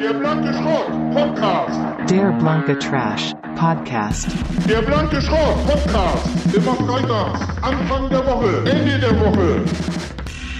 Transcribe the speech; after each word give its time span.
Der 0.00 0.14
blanke 0.14 0.50
Schrott 0.54 0.86
Podcast. 1.12 1.78
Der 2.10 2.32
blanke 2.38 2.78
Trash 2.78 3.34
Podcast. 3.54 4.28
Der 4.66 4.80
blanke 4.80 5.20
Schrott 5.20 5.66
Podcast. 5.66 6.54
Immer 6.56 6.74
freitags. 6.74 7.40
Anfang 7.60 8.08
der 8.08 8.24
Woche. 8.24 8.70
Ende 8.70 8.98
der 8.98 9.20
Woche. 9.20 9.62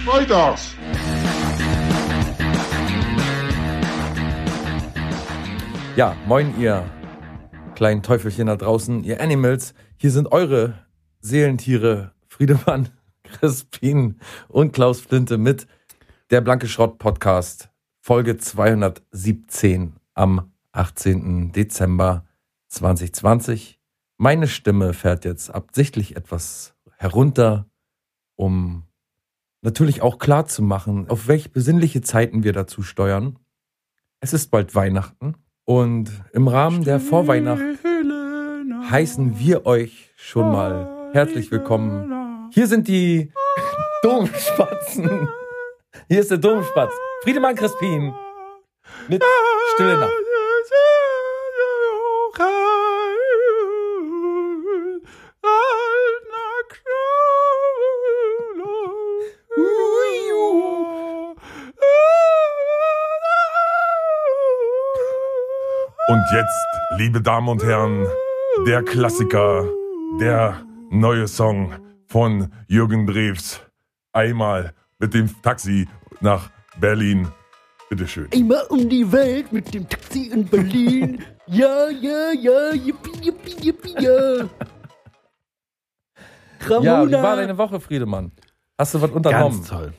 Freitags. 0.05 0.75
Ja, 5.95 6.15
moin 6.27 6.53
ihr 6.59 6.85
kleinen 7.73 8.03
Teufelchen 8.03 8.45
da 8.45 8.55
draußen, 8.55 9.03
ihr 9.03 9.21
Animals. 9.21 9.73
Hier 9.97 10.11
sind 10.11 10.31
eure 10.31 10.75
Seelentiere, 11.19 12.11
Friedemann, 12.27 12.89
Crispin 13.23 14.19
und 14.49 14.71
Klaus 14.71 15.01
Flinte 15.01 15.39
mit 15.39 15.65
der 16.29 16.41
Blanke 16.41 16.67
Schrott 16.67 16.99
Podcast, 16.99 17.70
Folge 18.03 18.35
217 18.35 19.93
am 20.15 20.51
18. 20.71 21.51
Dezember 21.51 22.25
2020. 22.69 23.79
Meine 24.17 24.47
Stimme 24.47 24.93
fährt 24.93 25.23
jetzt 25.23 25.53
absichtlich 25.53 26.15
etwas 26.15 26.73
herunter, 26.97 27.67
um 28.35 28.87
natürlich 29.61 30.01
auch 30.01 30.17
klar 30.17 30.47
zu 30.47 30.63
machen, 30.63 31.11
auf 31.11 31.27
welche 31.27 31.49
besinnliche 31.49 32.01
Zeiten 32.01 32.43
wir 32.43 32.53
dazu 32.53 32.81
steuern. 32.81 33.37
Es 34.19 34.33
ist 34.33 34.49
bald 34.49 34.73
Weihnachten 34.73 35.35
und 35.65 36.09
im 36.33 36.47
Rahmen 36.47 36.83
der 36.83 36.99
Vorweihnacht 36.99 37.61
heißen 38.89 39.37
wir 39.37 39.67
euch 39.67 40.09
schon 40.15 40.51
mal 40.51 41.11
herzlich 41.13 41.51
willkommen. 41.51 42.49
Hier 42.51 42.65
sind 42.65 42.87
die 42.87 43.31
Domspatzen. 44.01 45.29
Hier 46.07 46.19
ist 46.19 46.31
der 46.31 46.39
Domspatz. 46.39 46.93
Friedemann 47.23 47.55
Crispin 47.55 48.15
mit 49.07 49.23
Stille 49.73 49.95
Nacht. 49.95 50.11
Und 66.07 66.25
jetzt, 66.33 66.65
liebe 66.97 67.21
Damen 67.21 67.47
und 67.49 67.63
Herren, 67.63 68.07
der 68.65 68.81
Klassiker, 68.81 69.69
der 70.19 70.65
neue 70.89 71.27
Song 71.27 71.73
von 72.07 72.51
Jürgen 72.67 73.05
Drews. 73.05 73.61
Einmal 74.11 74.73
mit 74.97 75.13
dem 75.13 75.29
Taxi 75.43 75.87
nach 76.19 76.49
Berlin. 76.79 77.27
Bitteschön. 77.89 78.27
Einmal 78.33 78.63
um 78.69 78.87
die 78.87 79.11
Welt 79.11 79.51
mit 79.51 79.73
dem 79.73 79.87
Taxi 79.89 80.27
in 80.27 80.45
Berlin. 80.45 81.21
Ja, 81.47 81.89
ja, 81.89 82.31
ja, 82.31 82.73
yippie, 82.73 83.11
yippie, 83.25 83.55
yippie, 83.61 83.93
ja. 83.99 84.37
Ja, 84.37 84.47
wie 86.61 86.87
war 86.87 87.01
Ramona. 87.01 87.35
deine 87.35 87.57
Woche, 87.57 87.81
Friedemann? 87.81 88.31
Hast 88.77 88.93
du 88.93 89.01
was 89.01 89.11
unternommen? 89.11 89.57
Ganz 89.57 89.67
toll. 89.67 89.93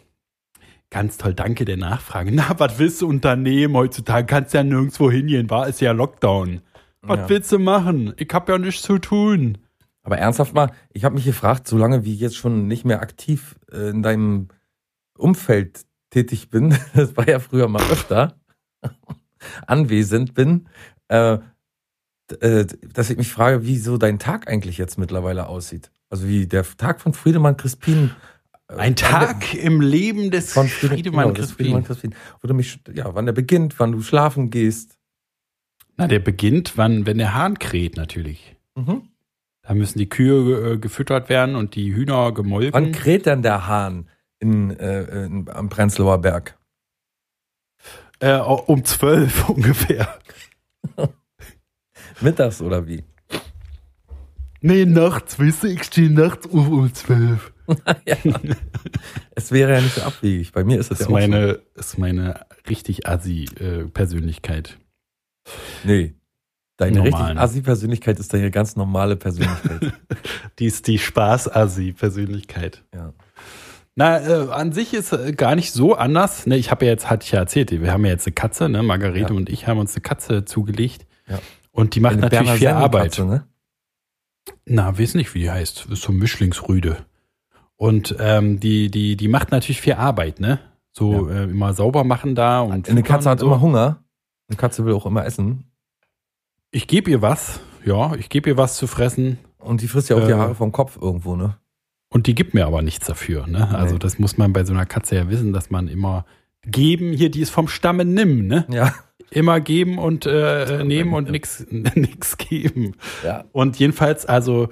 Ganz 0.89 1.19
toll, 1.19 1.35
danke 1.35 1.67
der 1.67 1.77
Nachfrage. 1.77 2.33
Na, 2.33 2.59
was 2.59 2.79
willst 2.79 3.03
du 3.03 3.09
unternehmen 3.09 3.75
heutzutage? 3.77 4.25
Kannst 4.27 4.55
ja 4.55 4.63
nirgendwo 4.63 5.11
hingehen, 5.11 5.51
war 5.51 5.69
ist 5.69 5.83
ja 5.83 5.93
Lockdown. 5.93 6.63
Was 7.03 7.19
Ja. 7.19 7.29
willst 7.29 7.53
du 7.53 7.59
machen? 7.59 8.15
Ich 8.17 8.29
hab 8.33 8.49
ja 8.49 8.57
nichts 8.57 8.81
zu 8.83 8.99
tun. 8.99 9.59
Aber 10.03 10.17
ernsthaft 10.17 10.55
mal, 10.55 10.71
ich 10.91 11.05
habe 11.05 11.17
mich 11.17 11.25
gefragt, 11.27 11.69
solange 11.69 12.05
wie 12.07 12.15
ich 12.15 12.21
jetzt 12.21 12.37
schon 12.37 12.67
nicht 12.67 12.87
mehr 12.87 13.03
aktiv 13.03 13.57
äh, 13.71 13.91
in 13.91 14.03
deinem 14.03 14.49
Umfeld 15.19 15.83
tätig 16.13 16.49
bin, 16.51 16.77
das 16.95 17.17
war 17.17 17.29
ja 17.29 17.41
früher 17.41 17.67
mal 17.69 17.83
öfter, 17.91 18.37
anwesend 19.67 20.35
bin, 20.35 20.69
äh, 21.09 21.39
äh, 22.41 22.67
dass 22.95 23.11
ich 23.11 23.17
mich 23.19 23.33
frage, 23.33 23.67
wie 23.67 23.77
so 23.79 23.99
dein 23.99 24.19
Tag 24.19 24.49
eigentlich 24.49 24.79
jetzt 24.79 24.99
mittlerweile 24.99 25.49
aussieht. 25.49 25.91
Also 26.11 26.29
wie 26.29 26.47
der 26.47 26.65
Tag 26.77 27.01
von 27.01 27.15
Friedemann 27.15 27.57
Crispin. 27.57 28.11
äh, 28.69 28.75
Ein 28.77 28.97
Tag 28.97 29.55
im 29.55 29.81
Leben 29.81 30.31
des 30.31 30.53
von 30.53 30.69
Friede- 30.69 30.95
Friedemann 30.95 31.25
genau, 31.29 31.35
des 31.37 31.53
Friedemann 31.53 31.85
Crispin. 31.85 32.11
Crispin. 32.13 32.49
Du 32.49 32.55
mich, 32.55 32.79
ja, 32.95 33.15
wann 33.15 33.27
der 33.27 33.33
beginnt, 33.33 33.79
wann 33.81 33.93
du 33.93 34.03
schlafen 34.03 34.51
gehst. 34.51 34.99
Na, 35.97 36.07
der 36.07 36.21
beginnt, 36.21 36.77
wann, 36.77 37.05
wenn 37.07 37.19
der 37.19 37.35
Hahn 37.35 37.59
kräht 37.59 37.97
natürlich. 37.97 38.57
Mhm. 38.75 39.09
Da 39.63 39.75
müssen 39.75 39.99
die 39.99 40.09
Kühe 40.09 40.73
äh, 40.73 40.79
gefüttert 40.79 41.29
werden 41.29 41.55
und 41.55 41.75
die 41.77 41.95
Hühner 41.95 42.33
gemolken. 42.33 42.73
Wann 42.73 42.93
kräht 42.93 43.27
denn 43.27 43.43
der 43.43 43.67
Hahn 43.67 44.09
in, 44.43 44.71
äh, 44.79 45.25
in, 45.25 45.49
am 45.49 45.69
Prenzlauer 45.69 46.19
Berg? 46.19 46.59
äh, 48.23 48.37
um 48.37 48.85
zwölf 48.85 49.49
ungefähr. 49.49 50.19
Mittags 52.21 52.63
oder 52.63 52.87
wie? 52.87 53.05
Nee, 54.61 54.85
nachts, 54.85 55.41
weißt 55.41 55.65
du, 55.65 55.67
ich 55.69 55.83
stehe 55.83 56.11
nachts 56.11 56.47
auf 56.47 56.69
um 56.69 56.95
zwölf. 56.95 57.53
ja. 58.07 58.17
Es 59.35 59.51
wäre 59.51 59.73
ja 59.73 59.81
nicht 59.81 59.97
so 59.97 60.03
abwegig. 60.03 60.53
Bei 60.53 60.63
mir 60.63 60.79
ist 60.79 60.93
es 60.93 60.99
Das 60.99 61.01
ja 61.01 61.05
ist 61.07 61.09
auch 61.09 61.13
meine, 61.13 61.61
ist 61.75 61.99
meine 61.99 62.47
richtig 62.69 63.09
assi-Persönlichkeit. 63.09 64.79
so. 65.47 65.55
Nee. 65.83 66.15
Deine 66.77 66.99
Normalen. 66.99 67.39
richtig 67.39 67.39
Assi-Persönlichkeit 67.39 68.21
ist 68.21 68.33
deine 68.33 68.51
ganz 68.53 68.77
normale 68.77 69.17
Persönlichkeit. 69.17 69.95
Die 70.59 70.67
ist 70.67 70.87
die 70.87 70.99
Spaß-Assi-Persönlichkeit. 70.99 72.85
ja. 72.95 73.13
Na, 73.95 74.21
äh, 74.21 74.49
an 74.51 74.73
sich 74.73 74.95
ist 74.95 75.13
äh, 75.13 75.33
gar 75.33 75.55
nicht 75.55 75.73
so 75.73 75.95
anders. 75.95 76.47
Ne, 76.47 76.57
ich 76.57 76.71
habe 76.71 76.87
ja 76.87 76.93
jetzt, 76.93 77.11
hatte 77.11 77.25
ich 77.25 77.33
ja 77.33 77.41
erzählt, 77.41 77.71
wir 77.71 77.93
haben 77.93 78.05
ja 78.05 78.13
jetzt 78.13 78.27
eine 78.27 78.33
Katze, 78.35 78.69
ne? 78.69 78.83
Margarete 78.83 79.33
Ja. 79.33 79.37
und 79.37 79.51
ich 79.51 79.67
haben 79.67 79.79
uns 79.79 79.95
eine 79.95 80.01
Katze 80.03 80.45
zugelegt. 80.45 81.07
Ja. 81.29 81.39
Und 81.73 81.95
die 81.95 82.01
macht 82.01 82.13
Eine 82.15 82.23
natürlich 82.23 82.53
viel 82.53 82.69
Arbeit. 82.69 83.15
Sennenkatze, 83.15 83.45
Ne? 83.45 83.49
Na, 84.67 84.99
weiß 84.99 85.15
nicht, 85.15 85.35
wie 85.35 85.41
die 85.41 85.51
heißt. 85.51 85.87
Ist 85.91 86.03
so 86.03 86.13
Mischlingsrüde. 86.13 87.05
Und 87.77 88.17
ähm, 88.19 88.61
die, 88.61 88.91
die, 88.91 89.17
die 89.17 89.29
macht 89.29 89.51
natürlich 89.51 89.81
viel 89.81 89.95
Arbeit, 89.95 90.41
ne? 90.41 90.59
So 90.93 91.29
äh, 91.29 91.45
immer 91.45 91.73
sauber 91.75 92.05
machen 92.05 92.35
da 92.35 92.61
und 92.61 92.89
Eine 92.89 93.03
Katze 93.03 93.31
hat 93.31 93.41
so. 93.41 93.47
immer 93.47 93.61
Hunger. 93.61 94.03
Eine 94.49 94.57
Katze 94.57 94.85
will 94.85 94.93
auch 94.95 95.07
immer 95.07 95.25
essen. 95.25 95.65
Ich 96.71 96.87
gebe 96.87 97.11
ihr 97.11 97.23
was, 97.23 97.61
ja, 97.85 98.15
ich 98.15 98.29
gebe 98.29 98.51
ihr 98.51 98.57
was 98.57 98.77
zu 98.77 98.87
fressen 98.87 99.39
Und 99.59 99.81
die 99.83 99.89
frisst 99.89 100.09
ja 100.11 100.17
auch 100.17 100.25
die 100.27 100.33
Äh. 100.33 100.37
Haare 100.37 100.55
vom 100.55 100.73
Kopf 100.73 100.99
irgendwo, 101.01 101.37
ne? 101.37 101.57
Und 102.13 102.27
die 102.27 102.35
gibt 102.35 102.55
mir 102.55 102.67
aber 102.67 102.83
nichts 102.83 103.07
dafür, 103.07 103.47
ne? 103.47 103.69
Also 103.77 103.99
das 103.99 104.19
muss 104.19 104.37
man 104.39 104.53
bei 104.53 104.65
so 104.65 104.73
einer 104.73 104.87
Katze 104.87 105.17
ja 105.17 105.29
wissen, 105.29 105.53
dass 105.53 105.71
man 105.71 105.89
immer 105.89 106.25
geben, 106.65 107.13
hier, 107.13 107.31
die 107.31 107.41
ist 107.41 107.51
vom 107.51 107.69
Stamme 107.69 108.05
nimm, 108.05 108.47
ne? 108.47 108.67
Ja. 108.71 108.95
Immer 109.31 109.61
geben 109.61 109.99
und 109.99 110.27
äh, 110.27 110.85
nehmen 110.85 111.15
und 111.15 111.31
nix, 111.31 111.67
nix 111.71 112.37
geben. 112.37 112.95
ja. 113.25 113.45
Und 113.53 113.79
jedenfalls, 113.79 114.27
also, 114.27 114.69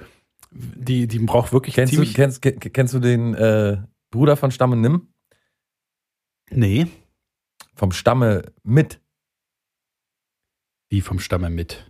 die, 0.51 1.07
die 1.07 1.19
braucht 1.19 1.51
wirklich 1.51 1.75
Kennst, 1.75 1.93
du, 1.93 1.97
ziemlich. 1.97 2.13
kennst, 2.13 2.41
ke- 2.41 2.53
kennst 2.53 2.93
du 2.93 2.99
den 2.99 3.33
äh, 3.33 3.77
Bruder 4.11 4.37
von 4.37 4.51
Stamme 4.51 4.75
Nimm? 4.75 5.07
nee, 6.51 6.85
Vom 7.75 7.91
Stamme 7.91 8.43
mit. 8.63 8.99
wie 10.89 11.01
vom 11.01 11.19
Stamme 11.19 11.49
mit. 11.49 11.89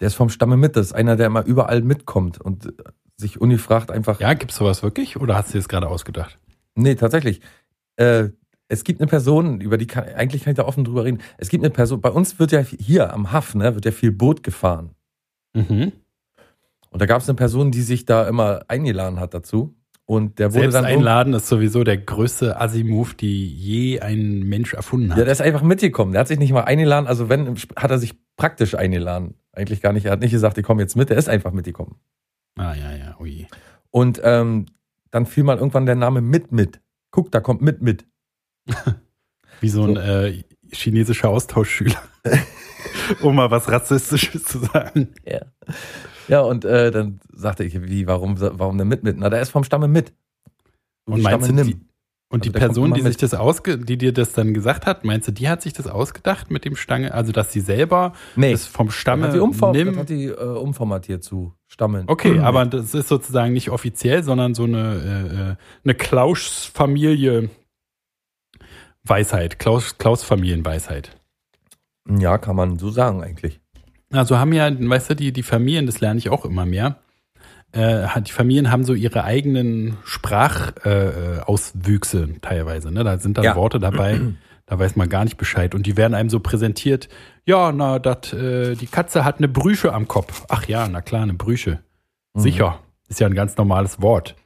Der 0.00 0.06
ist 0.06 0.14
vom 0.14 0.30
Stamme 0.30 0.56
mit. 0.56 0.76
Das 0.76 0.86
ist 0.86 0.92
einer, 0.94 1.16
der 1.16 1.26
immer 1.26 1.44
überall 1.44 1.82
mitkommt 1.82 2.40
und 2.40 2.72
sich 3.20 3.40
ungefragt 3.40 3.90
einfach 3.90 4.20
Ja, 4.20 4.34
gibt's 4.34 4.56
sowas 4.56 4.82
wirklich? 4.82 5.16
Oder 5.18 5.36
hast 5.36 5.48
du 5.48 5.52
dir 5.52 5.58
das 5.58 5.68
gerade 5.68 5.88
ausgedacht? 5.88 6.38
Nee, 6.74 6.94
tatsächlich. 6.94 7.40
Äh, 7.96 8.30
es 8.68 8.84
gibt 8.84 9.00
eine 9.00 9.08
Person, 9.08 9.60
über 9.60 9.76
die 9.76 9.86
kann, 9.86 10.04
eigentlich 10.04 10.44
kann 10.44 10.52
ich 10.52 10.56
da 10.56 10.64
offen 10.64 10.84
drüber 10.84 11.04
reden. 11.04 11.20
Es 11.38 11.48
gibt 11.48 11.64
eine 11.64 11.72
Person, 11.72 12.00
bei 12.00 12.10
uns 12.10 12.38
wird 12.38 12.52
ja 12.52 12.60
hier 12.60 13.12
am 13.12 13.32
Haff, 13.32 13.54
ne, 13.54 13.74
wird 13.74 13.84
ja 13.84 13.90
viel 13.90 14.12
Boot 14.12 14.42
gefahren. 14.42 14.90
Mhm. 15.54 15.92
Und 16.90 17.02
da 17.02 17.06
gab 17.06 17.20
es 17.20 17.28
eine 17.28 17.36
Person, 17.36 17.70
die 17.70 17.82
sich 17.82 18.04
da 18.04 18.28
immer 18.28 18.62
eingeladen 18.68 19.20
hat 19.20 19.34
dazu. 19.34 19.74
Und 20.06 20.40
der 20.40 20.52
wurde 20.52 20.62
Selbst 20.62 20.74
dann. 20.74 20.84
einladen 20.86 21.34
ist 21.34 21.46
sowieso 21.46 21.84
der 21.84 21.96
größte 21.96 22.60
Assi-Move, 22.60 23.14
die 23.14 23.46
je 23.46 24.00
ein 24.00 24.40
Mensch 24.40 24.74
erfunden 24.74 25.12
hat. 25.12 25.18
Ja, 25.18 25.24
der 25.24 25.32
ist 25.32 25.40
einfach 25.40 25.62
mitgekommen. 25.62 26.12
Der 26.12 26.20
hat 26.22 26.28
sich 26.28 26.38
nicht 26.40 26.52
mal 26.52 26.62
eingeladen. 26.62 27.06
Also 27.06 27.28
wenn, 27.28 27.56
hat 27.76 27.92
er 27.92 27.98
sich 27.98 28.14
praktisch 28.36 28.74
eingeladen. 28.74 29.34
Eigentlich 29.52 29.80
gar 29.80 29.92
nicht. 29.92 30.06
Er 30.06 30.12
hat 30.12 30.20
nicht 30.20 30.32
gesagt, 30.32 30.58
ich 30.58 30.64
komme 30.64 30.82
jetzt 30.82 30.96
mit. 30.96 31.10
Er 31.10 31.16
ist 31.16 31.28
einfach 31.28 31.52
mitgekommen. 31.52 31.94
Ah, 32.56 32.74
ja, 32.74 32.92
ja, 32.96 33.16
ui. 33.20 33.46
Und 33.90 34.20
ähm, 34.22 34.66
dann 35.10 35.26
fiel 35.26 35.44
mal 35.44 35.58
irgendwann 35.58 35.86
der 35.86 35.96
Name 35.96 36.20
mit 36.20 36.52
mit. 36.52 36.80
Guck, 37.10 37.32
da 37.32 37.40
kommt 37.40 37.62
mit 37.62 37.82
mit. 37.82 38.06
Wie 39.60 39.68
so 39.68 39.84
ein 39.84 39.96
So. 39.96 40.00
äh, 40.00 40.44
chinesischer 40.72 41.28
Austauschschüler. 41.28 42.00
um 43.22 43.34
mal 43.34 43.50
was 43.50 43.70
Rassistisches 43.70 44.44
zu 44.44 44.58
sagen. 44.60 45.08
Ja. 45.24 45.40
Ja, 46.28 46.40
und 46.42 46.64
äh, 46.64 46.90
dann 46.92 47.20
sagte 47.32 47.64
ich, 47.64 47.82
wie, 47.82 48.06
warum, 48.06 48.40
warum 48.40 48.78
denn 48.78 48.86
mit 48.86 49.02
mit? 49.02 49.18
Na, 49.18 49.28
der 49.30 49.42
ist 49.42 49.50
vom 49.50 49.64
Stamme 49.64 49.88
mit. 49.88 50.14
Und 51.04 51.16
wie 51.16 51.22
meinst 51.22 51.48
du, 51.48 51.52
Stamme 51.52 51.64
die, 51.64 51.74
nimm. 51.74 51.89
Und 52.32 52.44
die 52.44 52.50
Also 52.50 52.58
kommt 52.58 52.74
Person, 52.74 52.94
die 52.94 53.02
sich 53.02 53.16
das 53.16 53.34
ausge, 53.34 53.76
die 53.76 53.98
dir 53.98 54.12
das 54.12 54.32
dann 54.32 54.54
gesagt 54.54 54.86
hat, 54.86 55.04
meinst 55.04 55.26
du, 55.28 55.32
die 55.32 55.48
hat 55.48 55.62
sich 55.62 55.72
das 55.72 55.88
ausgedacht 55.88 56.50
mit 56.50 56.64
dem 56.64 56.76
Stange? 56.76 57.12
Also, 57.12 57.32
dass 57.32 57.52
sie 57.52 57.60
selber 57.60 58.12
Nee, 58.36 58.52
das 58.52 58.66
vom 58.66 58.86
das 58.86 58.96
Stamme 58.96 59.26
hat 59.26 59.34
die, 59.34 59.40
umform 59.40 59.74
das 59.74 59.96
hat 59.96 60.08
die 60.08 60.26
äh, 60.26 60.34
umformatiert 60.36 61.24
zu 61.24 61.52
Stammeln. 61.66 62.04
Okay, 62.06 62.38
aber 62.38 62.64
das 62.66 62.94
ist 62.94 63.08
sozusagen 63.08 63.52
nicht 63.52 63.70
offiziell, 63.70 64.22
sondern 64.22 64.54
so 64.54 64.64
eine, 64.64 64.78
äh, 64.78 65.50
äh, 65.50 65.56
eine 65.84 65.94
Klaus-Familie 65.94 67.50
Weisheit, 69.02 69.58
Klaus, 69.58 69.98
Klaus 69.98 70.22
Familienweisheit. 70.22 71.16
Ja, 72.08 72.38
kann 72.38 72.56
man 72.56 72.78
so 72.78 72.90
sagen 72.90 73.22
eigentlich. 73.22 73.60
Also 74.12 74.38
haben 74.38 74.52
ja, 74.52 74.70
weißt 74.70 75.10
du, 75.10 75.16
die, 75.16 75.32
die 75.32 75.42
Familien, 75.42 75.86
das 75.86 76.00
lerne 76.00 76.18
ich 76.18 76.30
auch 76.30 76.44
immer 76.44 76.66
mehr. 76.66 77.00
Äh, 77.72 78.06
die 78.22 78.32
Familien 78.32 78.70
haben 78.70 78.84
so 78.84 78.94
ihre 78.94 79.24
eigenen 79.24 79.96
Sprachauswüchse 80.04 81.38
äh, 81.38 81.40
Auswüchse 81.42 82.40
teilweise. 82.40 82.90
Ne? 82.90 83.04
Da 83.04 83.18
sind 83.18 83.38
dann 83.38 83.44
Ja. 83.44 83.56
Worte 83.56 83.78
dabei, 83.78 84.20
da 84.66 84.78
weiß 84.78 84.96
man 84.96 85.08
gar 85.08 85.24
nicht 85.24 85.36
Bescheid. 85.36 85.74
Und 85.74 85.86
die 85.86 85.96
werden 85.96 86.14
einem 86.14 86.30
so 86.30 86.40
präsentiert, 86.40 87.08
ja, 87.44 87.72
na, 87.72 87.98
dat, 87.98 88.32
äh, 88.32 88.74
die 88.74 88.86
Katze 88.86 89.24
hat 89.24 89.38
eine 89.38 89.48
Brüche 89.48 89.92
am 89.92 90.08
Kopf. 90.08 90.44
Ach 90.48 90.66
ja, 90.66 90.88
na 90.88 91.00
klar, 91.00 91.22
eine 91.22 91.34
Brüche. 91.34 91.80
Mhm. 92.34 92.40
Sicher. 92.40 92.80
Ist 93.08 93.20
ja 93.20 93.26
ein 93.26 93.34
ganz 93.34 93.56
normales 93.56 94.00
Wort. 94.00 94.36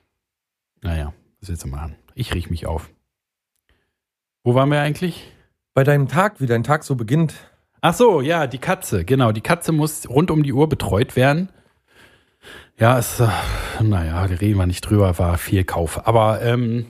Naja, 0.82 1.12
was 1.40 1.48
willst 1.48 1.64
du 1.64 1.68
machen? 1.68 1.96
Ich 2.14 2.34
riech 2.34 2.50
mich 2.50 2.66
auf. 2.66 2.90
Wo 4.42 4.54
waren 4.54 4.70
wir 4.70 4.80
eigentlich? 4.80 5.30
Bei 5.74 5.84
deinem 5.84 6.08
Tag, 6.08 6.40
wie 6.40 6.46
dein 6.46 6.62
Tag 6.62 6.84
so 6.84 6.94
beginnt. 6.94 7.34
Ach 7.80 7.94
so, 7.94 8.20
ja, 8.20 8.46
die 8.46 8.58
Katze, 8.58 9.04
genau. 9.04 9.32
Die 9.32 9.40
Katze 9.40 9.72
muss 9.72 10.08
rund 10.08 10.30
um 10.30 10.42
die 10.42 10.52
Uhr 10.52 10.68
betreut 10.68 11.16
werden. 11.16 11.48
Ja, 12.78 12.98
es, 12.98 13.20
äh, 13.20 13.28
naja, 13.80 14.24
reden 14.24 14.58
wir 14.58 14.66
nicht 14.66 14.80
drüber, 14.82 15.16
war 15.18 15.38
viel 15.38 15.64
Kauf. 15.64 16.06
Aber 16.06 16.42
ähm, 16.42 16.86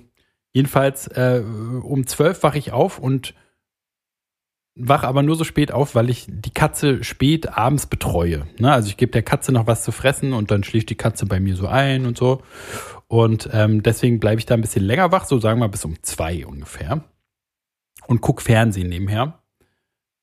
jedenfalls 0.53 1.09
äh, 1.09 1.43
um 1.83 2.07
zwölf 2.07 2.43
wache 2.43 2.59
ich 2.59 2.73
auf 2.73 2.99
und 2.99 3.35
wache 4.77 5.07
aber 5.07 5.23
nur 5.23 5.37
so 5.37 5.45
spät 5.45 5.73
auf, 5.73 5.95
weil 5.95 6.11
ich 6.11 6.27
die 6.29 6.53
Katze 6.53 7.05
spät 7.05 7.57
abends 7.57 7.87
betreue. 7.87 8.47
Ne? 8.59 8.73
Also 8.73 8.89
ich 8.89 8.97
gebe 8.97 9.13
der 9.13 9.23
Katze 9.23 9.53
noch 9.53 9.67
was 9.67 9.85
zu 9.85 9.93
fressen 9.93 10.33
und 10.33 10.51
dann 10.51 10.65
schläft 10.65 10.91
die 10.91 10.97
Katze 10.97 11.27
bei 11.27 11.39
mir 11.39 11.55
so 11.55 11.69
ein 11.69 12.07
und 12.07 12.17
so. 12.17 12.43
Und 13.07 13.49
ähm, 13.53 13.83
deswegen 13.83 14.19
bleibe 14.19 14.39
ich 14.39 14.47
da 14.47 14.55
ein 14.55 14.63
bisschen 14.63 14.85
länger 14.85 15.13
wach, 15.13 15.27
so 15.27 15.39
sagen 15.39 15.61
wir 15.61 15.69
bis 15.69 15.85
um 15.85 16.03
zwei 16.03 16.47
ungefähr. 16.47 17.05
Und 18.07 18.21
guck 18.21 18.43
Fernsehen 18.43 18.89
nebenher. 18.89 19.39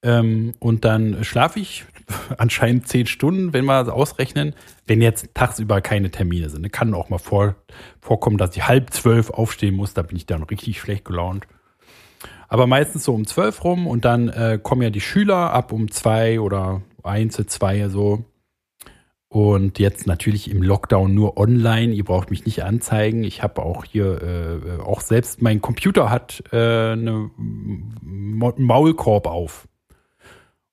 Ähm, 0.03 0.53
und 0.59 0.83
dann 0.83 1.23
schlafe 1.23 1.59
ich 1.59 1.85
anscheinend 2.37 2.87
zehn 2.87 3.07
Stunden, 3.07 3.53
wenn 3.53 3.65
wir 3.65 3.83
das 3.83 3.93
ausrechnen, 3.93 4.55
wenn 4.87 5.01
jetzt 5.01 5.33
tagsüber 5.33 5.81
keine 5.81 6.11
Termine 6.11 6.49
sind. 6.49 6.71
Kann 6.71 6.93
auch 6.93 7.09
mal 7.09 7.17
vor, 7.17 7.55
vorkommen, 7.99 8.37
dass 8.37 8.55
ich 8.55 8.67
halb 8.67 8.91
zwölf 8.91 9.29
aufstehen 9.29 9.75
muss, 9.75 9.93
da 9.93 10.01
bin 10.01 10.17
ich 10.17 10.25
dann 10.25 10.43
richtig 10.43 10.79
schlecht 10.79 11.05
gelaunt. 11.05 11.47
Aber 12.47 12.67
meistens 12.67 13.05
so 13.05 13.13
um 13.13 13.25
zwölf 13.25 13.63
rum 13.63 13.87
und 13.87 14.03
dann 14.03 14.27
äh, 14.27 14.59
kommen 14.61 14.81
ja 14.81 14.89
die 14.89 15.01
Schüler 15.01 15.53
ab 15.53 15.71
um 15.71 15.89
zwei 15.89 16.39
oder 16.39 16.81
eins, 17.01 17.35
zwei 17.47 17.87
so. 17.87 18.25
Und 19.29 19.79
jetzt 19.79 20.07
natürlich 20.07 20.51
im 20.51 20.61
Lockdown 20.61 21.15
nur 21.15 21.37
online. 21.37 21.93
Ihr 21.93 22.03
braucht 22.03 22.29
mich 22.29 22.45
nicht 22.45 22.65
anzeigen. 22.65 23.23
Ich 23.23 23.41
habe 23.41 23.63
auch 23.63 23.85
hier, 23.85 24.21
äh, 24.21 24.81
auch 24.81 24.99
selbst 24.99 25.41
mein 25.41 25.61
Computer 25.61 26.09
hat 26.09 26.43
äh, 26.51 26.91
eine 26.91 27.31
Ma- 27.37 28.53
Maulkorb 28.57 29.27
auf. 29.27 29.69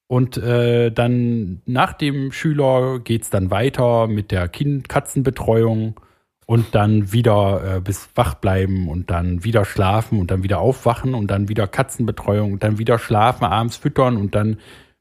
Und 0.08 0.38
äh, 0.38 0.90
dann 0.90 1.60
nach 1.66 1.93
dem 1.93 2.32
Schüler 2.32 2.99
geht's 2.99 3.31
dann 3.31 3.50
weiter 3.50 4.06
mit 4.06 4.31
der 4.31 4.49
kind 4.49 4.88
Katzenbetreuung 4.88 6.00
und 6.46 6.75
dann 6.75 7.12
wieder 7.12 7.76
äh, 7.76 7.81
bis 7.81 8.08
wach 8.14 8.34
bleiben 8.34 8.88
und 8.88 9.10
dann 9.10 9.44
wieder 9.44 9.66
schlafen 9.66 10.19
und 10.19 10.31
dann 10.31 10.43
wieder 10.43 10.60
aufwachen 10.60 11.14
und 11.14 11.31
dann 11.31 11.50
wieder 11.50 11.66
Katzenbetreuung 11.66 12.55
und 12.55 12.62
dann 12.62 12.78
wieder 12.78 12.99
schlafen, 12.99 13.44
abends 13.44 13.76
füttern 13.76 14.16
und 14.16 14.34
dann 14.34 14.58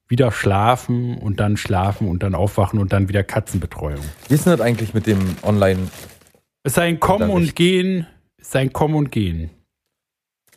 wieder 0.10 0.32
schlafen 0.34 1.18
und 1.18 1.40
dann 1.40 1.56
schlafen 1.56 2.10
und 2.10 2.22
dann 2.22 2.36
aufwachen 2.36 2.80
und 2.80 2.92
dann 2.92 3.08
wieder 3.08 3.24
Katzenbetreuung. 3.24 4.04
Wie 4.28 4.34
ist 4.34 4.46
denn 4.46 4.52
das 4.52 4.62
eigentlich 4.62 4.94
mit 4.94 5.08
dem 5.08 5.38
Online? 5.42 5.88
Es 6.64 6.74
ist 6.74 6.80
ein 6.80 7.00
Kommen 7.00 7.30
und 7.30 7.56
Gehen, 7.56 8.08
es 8.38 8.48
ist 8.50 8.56
ein 8.58 8.74
Kommen 8.74 8.96
und 8.96 9.12
Gehen. 9.12 9.50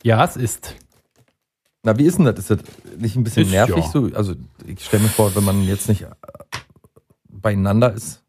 Ja, 0.02 0.24
es 0.24 0.36
ist. 0.36 0.74
Na, 1.82 1.96
wie 1.98 2.04
ist 2.04 2.18
denn 2.18 2.26
das? 2.26 2.38
Ist 2.38 2.50
das 2.50 2.58
nicht 2.98 3.16
ein 3.16 3.24
bisschen 3.24 3.44
Ist 3.44 3.50
nervig 3.52 3.76
ja. 3.84 3.90
so? 3.90 4.10
Also, 4.14 4.34
ich 4.66 4.84
stelle 4.84 5.02
mir 5.04 5.08
vor, 5.08 5.34
wenn 5.34 5.44
man 5.44 5.62
jetzt 5.64 5.88
nicht 5.88 6.02
äh, 6.02 6.10
beieinander 7.28 7.92
ist, 7.92 8.22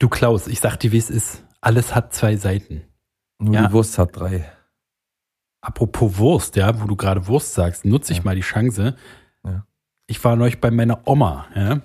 Du 0.00 0.08
Klaus, 0.08 0.48
ich 0.48 0.60
sag 0.60 0.76
dir, 0.80 0.90
wie 0.92 0.98
es 0.98 1.08
ist. 1.08 1.44
Alles 1.60 1.94
hat 1.94 2.12
zwei 2.12 2.36
Seiten. 2.36 2.82
nur 3.38 3.54
Ja. 3.54 3.66
die 3.68 3.72
Wurst 3.72 3.96
hat 3.98 4.10
drei. 4.16 4.44
Apropos 5.60 6.18
Wurst, 6.18 6.56
ja, 6.56 6.80
wo 6.82 6.86
du 6.86 6.96
gerade 6.96 7.26
Wurst 7.26 7.54
sagst, 7.54 7.84
nutze 7.84 8.12
ich 8.12 8.18
Ja. 8.18 8.24
mal 8.24 8.34
die 8.34 8.42
Chance. 8.42 8.96
Ja. 9.44 9.64
Ich 10.06 10.22
war 10.24 10.36
neulich 10.36 10.60
bei 10.60 10.70
meiner 10.70 11.06
Oma, 11.06 11.46
ja. 11.54 11.80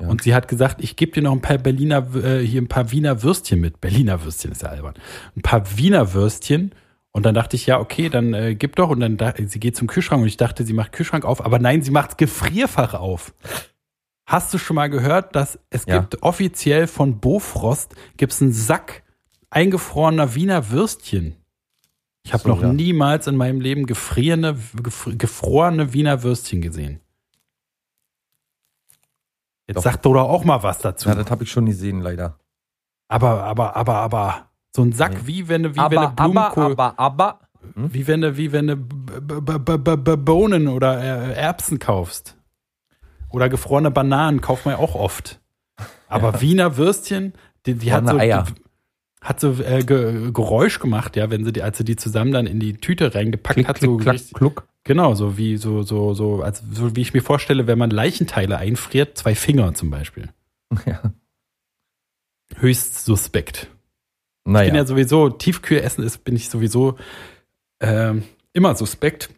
Ja. 0.00 0.08
Und 0.08 0.22
sie 0.22 0.34
hat 0.34 0.46
gesagt, 0.48 0.82
ich 0.82 0.96
gebe 0.96 1.12
dir 1.12 1.22
noch 1.22 1.32
ein 1.32 1.40
paar 1.40 1.56
Berliner, 1.58 2.14
äh, 2.16 2.40
hier 2.44 2.60
ein 2.60 2.68
paar 2.68 2.90
Wiener 2.90 3.22
Würstchen 3.22 3.60
mit. 3.60 3.80
Berliner 3.80 4.22
Würstchen 4.24 4.52
ist 4.52 4.62
ja 4.62 4.68
albern. 4.68 4.94
Ein 5.36 5.42
paar 5.42 5.76
Wiener 5.78 6.12
Würstchen. 6.14 6.72
Und 7.16 7.24
dann 7.24 7.34
dachte 7.34 7.54
ich, 7.54 7.66
ja, 7.66 7.78
okay, 7.78 8.08
dann 8.08 8.34
äh, 8.34 8.56
gib 8.56 8.74
doch. 8.74 8.88
Und 8.90 8.98
dann 8.98 9.16
da, 9.16 9.32
sie 9.36 9.60
geht 9.60 9.76
zum 9.76 9.86
Kühlschrank 9.86 10.20
und 10.20 10.26
ich 10.26 10.36
dachte, 10.36 10.64
sie 10.64 10.72
macht 10.72 10.90
Kühlschrank 10.92 11.24
auf. 11.24 11.44
Aber 11.44 11.60
nein, 11.60 11.80
sie 11.80 11.92
macht 11.92 12.18
Gefrierfach 12.18 12.94
auf. 12.94 13.32
Hast 14.26 14.52
du 14.52 14.58
schon 14.58 14.74
mal 14.74 14.90
gehört, 14.90 15.36
dass 15.36 15.58
es 15.70 15.86
Ja. 15.86 16.00
gibt 16.00 16.22
offiziell 16.24 16.88
von 16.88 17.20
Bofrost 17.20 17.94
gibt's 18.16 18.42
einen 18.42 18.52
Sack 18.52 19.04
eingefrorener 19.50 20.34
Wiener 20.34 20.70
Würstchen. 20.70 21.36
Ich 22.26 22.32
habe 22.32 22.42
So, 22.42 22.48
noch 22.48 22.62
ja. 22.62 22.72
niemals 22.72 23.28
in 23.28 23.36
meinem 23.36 23.60
Leben 23.60 23.86
gefrierene, 23.86 24.54
gef- 24.76 25.16
gefrorene 25.16 25.92
Wiener 25.92 26.22
Würstchen 26.24 26.62
gesehen. 26.62 27.00
Jetzt 29.68 29.76
Doch. 29.76 29.82
sag 29.84 30.02
doch 30.02 30.14
auch 30.16 30.44
mal 30.44 30.62
was 30.64 30.78
dazu. 30.78 31.08
Ja, 31.08 31.14
das 31.14 31.30
habe 31.30 31.44
ich 31.44 31.50
schon 31.52 31.66
gesehen, 31.66 32.00
leider. 32.00 32.38
aber, 33.08 33.44
aber, 33.44 33.76
aber, 33.76 33.94
aber. 33.96 34.50
So 34.74 34.82
ein 34.82 34.92
Sack 34.92 35.12
Nee. 35.12 35.20
wie 35.26 35.48
wenn 35.48 35.62
du, 35.62 35.74
wie 35.74 35.78
wenn 35.78 36.00
du 36.00 36.08
Blumenkohl, 36.10 36.74
aber. 36.78 37.40
wie 37.76 38.06
wenn 38.06 38.20
du, 38.22 38.36
wie 38.36 38.50
wenn 38.52 38.66
du 38.66 38.76
B- 38.76 39.58
B- 39.78 39.96
B- 39.96 40.16
Bohnen 40.16 40.68
oder 40.68 41.00
äh, 41.00 41.32
Erbsen 41.34 41.78
kaufst. 41.78 42.36
Oder 43.30 43.48
gefrorene 43.48 43.90
Bananen 43.90 44.40
kauft 44.40 44.64
man 44.64 44.74
ja 44.74 44.80
auch 44.80 44.94
oft. 44.94 45.40
Aber 46.08 46.40
Wiener 46.40 46.76
Würstchen, 46.76 47.32
die, 47.66 47.74
die 47.74 47.92
hat 47.92 48.06
so, 48.08 48.16
Eier. 48.16 48.46
die, 48.48 48.54
hat 49.20 49.40
so 49.40 49.52
äh, 49.62 49.82
Ge 49.84 50.30
Geräusch 50.32 50.78
gemacht, 50.78 51.16
ja, 51.16 51.30
wenn 51.30 51.44
sie 51.44 51.52
die, 51.52 51.62
als 51.62 51.78
sie 51.78 51.84
die 51.84 51.96
zusammen 51.96 52.30
dann 52.32 52.46
in 52.46 52.60
die 52.60 52.74
Tüte 52.74 53.14
reingepackt 53.14 53.54
Klick, 53.54 53.68
hat, 53.68 53.78
klick, 53.78 53.90
so 53.90 53.96
klack, 53.96 54.16
kluck. 54.34 54.68
Genau, 54.84 55.14
so 55.14 55.38
wie 55.38 55.56
so 55.56 55.82
so 55.82 56.12
so 56.14 56.42
als 56.42 56.62
so 56.72 56.94
wie 56.94 57.00
ich 57.00 57.14
mir 57.14 57.22
vorstelle, 57.22 57.66
wenn 57.66 57.78
man 57.78 57.90
Leichenteile 57.90 58.58
einfriert, 58.58 59.16
zwei 59.18 59.34
Finger 59.34 59.72
zum 59.74 59.90
Beispiel. 59.90 60.28
Ja. 60.86 61.00
Höchst 62.56 63.04
suspekt. 63.04 63.68
Ich 64.44 64.52
bin 64.52 64.52
Naja. 64.52 64.74
ja 64.74 64.84
sowieso 64.86 65.30
Tiefkühlessen 65.30 66.04
ist 66.04 66.22
bin 66.24 66.36
ich 66.36 66.50
sowieso 66.50 66.96
ähm, 67.80 68.24
immer 68.52 68.74
suspekt. 68.74 69.30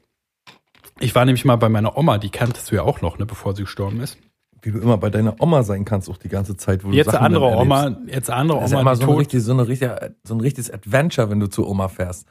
Ich 0.98 1.14
war 1.14 1.24
nämlich 1.24 1.44
mal 1.44 1.56
bei 1.56 1.68
meiner 1.68 1.96
Oma, 1.96 2.18
die 2.18 2.30
kanntest 2.30 2.70
du 2.70 2.76
ja 2.76 2.82
auch 2.82 3.02
noch, 3.02 3.18
ne, 3.18 3.26
bevor 3.26 3.54
sie 3.54 3.62
gestorben 3.62 4.00
ist. 4.00 4.18
Wie 4.62 4.72
du 4.72 4.78
immer 4.80 4.98
bei 4.98 5.10
deiner 5.10 5.40
Oma 5.40 5.62
sein 5.62 5.84
kannst, 5.84 6.10
auch 6.10 6.16
die 6.16 6.28
ganze 6.28 6.56
Zeit, 6.56 6.82
wo 6.82 6.90
Jetzt 6.90 7.08
du 7.08 7.12
Sachen 7.12 7.26
andere 7.26 7.50
dann 7.50 7.70
erlebst. 7.70 8.02
Oma, 8.06 8.12
jetzt 8.12 8.30
eine 8.30 8.40
andere 8.40 8.58
Das 8.58 8.66
ist 8.66 8.72
ja 8.72 8.80
Oma, 8.80 8.92
immer 8.94 9.06
so 9.06 9.12
richtig, 9.14 9.42
so, 9.42 9.52
eine 9.52 9.68
richtig, 9.68 9.90
so 10.24 10.34
ein 10.34 10.40
richtiges 10.40 10.70
Adventure, 10.70 11.30
wenn 11.30 11.38
du 11.38 11.46
zu 11.48 11.68
Oma 11.68 11.88
fährst. 11.88 12.26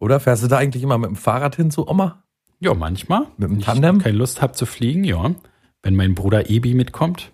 Oder 0.00 0.18
fährst 0.18 0.42
du 0.42 0.48
da 0.48 0.56
eigentlich 0.58 0.82
immer 0.82 0.98
mit 0.98 1.10
dem 1.10 1.16
Fahrrad 1.16 1.54
hin 1.54 1.70
zu 1.70 1.86
Oma? 1.86 2.24
Ja, 2.58 2.74
manchmal. 2.74 3.26
Mit 3.36 3.50
dem 3.50 3.56
Wenn 3.56 3.60
Tandem? 3.60 3.96
Ich 3.98 4.02
keine 4.02 4.18
Lust 4.18 4.42
habe 4.42 4.54
zu 4.54 4.66
fliegen, 4.66 5.04
ja. 5.04 5.32
Wenn 5.82 5.94
mein 5.94 6.14
Bruder 6.14 6.50
Ebi 6.50 6.74
mitkommt. 6.74 7.32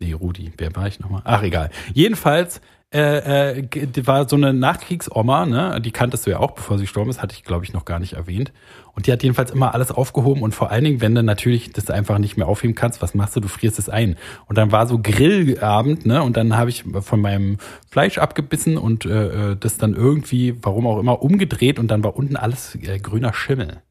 Nee, 0.00 0.12
Rudi, 0.12 0.52
wer 0.58 0.74
war 0.74 0.88
ich 0.88 0.98
nochmal? 0.98 1.22
Ach, 1.24 1.42
egal. 1.42 1.70
Jedenfalls 1.94 2.60
äh, 2.94 3.58
äh, 3.58 3.62
die 3.62 4.06
war 4.06 4.28
so 4.28 4.36
eine 4.36 4.54
Nachkriegsoma, 4.54 5.44
ne? 5.44 5.80
Die 5.80 5.90
kanntest 5.90 6.24
du 6.24 6.30
ja 6.30 6.38
auch, 6.38 6.52
bevor 6.52 6.78
sie 6.78 6.84
gestorben 6.84 7.10
ist, 7.10 7.20
hatte 7.20 7.34
ich, 7.34 7.42
glaube 7.42 7.64
ich, 7.64 7.72
noch 7.72 7.84
gar 7.84 7.98
nicht 7.98 8.12
erwähnt. 8.12 8.52
Und 8.94 9.06
die 9.06 9.12
hat 9.12 9.24
jedenfalls 9.24 9.50
immer 9.50 9.74
alles 9.74 9.90
aufgehoben 9.90 10.42
und 10.42 10.54
vor 10.54 10.70
allen 10.70 10.84
Dingen, 10.84 11.00
wenn 11.00 11.14
du 11.14 11.22
natürlich 11.24 11.72
das 11.72 11.90
einfach 11.90 12.18
nicht 12.18 12.36
mehr 12.36 12.46
aufheben 12.46 12.76
kannst, 12.76 13.02
was 13.02 13.14
machst 13.14 13.34
du? 13.34 13.40
Du 13.40 13.48
frierst 13.48 13.80
es 13.80 13.88
ein. 13.88 14.16
Und 14.46 14.56
dann 14.56 14.70
war 14.70 14.86
so 14.86 15.00
Grillabend, 15.02 16.06
ne? 16.06 16.22
Und 16.22 16.36
dann 16.36 16.56
habe 16.56 16.70
ich 16.70 16.84
von 17.00 17.20
meinem 17.20 17.58
Fleisch 17.90 18.18
abgebissen 18.18 18.78
und 18.78 19.04
äh, 19.04 19.52
äh, 19.52 19.56
das 19.56 19.78
dann 19.78 19.94
irgendwie, 19.94 20.56
warum 20.62 20.86
auch 20.86 21.00
immer, 21.00 21.22
umgedreht 21.22 21.80
und 21.80 21.88
dann 21.88 22.04
war 22.04 22.16
unten 22.16 22.36
alles 22.36 22.76
äh, 22.76 23.00
grüner 23.00 23.32
Schimmel. 23.34 23.82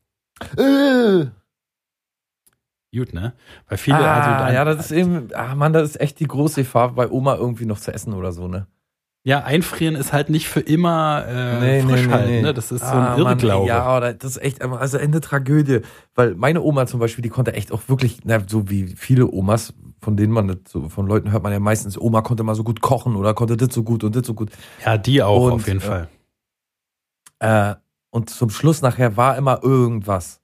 Äh. 0.57 1.25
Gut, 2.97 3.13
ne? 3.13 3.33
Weil 3.67 3.77
viele, 3.77 3.97
ah, 3.97 4.39
also 4.39 4.53
ja, 4.53 4.63
das 4.63 4.85
ist 4.85 4.91
eben, 4.93 5.27
ah 5.33 5.53
Mann, 5.53 5.73
das 5.73 5.89
ist 5.89 5.99
echt 5.99 6.21
die 6.21 6.27
große 6.27 6.61
Gefahr, 6.61 6.93
bei 6.93 7.09
Oma 7.09 7.35
irgendwie 7.35 7.65
noch 7.65 7.79
zu 7.79 7.93
essen 7.93 8.13
oder 8.13 8.31
so, 8.31 8.47
ne? 8.47 8.67
Ja, 9.27 9.43
einfrieren 9.43 9.95
ist 9.95 10.13
halt 10.13 10.29
nicht 10.29 10.47
für 10.47 10.59
immer 10.59 11.25
äh, 11.27 11.59
Nee, 11.59 11.81
frisch 11.81 12.05
nee, 12.05 12.11
halten, 12.13 12.29
nee. 12.29 12.41
ne? 12.43 12.53
Das 12.53 12.71
ist 12.71 12.81
so 12.81 12.85
Ah, 12.85 13.15
ein 13.15 13.23
Mann, 13.23 13.31
Irrglaube. 13.39 13.67
ja, 13.67 13.97
oder 13.97 14.13
das 14.13 14.37
ist 14.37 14.43
echt, 14.43 14.61
also 14.61 14.99
eine 14.99 15.19
Tragödie. 15.19 15.79
Weil 16.13 16.35
meine 16.35 16.61
Oma 16.61 16.85
zum 16.85 16.99
Beispiel, 16.99 17.23
die 17.23 17.29
konnte 17.29 17.53
echt 17.53 17.71
auch 17.71 17.81
wirklich, 17.87 18.19
na, 18.23 18.39
so 18.47 18.69
wie 18.69 18.85
viele 18.95 19.25
Omas, 19.31 19.73
von 19.99 20.15
denen 20.15 20.31
man 20.31 20.59
so, 20.67 20.89
von 20.89 21.07
Leuten 21.07 21.31
hört 21.31 21.41
man 21.41 21.51
ja 21.51 21.59
meistens, 21.59 21.99
Oma 21.99 22.21
konnte 22.21 22.43
mal 22.43 22.53
so 22.53 22.63
gut 22.63 22.81
kochen 22.81 23.15
oder 23.15 23.33
konnte 23.33 23.57
das 23.57 23.73
so 23.73 23.81
gut 23.81 24.03
und 24.03 24.15
das 24.15 24.27
so 24.27 24.35
gut. 24.35 24.51
Ja, 24.85 24.95
die 24.99 25.23
auch 25.23 25.45
Und, 25.47 25.51
auf 25.53 25.65
jeden 25.67 25.79
äh, 25.79 25.81
Fall. 25.81 26.07
Äh, 27.39 27.75
und 28.11 28.29
zum 28.29 28.51
Schluss 28.51 28.81
nachher 28.83 29.17
war 29.17 29.37
immer 29.37 29.63
irgendwas, 29.63 30.39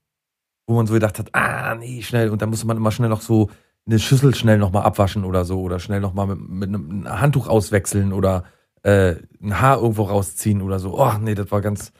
wo 0.66 0.74
man 0.76 0.88
so 0.88 0.94
gedacht 0.96 1.20
hat, 1.20 1.30
ah, 1.34 1.76
nee, 1.76 2.02
schnell. 2.02 2.30
Und 2.32 2.42
dann 2.42 2.50
musste 2.50 2.66
man 2.68 2.78
immer 2.78 2.92
schnell 2.92 3.10
noch 3.10 3.22
so 3.22 3.50
eine 3.86 4.00
Schüssel 4.00 4.34
schnell 4.36 4.58
nochmal 4.58 4.84
abwaschen 4.84 5.24
oder 5.24 5.46
so 5.46 5.62
oder 5.62 5.80
schnell 5.80 6.00
nochmal 6.02 6.28
mit, 6.28 6.40
mit 6.50 6.70
einem 6.70 7.22
Handtuch 7.22 7.48
auswechseln 7.48 8.12
oder 8.14 8.44
äh, 8.84 9.16
ein 9.42 9.60
Haar 9.60 9.78
irgendwo 9.82 10.04
rausziehen 10.04 10.62
oder 10.62 10.80
so. 10.80 11.00
Oh, 11.00 11.14
nee, 11.20 11.36
das 11.36 11.52
war 11.52 11.62
ganz, 11.62 11.92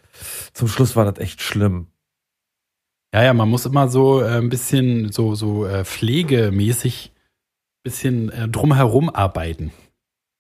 zum 0.54 0.68
Schluss 0.68 0.96
war 0.96 1.06
das 1.06 1.20
echt 1.20 1.42
schlimm. 1.42 1.88
Ja, 3.14 3.24
ja, 3.24 3.34
man 3.34 3.50
muss 3.50 3.66
immer 3.66 3.88
so 3.90 4.22
äh, 4.22 4.38
ein 4.38 4.50
bisschen 4.50 5.12
so, 5.12 5.36
so 5.36 5.66
äh, 5.66 5.84
pflegemäßig 5.84 7.12
bisschen 7.84 8.30
äh, 8.32 8.48
drumherum 8.48 9.10
arbeiten. 9.10 9.72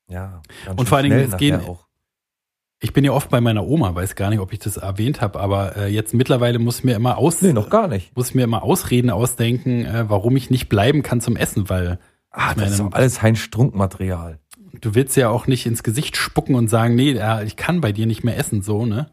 Ja. 0.07 0.41
Und 0.75 0.87
vor 0.87 0.97
allen 0.99 1.09
Dingen, 1.09 1.31
es 1.31 1.37
gehen- 1.37 1.59
auch. 1.61 1.87
Ich 2.83 2.93
bin 2.93 3.03
ja 3.05 3.11
oft 3.11 3.29
bei 3.29 3.41
meiner 3.41 3.65
Oma, 3.67 3.93
weiß 3.93 4.15
gar 4.15 4.31
nicht, 4.31 4.39
ob 4.39 4.51
ich 4.53 4.59
das 4.59 4.77
erwähnt 4.77 5.21
habe, 5.21 5.39
aber 5.39 5.75
äh, 5.77 5.87
jetzt 5.87 6.15
mittlerweile 6.15 6.57
muss 6.57 6.79
ich 6.79 6.83
mir 6.83 6.95
immer 6.95 7.17
aus 7.19 7.39
Nee, 7.43 7.53
noch 7.53 7.69
gar 7.69 7.87
nicht. 7.87 8.15
muss 8.15 8.29
ich 8.29 8.35
mir 8.35 8.43
immer 8.43 8.63
Ausreden 8.63 9.11
ausdenken, 9.11 9.85
äh, 9.85 10.09
warum 10.09 10.35
ich 10.35 10.49
nicht 10.49 10.67
bleiben 10.67 11.03
kann 11.03 11.21
zum 11.21 11.35
Essen, 11.35 11.69
weil 11.69 11.99
Ah, 12.31 12.55
das 12.55 12.71
ist 12.71 12.79
doch 12.79 12.91
alles 12.93 13.21
Heinz-Strunk-Material. 13.21 14.39
Du 14.81 14.95
willst 14.95 15.15
ja 15.15 15.29
auch 15.29 15.47
nicht 15.47 15.65
ins 15.65 15.83
Gesicht 15.83 16.17
spucken 16.17 16.55
und 16.55 16.69
sagen, 16.69 16.95
nee, 16.95 17.19
ich 17.45 17.55
kann 17.55 17.81
bei 17.81 17.91
dir 17.91 18.05
nicht 18.05 18.23
mehr 18.23 18.37
essen, 18.37 18.61
so, 18.61 18.85
ne? 18.85 19.09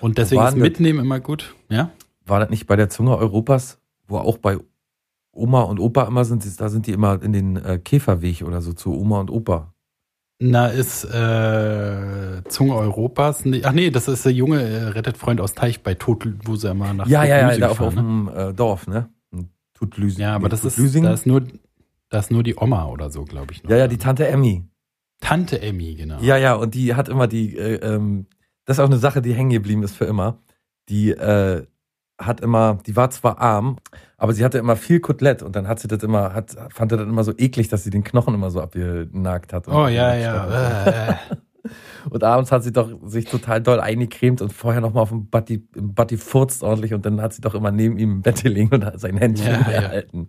Und 0.00 0.18
deswegen 0.18 0.44
ist? 0.44 0.56
Mitnehmen 0.56 1.00
immer 1.00 1.20
gut, 1.20 1.54
ja? 1.68 1.90
War 2.26 2.40
das 2.40 2.50
nicht 2.50 2.66
bei 2.66 2.76
der 2.76 2.88
Zunge 2.88 3.16
Europas, 3.16 3.78
wo 4.06 4.18
auch 4.18 4.38
bei 4.38 4.58
Oma 5.32 5.62
und 5.62 5.80
Opa 5.80 6.04
immer 6.04 6.24
sind, 6.24 6.44
da 6.60 6.68
sind 6.68 6.86
die 6.86 6.92
immer 6.92 7.22
in 7.22 7.32
den 7.32 7.56
äh, 7.56 7.78
Käferweg 7.78 8.42
oder 8.42 8.60
so 8.60 8.72
zu 8.72 8.94
Oma 8.94 9.20
und 9.20 9.30
Opa. 9.30 9.72
Na, 10.40 10.66
ist 10.66 11.04
äh, 11.04 12.42
Zunge 12.48 12.74
Europas. 12.74 13.44
Nee, 13.44 13.62
ach 13.64 13.72
nee, 13.72 13.90
das 13.90 14.08
ist 14.08 14.24
der 14.24 14.32
junge 14.32 14.60
äh, 14.60 14.84
rettet 14.88 15.16
Freund 15.16 15.40
aus 15.40 15.54
Teich 15.54 15.82
bei 15.82 15.94
Tod, 15.94 16.26
wo 16.44 16.56
sie 16.56 16.70
immer 16.70 16.92
nach 16.92 17.06
Ja, 17.06 17.24
ja, 17.24 17.36
ja, 17.36 17.50
Todlüsing 17.50 17.60
da 17.60 17.68
auf, 17.70 17.94
ne? 17.94 18.02
dem 18.02 18.30
äh, 18.34 18.52
Dorf, 18.52 18.86
ne? 18.86 19.08
In 19.32 19.48
Tutlüsing. 19.74 20.22
Ja, 20.22 20.34
aber 20.34 20.44
nee, 20.44 20.50
das 20.50 20.64
ist, 20.64 21.04
da 21.04 21.12
ist 21.12 21.26
nur, 21.26 21.44
da 22.08 22.18
ist 22.18 22.30
nur 22.30 22.42
die 22.42 22.56
Oma 22.56 22.86
oder 22.86 23.10
so, 23.10 23.24
glaube 23.24 23.52
ich. 23.52 23.62
Noch. 23.62 23.70
Ja, 23.70 23.76
ja, 23.76 23.88
die 23.88 23.98
Tante 23.98 24.26
Emmy. 24.26 24.64
Tante 25.24 25.62
Emmy, 25.62 25.94
genau. 25.94 26.18
Ja, 26.20 26.36
ja, 26.36 26.54
und 26.54 26.74
die 26.74 26.94
hat 26.94 27.08
immer 27.08 27.26
die, 27.26 27.56
äh, 27.56 27.76
ähm, 27.76 28.26
das 28.66 28.76
ist 28.76 28.80
auch 28.80 28.88
eine 28.88 28.98
Sache, 28.98 29.22
die 29.22 29.32
hängen 29.32 29.50
geblieben 29.50 29.82
ist 29.82 29.96
für 29.96 30.04
immer. 30.04 30.38
Die 30.90 31.12
äh, 31.12 31.66
hat 32.18 32.42
immer, 32.42 32.78
die 32.86 32.94
war 32.94 33.08
zwar 33.08 33.38
arm, 33.38 33.78
aber 34.18 34.34
sie 34.34 34.44
hatte 34.44 34.58
immer 34.58 34.76
viel 34.76 35.00
Kotelett 35.00 35.42
und 35.42 35.56
dann 35.56 35.66
hat 35.66 35.80
sie 35.80 35.88
das 35.88 36.02
immer, 36.02 36.34
hat, 36.34 36.54
fand 36.70 36.90
sie 36.92 36.98
das 36.98 37.06
immer 37.06 37.24
so 37.24 37.32
eklig, 37.38 37.68
dass 37.68 37.84
sie 37.84 37.90
den 37.90 38.04
Knochen 38.04 38.34
immer 38.34 38.50
so 38.50 38.60
abgenagt 38.60 39.54
hat. 39.54 39.66
Oh 39.66 39.88
ja, 39.88 40.14
ja. 40.14 40.84
Äh, 40.86 41.10
äh. 41.12 41.14
Und 42.10 42.22
abends 42.22 42.52
hat 42.52 42.62
sie 42.62 42.72
doch 42.72 42.90
sich 43.06 43.24
total 43.24 43.62
doll 43.62 43.80
eingecremt 43.80 44.42
und 44.42 44.52
vorher 44.52 44.82
nochmal 44.82 45.04
auf 45.04 45.08
dem 45.08 45.30
Butty, 45.30 45.66
im 45.74 45.94
Butty 45.94 46.18
furzt 46.18 46.62
ordentlich 46.62 46.92
und 46.92 47.06
dann 47.06 47.22
hat 47.22 47.32
sie 47.32 47.40
doch 47.40 47.54
immer 47.54 47.70
neben 47.70 47.96
ihm 47.96 48.12
im 48.12 48.22
Bett 48.22 48.42
gelegen 48.42 48.74
und 48.74 48.84
hat 48.84 49.00
sein 49.00 49.16
Händchen 49.16 49.46
Ja, 49.46 49.70
ja. 49.70 49.80
gehalten. 49.80 50.28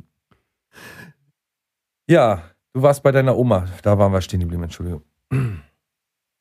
Ja, 2.08 2.44
du 2.76 2.82
warst 2.82 3.02
bei 3.02 3.12
deiner 3.12 3.36
Oma. 3.36 3.66
Da 3.82 3.98
waren 3.98 4.12
wir 4.12 4.22
stehen 4.22 4.42
geblieben, 4.42 4.64
Entschuldigung. 4.64 5.02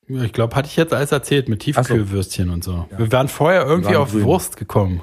Ja, 0.07 0.23
ich 0.23 0.33
glaube, 0.35 0.55
hatte 0.55 0.69
ich 0.69 0.76
jetzt 0.76 0.93
alles 0.93 1.12
erzählt 1.12 1.49
mit 1.49 1.61
Tiefkühlwürstchen 1.61 2.50
und 2.50 2.62
so. 2.62 2.87
Ja. 2.91 2.99
Wir 2.99 3.11
waren 3.11 3.29
vorher 3.29 3.64
irgendwie 3.64 3.95
waren 3.95 4.03
auf 4.03 4.11
grün. 4.11 4.25
Wurst 4.25 4.57
gekommen. 4.59 5.00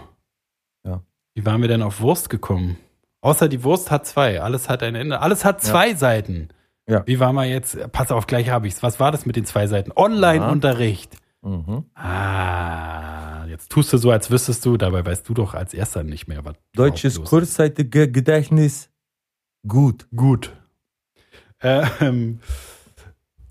Ja. 0.86 1.02
Wie 1.34 1.44
waren 1.46 1.62
wir 1.62 1.68
denn 1.68 1.82
auf 1.82 2.02
Wurst 2.02 2.30
gekommen? 2.30 2.78
Außer 3.22 3.50
die 3.50 3.64
Wurst 3.64 3.90
hat 3.90 4.06
zwei. 4.06 4.42
Alles 4.42 4.70
hat 4.70 4.84
ein 4.84 4.94
Ende. 4.94 5.20
Alles 5.22 5.44
hat 5.44 5.62
zwei 5.62 5.96
Seiten. 5.96 6.50
Ja. 6.88 7.04
Wie 7.08 7.20
waren 7.20 7.36
wir 7.36 7.46
jetzt? 7.46 7.92
Pass 7.92 8.12
auf, 8.12 8.28
gleich 8.28 8.50
habe 8.50 8.68
ich's. 8.68 8.84
Was 8.84 9.00
war 9.00 9.12
das 9.12 9.26
mit 9.26 9.36
den 9.36 9.46
zwei 9.46 9.68
Seiten? 9.68 9.92
Online-Unterricht. 9.96 11.18
Mhm. 11.42 11.86
Ah, 11.96 13.46
jetzt 13.48 13.72
tust 13.72 13.94
du 13.94 13.98
so, 13.98 14.12
als 14.12 14.30
wüsstest 14.30 14.66
du. 14.66 14.78
Dabei 14.78 15.06
weißt 15.06 15.28
du 15.28 15.34
doch 15.34 15.54
als 15.54 15.74
erster 15.74 16.04
nicht 16.04 16.28
mehr, 16.28 16.46
was 16.46 16.56
Deutsches 16.76 17.24
kurzzeitige 17.24 18.12
Gedächtnis. 18.12 18.92
Gut. 19.68 20.08
Gut. 20.16 20.52
Ähm, 21.64 22.40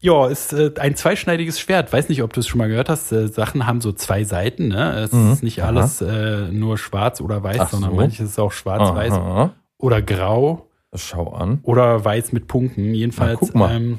ja, 0.00 0.26
ist 0.29 0.52
äh, 0.55 0.73
ein 0.81 0.97
zweischneidiges 0.97 1.61
Schwert. 1.61 1.93
Weiß 1.93 2.09
nicht, 2.09 2.23
ob 2.23 2.33
du 2.33 2.40
es 2.40 2.47
schon 2.49 2.59
mal 2.59 2.69
gehört 2.69 2.88
hast. 2.88 3.12
Äh, 3.12 3.29
Sachen 3.29 3.67
haben 3.67 3.81
so 3.81 3.93
zwei 3.93 4.25
Seiten. 4.25 4.69
Ne? 4.69 4.93
Es 5.00 5.12
Mhm. 5.12 5.33
ist 5.33 5.43
nicht 5.43 5.62
alles 5.62 6.00
äh, 6.00 6.49
nur 6.50 6.79
schwarz 6.79 7.21
oder 7.21 7.43
weiß, 7.43 7.59
Ach 7.61 7.71
sondern 7.71 7.90
so. 7.90 7.97
manches 7.97 8.31
ist 8.31 8.38
auch 8.38 8.52
schwarz-weiß 8.52 9.50
oder 9.79 10.02
grau 10.02 10.67
Schau 10.95 11.33
an. 11.33 11.61
oder 11.62 12.05
weiß 12.05 12.33
mit 12.33 12.47
Punkten. 12.49 12.95
Jedenfalls, 12.95 13.38
Na, 13.43 13.47
guck 13.47 13.55
mal. 13.55 13.75
Ähm, 13.76 13.99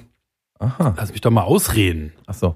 Aha. 0.60 0.94
lass 0.98 1.12
mich 1.12 1.22
doch 1.22 1.32
mal 1.32 1.44
ausreden. 1.44 2.14
Ach 2.28 2.34
so. 2.34 2.56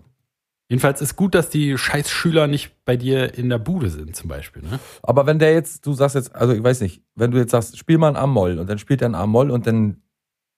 Jedenfalls 0.67 0.99
ist 0.99 1.15
gut, 1.15 1.35
dass 1.35 1.49
die 1.49 1.77
scheiß 1.77 2.09
Schüler 2.09 2.47
nicht 2.47 2.71
bei 2.85 2.97
dir 2.97 3.35
in 3.37 3.49
der 3.49 3.59
Bude 3.59 3.89
sind, 3.91 4.15
zum 4.15 4.27
Beispiel. 4.29 4.63
Ne? 4.63 4.79
Aber 5.03 5.27
wenn 5.27 5.37
der 5.37 5.53
jetzt, 5.53 5.85
du 5.85 5.93
sagst 5.93 6.15
jetzt, 6.15 6.35
also 6.35 6.53
ich 6.53 6.63
weiß 6.63 6.81
nicht, 6.81 7.03
wenn 7.13 7.29
du 7.29 7.37
jetzt 7.37 7.51
sagst, 7.51 7.77
spiel 7.77 7.99
mal 7.99 8.09
ein 8.09 8.15
A-Moll 8.15 8.57
und 8.57 8.67
dann 8.67 8.79
spielt 8.79 9.03
er 9.03 9.09
ein 9.09 9.15
A-Moll 9.15 9.51
und 9.51 9.67
dann 9.67 10.01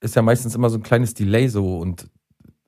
ist 0.02 0.16
ja 0.16 0.22
meistens 0.22 0.56
immer 0.56 0.70
so 0.70 0.78
ein 0.78 0.84
kleines 0.84 1.14
Delay 1.14 1.48
so 1.48 1.78
und 1.78 2.10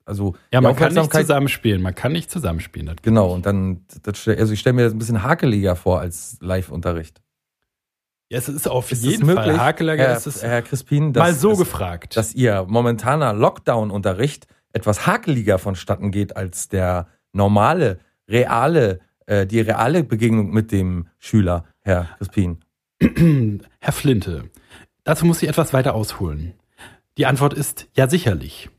also 0.04 0.34
Ja, 0.52 0.60
man 0.60 0.74
kann 0.74 0.92
nicht 0.92 1.12
zusammenspielen. 1.12 1.82
Man 1.82 1.94
kann 1.94 2.12
nicht 2.12 2.30
zusammenspielen. 2.30 2.96
Genau, 3.02 3.32
und 3.32 3.46
dann, 3.46 3.84
das, 4.02 4.26
also 4.26 4.52
ich 4.52 4.60
stelle 4.60 4.74
mir 4.74 4.84
das 4.84 4.92
ein 4.92 4.98
bisschen 4.98 5.22
hakeliger 5.22 5.76
vor 5.76 6.00
als 6.00 6.36
Live-Unterricht. 6.40 7.20
Ja, 8.28 8.38
es 8.38 8.48
ist 8.48 8.68
auf 8.68 8.92
Ist 8.92 9.04
jeden 9.04 9.26
möglich, 9.26 9.46
Fall 9.46 9.58
Hakelager. 9.58 10.04
Herr, 10.04 10.16
ist 10.16 10.26
es 10.26 10.42
Herr 10.42 10.62
Crispin, 10.62 11.12
dass, 11.12 11.20
mal 11.20 11.34
so 11.34 11.50
dass, 11.50 11.58
gefragt. 11.58 12.16
dass 12.16 12.32
ihr 12.34 12.64
momentaner 12.68 13.32
Lockdown-Unterricht 13.32 14.46
etwas 14.72 15.06
hakeliger 15.06 15.58
vonstatten 15.58 16.12
geht 16.12 16.36
als 16.36 16.68
der 16.68 17.08
normale, 17.32 17.98
reale, 18.28 19.00
äh, 19.26 19.46
die 19.46 19.60
reale 19.60 20.04
Begegnung 20.04 20.50
mit 20.50 20.70
dem 20.70 21.08
Schüler, 21.18 21.64
Herr 21.80 22.04
Crispin. 22.18 22.58
Herr 23.80 23.92
Flinte, 23.92 24.50
dazu 25.02 25.26
muss 25.26 25.42
ich 25.42 25.48
etwas 25.48 25.72
weiter 25.72 25.94
ausholen. 25.96 26.54
Die 27.20 27.26
Antwort 27.26 27.52
ist 27.52 27.86
ja 27.94 28.08
sicherlich. 28.08 28.70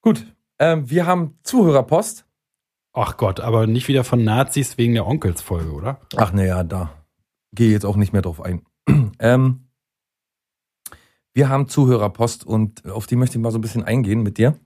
Gut, 0.00 0.32
ähm, 0.60 0.88
wir 0.88 1.06
haben 1.06 1.40
Zuhörerpost. 1.42 2.24
Ach 2.92 3.16
Gott, 3.16 3.40
aber 3.40 3.66
nicht 3.66 3.88
wieder 3.88 4.04
von 4.04 4.22
Nazis 4.22 4.78
wegen 4.78 4.94
der 4.94 5.08
Onkelsfolge, 5.08 5.72
oder? 5.72 6.00
Ach 6.14 6.32
naja, 6.32 6.62
da 6.62 7.04
gehe 7.52 7.72
jetzt 7.72 7.84
auch 7.84 7.96
nicht 7.96 8.12
mehr 8.12 8.22
drauf 8.22 8.40
ein. 8.40 8.64
ähm, 9.18 9.70
wir 11.34 11.48
haben 11.48 11.66
Zuhörerpost 11.66 12.46
und 12.46 12.88
auf 12.88 13.08
die 13.08 13.16
möchte 13.16 13.36
ich 13.36 13.42
mal 13.42 13.50
so 13.50 13.58
ein 13.58 13.62
bisschen 13.62 13.82
eingehen 13.82 14.22
mit 14.22 14.38
dir. 14.38 14.56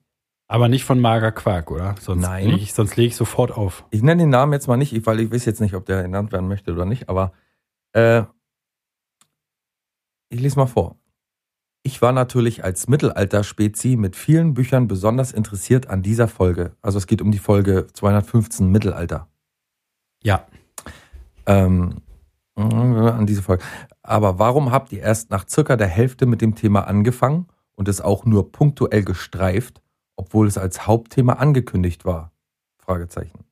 Aber 0.48 0.68
nicht 0.68 0.84
von 0.84 1.00
Mager 1.00 1.32
Quark, 1.32 1.70
oder? 1.70 1.94
Sonst 1.98 2.20
Nein. 2.20 2.50
Leg 2.50 2.60
ich, 2.60 2.74
sonst 2.74 2.96
lege 2.96 3.08
ich 3.08 3.16
sofort 3.16 3.52
auf. 3.52 3.86
Ich 3.90 4.02
nenne 4.02 4.24
den 4.24 4.28
Namen 4.28 4.52
jetzt 4.52 4.66
mal 4.66 4.76
nicht, 4.76 5.06
weil 5.06 5.20
ich 5.20 5.32
weiß 5.32 5.46
jetzt 5.46 5.62
nicht, 5.62 5.72
ob 5.72 5.86
der 5.86 6.02
genannt 6.02 6.30
werden 6.30 6.48
möchte 6.48 6.74
oder 6.74 6.84
nicht, 6.84 7.08
aber 7.08 7.32
äh, 7.94 8.24
ich 10.28 10.38
lese 10.38 10.58
mal 10.58 10.66
vor. 10.66 10.98
Ich 11.84 12.00
war 12.00 12.12
natürlich 12.12 12.62
als 12.62 12.86
Mittelalter-Spezi 12.86 13.96
mit 13.96 14.14
vielen 14.14 14.54
Büchern 14.54 14.86
besonders 14.86 15.32
interessiert 15.32 15.88
an 15.88 16.02
dieser 16.02 16.28
Folge. 16.28 16.76
Also 16.80 16.98
es 16.98 17.08
geht 17.08 17.20
um 17.20 17.32
die 17.32 17.38
Folge 17.38 17.88
215 17.92 18.70
Mittelalter. 18.70 19.28
Ja. 20.22 20.46
Ähm, 21.46 21.96
an 22.54 23.26
diese 23.26 23.42
Folge. 23.42 23.64
Aber 24.02 24.38
warum 24.38 24.70
habt 24.70 24.92
ihr 24.92 25.00
erst 25.00 25.30
nach 25.30 25.48
circa 25.48 25.76
der 25.76 25.88
Hälfte 25.88 26.26
mit 26.26 26.40
dem 26.40 26.54
Thema 26.54 26.86
angefangen 26.86 27.48
und 27.74 27.88
es 27.88 28.00
auch 28.00 28.24
nur 28.24 28.52
punktuell 28.52 29.02
gestreift, 29.02 29.82
obwohl 30.14 30.46
es 30.46 30.58
als 30.58 30.86
Hauptthema 30.86 31.34
angekündigt 31.34 32.04
war? 32.04 32.30
Fragezeichen. 32.78 33.44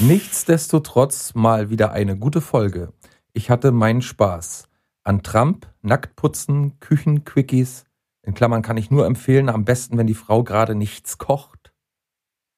Nichtsdestotrotz 0.00 1.34
mal 1.34 1.70
wieder 1.70 1.92
eine 1.92 2.18
gute 2.18 2.40
Folge. 2.42 2.92
Ich 3.32 3.50
hatte 3.50 3.72
meinen 3.72 4.02
Spaß. 4.02 4.67
An 5.08 5.22
Trump, 5.22 5.72
Nacktputzen, 5.80 6.80
Küchenquickies. 6.80 7.86
In 8.20 8.34
Klammern 8.34 8.60
kann 8.60 8.76
ich 8.76 8.90
nur 8.90 9.06
empfehlen, 9.06 9.48
am 9.48 9.64
besten, 9.64 9.96
wenn 9.96 10.06
die 10.06 10.12
Frau 10.12 10.44
gerade 10.44 10.74
nichts 10.74 11.16
kocht. 11.16 11.72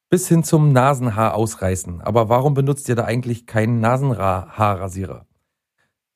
Bis 0.09 0.27
hin 0.27 0.43
zum 0.43 0.73
Nasenhaar 0.73 1.35
ausreißen. 1.35 2.01
Aber 2.01 2.29
warum 2.29 2.55
benutzt 2.55 2.89
ihr 2.89 2.97
da 2.97 3.05
eigentlich 3.05 3.47
keinen 3.47 3.79
Nasenhaarrasierer? 3.79 5.29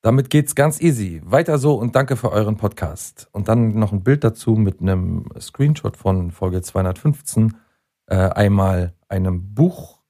Damit 0.03 0.29
geht's 0.29 0.57
ganz 0.57 0.81
easy. 0.81 1.23
Weiter 1.25 1.57
so 1.57 1.77
und 1.77 1.95
danke 1.95 2.17
für 2.17 2.33
euren 2.33 2.57
Podcast. 2.57 3.29
Und 3.31 3.47
dann 3.47 3.79
noch 3.79 3.93
ein 3.93 4.03
Bild 4.03 4.25
dazu 4.25 4.57
mit 4.57 4.81
einem 4.81 5.27
Screenshot 5.39 5.97
von 5.97 6.33
Folge 6.33 6.63
215. 6.63 7.57
Äh, 8.07 8.17
einmal 8.17 8.95
einem 9.07 9.55
Buch 9.55 10.03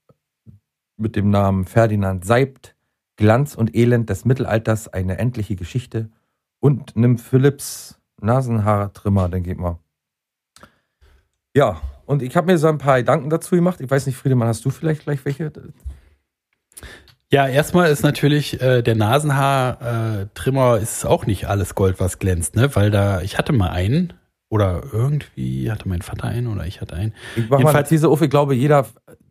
mit 0.96 1.16
dem 1.16 1.28
Namen 1.28 1.66
Ferdinand 1.66 2.24
Seibt, 2.24 2.73
Glanz 3.16 3.54
und 3.54 3.74
Elend 3.76 4.10
des 4.10 4.24
Mittelalters, 4.24 4.88
eine 4.88 5.18
endliche 5.18 5.56
Geschichte. 5.56 6.10
Und 6.60 6.96
einem 6.96 7.18
Philips 7.18 8.00
Nasenhaartrimmer, 8.20 9.28
denke 9.28 9.52
ich 9.52 9.58
mal. 9.58 9.78
Ja, 11.54 11.80
und 12.06 12.22
ich 12.22 12.36
habe 12.36 12.50
mir 12.52 12.58
so 12.58 12.68
ein 12.68 12.78
paar 12.78 12.98
Gedanken 12.98 13.30
dazu 13.30 13.54
gemacht. 13.54 13.80
Ich 13.80 13.90
weiß 13.90 14.06
nicht, 14.06 14.16
Friedemann, 14.16 14.48
hast 14.48 14.64
du 14.64 14.70
vielleicht 14.70 15.02
gleich 15.02 15.24
welche? 15.24 15.52
Ja, 17.30 17.46
erstmal 17.46 17.90
ist 17.90 18.02
natürlich 18.02 18.60
äh, 18.60 18.82
der 18.82 18.94
Nasenhaar-Trimmer 18.94 20.78
ist 20.78 21.04
auch 21.06 21.26
nicht 21.26 21.46
alles 21.46 21.74
Gold, 21.74 22.00
was 22.00 22.18
glänzt, 22.18 22.56
ne? 22.56 22.74
Weil 22.74 22.90
da, 22.90 23.22
ich 23.22 23.38
hatte 23.38 23.52
mal 23.52 23.70
einen 23.70 24.12
oder 24.50 24.82
irgendwie 24.92 25.70
hatte 25.70 25.88
mein 25.88 26.02
Vater 26.02 26.28
einen 26.28 26.46
oder 26.48 26.66
ich 26.66 26.80
hatte 26.80 26.94
einen. 26.96 27.14
Ich 27.36 27.48
mach 27.48 27.58
mal 27.58 27.70
Jedenfalls- 27.70 27.88
These 27.88 28.08
auf. 28.08 28.22
Ich 28.22 28.30
glaube, 28.30 28.54
jeder 28.54 28.86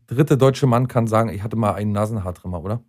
dritte 0.07 0.37
deutsche 0.37 0.67
Mann 0.67 0.87
kann 0.87 1.07
sagen, 1.07 1.29
ich 1.29 1.43
hatte 1.43 1.55
mal 1.55 1.73
einen 1.73 1.91
Nasenhaartrimmer, 1.91 2.61
oder? 2.61 2.81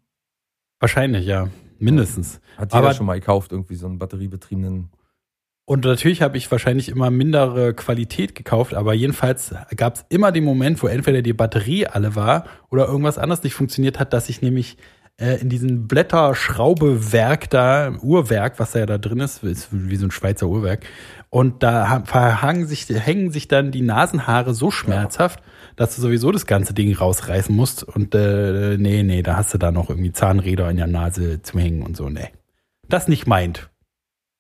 Wahrscheinlich, 0.81 1.27
ja. 1.27 1.49
Mindestens. 1.79 2.41
Hat 2.57 2.73
jeder 2.73 2.85
Aber- 2.87 2.95
schon 2.95 3.07
mal 3.07 3.19
gekauft, 3.19 3.53
irgendwie 3.53 3.75
so 3.75 3.87
einen 3.87 3.99
batteriebetriebenen. 3.99 4.91
Und 5.67 5.85
natürlich 5.85 6.21
habe 6.21 6.37
ich 6.37 6.51
wahrscheinlich 6.51 6.91
immer 6.91 7.11
mindere 7.11 7.73
Qualität 7.73 8.35
gekauft, 8.35 8.75
aber 8.75 8.93
jedenfalls 8.93 9.55
gab 9.77 9.95
es 9.97 10.05
immer 10.11 10.31
den 10.31 10.45
Moment, 10.45 10.83
wo 10.83 10.89
entweder 10.89 11.23
die 11.23 11.33
Batterie 11.33 11.87
alle 11.87 12.15
war 12.15 12.45
oder 12.71 12.87
irgendwas 12.87 13.17
anderes 13.17 13.43
nicht 13.43 13.55
funktioniert 13.55 13.99
hat, 13.99 14.13
dass 14.13 14.29
ich 14.29 14.43
nämlich 14.43 14.77
äh, 15.17 15.41
in 15.41 15.49
diesem 15.49 15.87
Blätterschraubewerk 15.89 17.49
da, 17.51 17.93
Uhrwerk, 18.03 18.59
was 18.59 18.73
da 18.73 18.81
ja 18.81 18.87
da 18.87 18.99
drin 18.99 19.21
ist, 19.21 19.43
ist 19.43 19.69
wie 19.73 19.97
so 19.97 20.07
ein 20.07 20.11
Schweizer 20.11 20.49
Uhrwerk. 20.49 20.85
Und 21.31 21.63
da 21.63 21.89
ha- 21.89 22.03
verhangen 22.05 22.67
sich, 22.67 22.87
hängen 22.89 23.31
sich 23.31 23.49
dann 23.49 23.71
die 23.71 23.81
Nasenhaare 23.83 24.55
so 24.55 24.71
schmerzhaft, 24.71 25.41
dass 25.77 25.97
du 25.97 26.03
sowieso 26.03 26.31
das 26.31 26.47
ganze 26.47 26.75
Ding 26.75 26.95
rausreißen 26.95 27.55
musst. 27.55 27.83
Und 27.83 28.15
äh, 28.15 28.77
nee, 28.79 29.03
nee, 29.03 29.23
da 29.23 29.37
hast 29.37 29.55
du 29.55 29.59
da 29.59 29.73
noch 29.73 29.91
irgendwie 29.91 30.13
Zahnräder 30.13 30.71
in 30.71 30.77
der 30.77 30.87
Nase 30.87 31.43
zum 31.43 31.61
Hängen 31.61 31.83
und 31.83 31.97
so. 31.97 32.09
Nee. 32.09 32.31
Das 32.89 33.09
nicht 33.09 33.27
meint. 33.27 33.71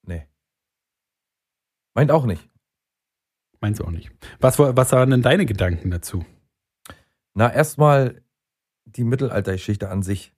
Nee. 0.06 0.26
Meint 1.94 2.10
auch 2.10 2.26
nicht. 2.26 2.48
Meinst 3.60 3.80
du 3.80 3.84
auch 3.84 3.90
nicht. 3.90 4.10
Was, 4.40 4.58
was 4.58 4.92
waren 4.92 5.10
denn 5.10 5.22
deine 5.22 5.46
Gedanken 5.46 5.90
dazu? 5.90 6.24
Na, 7.32 7.52
erstmal 7.52 8.22
die 8.84 9.04
Mittelaltergeschichte 9.04 9.88
an 9.88 10.02
sich. 10.02 10.32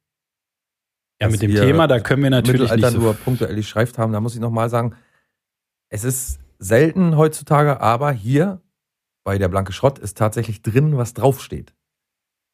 Ja, 1.20 1.28
mit 1.28 1.42
dem 1.42 1.54
Thema, 1.54 1.88
da 1.88 1.98
können 1.98 2.22
wir 2.22 2.30
natürlich 2.30 2.70
Mittelalter 2.70 2.86
nicht 2.88 3.00
so 3.00 3.00
nur 3.00 3.14
punktuell 3.14 3.56
geschreift 3.56 3.98
haben. 3.98 4.12
Da 4.12 4.20
muss 4.20 4.34
ich 4.34 4.40
nochmal 4.40 4.70
sagen, 4.70 4.94
es 5.88 6.04
ist 6.04 6.40
selten 6.58 7.16
heutzutage, 7.16 7.80
aber 7.80 8.12
hier 8.12 8.60
bei 9.26 9.38
der 9.38 9.48
Blanke 9.48 9.72
Schrott 9.72 9.98
ist 9.98 10.16
tatsächlich 10.16 10.62
drin, 10.62 10.96
was 10.96 11.12
draufsteht. 11.12 11.74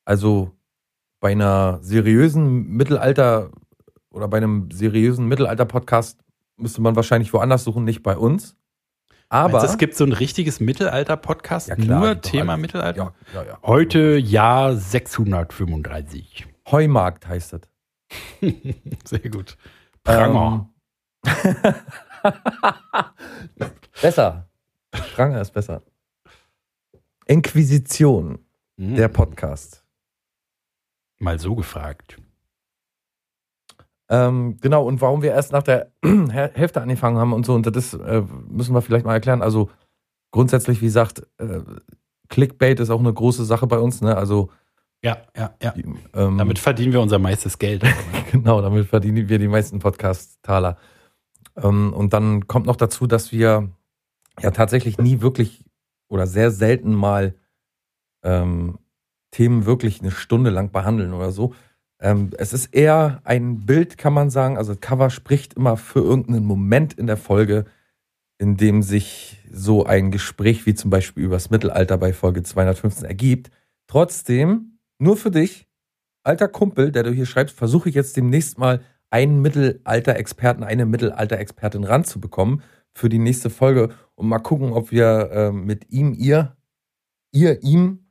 Also 0.07 0.53
bei 1.21 1.33
einer 1.33 1.81
seriösen 1.83 2.67
Mittelalter 2.67 3.51
oder 4.11 4.27
bei 4.27 4.39
einem 4.39 4.71
seriösen 4.71 5.29
Mittelalter-Podcast 5.29 6.25
müsste 6.57 6.81
man 6.81 6.97
wahrscheinlich 6.97 7.31
woanders 7.35 7.65
suchen, 7.65 7.85
nicht 7.85 8.03
bei 8.03 8.17
uns. 8.17 8.57
Aber 9.29 9.59
Meinst 9.59 9.75
es 9.75 9.79
gibt 9.79 9.97
so 9.97 10.05
ein 10.05 10.15
richtiges 10.15 10.61
Mittelalter-Podcast, 10.61 11.69
Ja, 11.69 11.77
nur 11.77 12.23
Thema 12.23 12.55
alles. 12.55 12.63
Mittelalter? 12.63 13.15
ja, 13.35 13.43
ja, 13.43 13.49
ja. 13.49 13.59
Heute 13.65 14.17
Jahr 14.17 14.75
635. 14.75 16.47
Heumarkt 16.71 17.29
heißt 17.29 17.53
das. 17.53 17.61
Sehr 19.05 19.29
gut. 19.29 19.59
Pranger. 20.05 20.71
Ähm, 21.27 21.75
besser. 24.01 24.49
Pranger 25.15 25.43
ist 25.43 25.51
besser. 25.53 25.83
Inquisition, 27.27 28.39
Hm. 28.79 28.97
der 28.97 29.09
Podcast. 29.09 29.85
Mal 31.19 31.39
so 31.39 31.55
gefragt. 31.55 32.17
Ähm, 34.09 34.59
genau, 34.61 34.85
und 34.87 35.01
warum 35.01 35.23
wir 35.23 35.31
erst 35.31 35.53
nach 35.53 35.63
der 35.63 35.91
Häl- 36.05 36.53
Hälfte 36.55 36.83
angefangen 36.83 37.17
haben 37.19 37.33
und 37.33 37.47
so, 37.47 37.55
und 37.55 37.65
das 37.75 37.95
äh, 37.95 38.23
müssen 38.49 38.75
wir 38.75 38.83
vielleicht 38.83 39.07
mal 39.07 39.15
erklären. 39.15 39.43
Also 39.43 39.71
grundsätzlich, 40.33 40.81
wie 40.81 40.87
gesagt, 40.87 41.27
äh, 41.39 41.61
Clickbait 42.29 42.81
ist 42.81 42.91
auch 42.91 43.01
eine 43.01 43.13
große 43.13 43.45
Sache 43.45 43.67
bei 43.67 43.79
uns, 43.79 44.01
ne? 44.01 44.17
Also 44.17 44.51
Ja, 45.03 45.19
ja, 45.37 45.55
ja. 45.63 45.75
ähm, 46.15 46.39
Damit 46.39 46.59
verdienen 46.59 46.93
wir 46.93 47.01
unser 47.01 47.19
meistes 47.19 47.59
Geld. 47.59 47.85
Genau, 48.33 48.63
damit 48.63 48.87
verdienen 48.87 49.29
wir 49.29 49.39
die 49.39 49.47
meisten 49.49 49.79
Podcast-Taler. 49.79 50.79
Ähm, 51.57 51.93
und 51.93 52.15
dann 52.15 52.47
kommt 52.47 52.65
noch 52.65 52.77
dazu, 52.77 53.07
dass 53.07 53.31
wir 53.31 53.69
ja 54.41 54.51
tatsächlich 54.53 54.97
nie 54.97 55.21
wirklich 55.21 55.65
oder 56.13 56.27
sehr 56.27 56.51
selten 56.51 56.93
mal 56.93 57.35
ähm, 58.23 58.79
Themen 59.31 59.65
wirklich 59.65 60.01
eine 60.01 60.11
Stunde 60.11 60.51
lang 60.51 60.71
behandeln 60.71 61.15
oder 61.15 61.33
so. 61.33 61.55
Ähm, 62.01 62.31
es 62.37 62.53
ist 62.53 62.75
eher 62.75 63.23
ein 63.25 63.65
Bild, 63.65 63.97
kann 63.97 64.13
man 64.13 64.29
sagen. 64.29 64.59
Also 64.59 64.77
Cover 64.77 65.09
spricht 65.09 65.55
immer 65.55 65.79
für 65.79 66.01
irgendeinen 66.01 66.45
Moment 66.45 66.93
in 66.93 67.07
der 67.07 67.17
Folge, 67.17 67.65
in 68.39 68.59
dem 68.59 68.83
sich 68.83 69.39
so 69.51 69.87
ein 69.87 70.11
Gespräch 70.11 70.67
wie 70.67 70.75
zum 70.75 70.91
Beispiel 70.91 71.25
übers 71.25 71.49
Mittelalter 71.49 71.97
bei 71.97 72.13
Folge 72.13 72.43
215 72.43 73.07
ergibt. 73.07 73.51
Trotzdem, 73.87 74.79
nur 74.99 75.17
für 75.17 75.31
dich, 75.31 75.67
alter 76.25 76.49
Kumpel, 76.49 76.93
der 76.93 77.05
du 77.05 77.11
hier 77.11 77.27
schreibst, 77.27 77.57
versuche 77.57 77.89
ich 77.89 77.95
jetzt 77.95 78.17
demnächst 78.19 78.59
mal 78.59 78.83
einen 79.09 79.41
Mittelalter-Experten, 79.41 80.63
eine 80.63 80.85
Mittelalter-Expertin 80.85 81.85
ranzubekommen 81.85 82.63
für 82.95 83.09
die 83.09 83.19
nächste 83.19 83.51
Folge 83.51 83.91
und 84.15 84.29
mal 84.29 84.39
gucken, 84.39 84.73
ob 84.73 84.91
wir 84.91 85.31
ähm, 85.33 85.65
mit 85.65 85.91
ihm, 85.91 86.15
ihr, 86.15 86.57
ihr, 87.33 87.63
ihm 87.63 88.07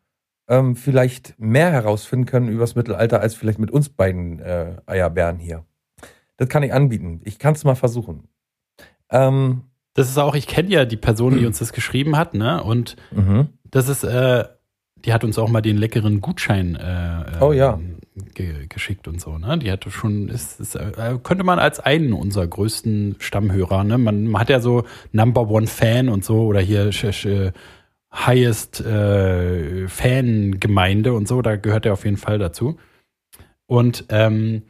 ähm, 0.47 0.75
vielleicht 0.75 1.39
mehr 1.39 1.71
herausfinden 1.71 2.25
können 2.25 2.49
übers 2.49 2.75
Mittelalter 2.75 3.21
als 3.21 3.36
vielleicht 3.36 3.60
mit 3.60 3.71
uns 3.71 3.89
beiden 3.89 4.39
äh, 4.39 4.77
Eierbären 4.86 5.39
hier. 5.39 5.65
Das 6.38 6.49
kann 6.49 6.63
ich 6.63 6.73
anbieten. 6.73 7.21
Ich 7.23 7.39
kann 7.39 7.53
es 7.53 7.63
mal 7.63 7.75
versuchen. 7.75 8.27
Ähm, 9.10 9.63
Das 9.93 10.10
ist 10.10 10.17
auch, 10.17 10.36
ich 10.36 10.47
kenne 10.47 10.69
ja 10.69 10.86
die 10.86 10.97
Person, 10.97 11.38
die 11.38 11.45
uns 11.47 11.60
das 11.60 11.73
geschrieben 11.73 12.17
hat, 12.17 12.34
ne? 12.34 12.63
Und 12.63 12.95
mhm. 13.12 13.49
das 13.63 13.88
ist, 13.88 14.03
äh, 14.03 14.45
die 15.05 15.13
hat 15.13 15.23
uns 15.23 15.38
auch 15.38 15.49
mal 15.49 15.62
den 15.62 15.77
leckeren 15.77 16.21
Gutschein 16.21 16.75
äh, 16.75 17.21
äh, 17.21 17.41
Oh 17.41 17.53
ja. 17.53 17.79
Ge 18.34 18.67
geschickt 18.67 19.07
und 19.07 19.19
so, 19.21 19.38
ne? 19.38 19.57
Die 19.57 19.71
hatte 19.71 19.91
schon, 19.91 20.29
ist, 20.29 20.60
ist, 20.60 20.75
äh, 20.75 21.17
könnte 21.23 21.43
man 21.43 21.60
als 21.60 21.79
einen 21.79 22.13
unserer 22.13 22.47
größten 22.47 23.15
Stammhörer, 23.19 23.84
ne? 23.84 23.97
Man, 23.97 24.27
man 24.27 24.41
hat 24.41 24.49
ja 24.49 24.60
so 24.60 24.86
Number 25.12 25.49
One 25.49 25.67
Fan 25.67 26.10
und 26.10 26.23
so 26.25 26.45
oder 26.45 26.60
hier 26.60 26.91
Highest 28.13 28.81
äh, 28.81 29.88
Fan-Gemeinde 29.88 31.13
und 31.13 31.27
so, 31.27 31.41
da 31.41 31.55
gehört 31.55 31.86
er 31.86 31.93
auf 31.93 32.03
jeden 32.03 32.17
Fall 32.17 32.39
dazu. 32.39 32.77
Und 33.67 34.05
ähm, 34.10 34.63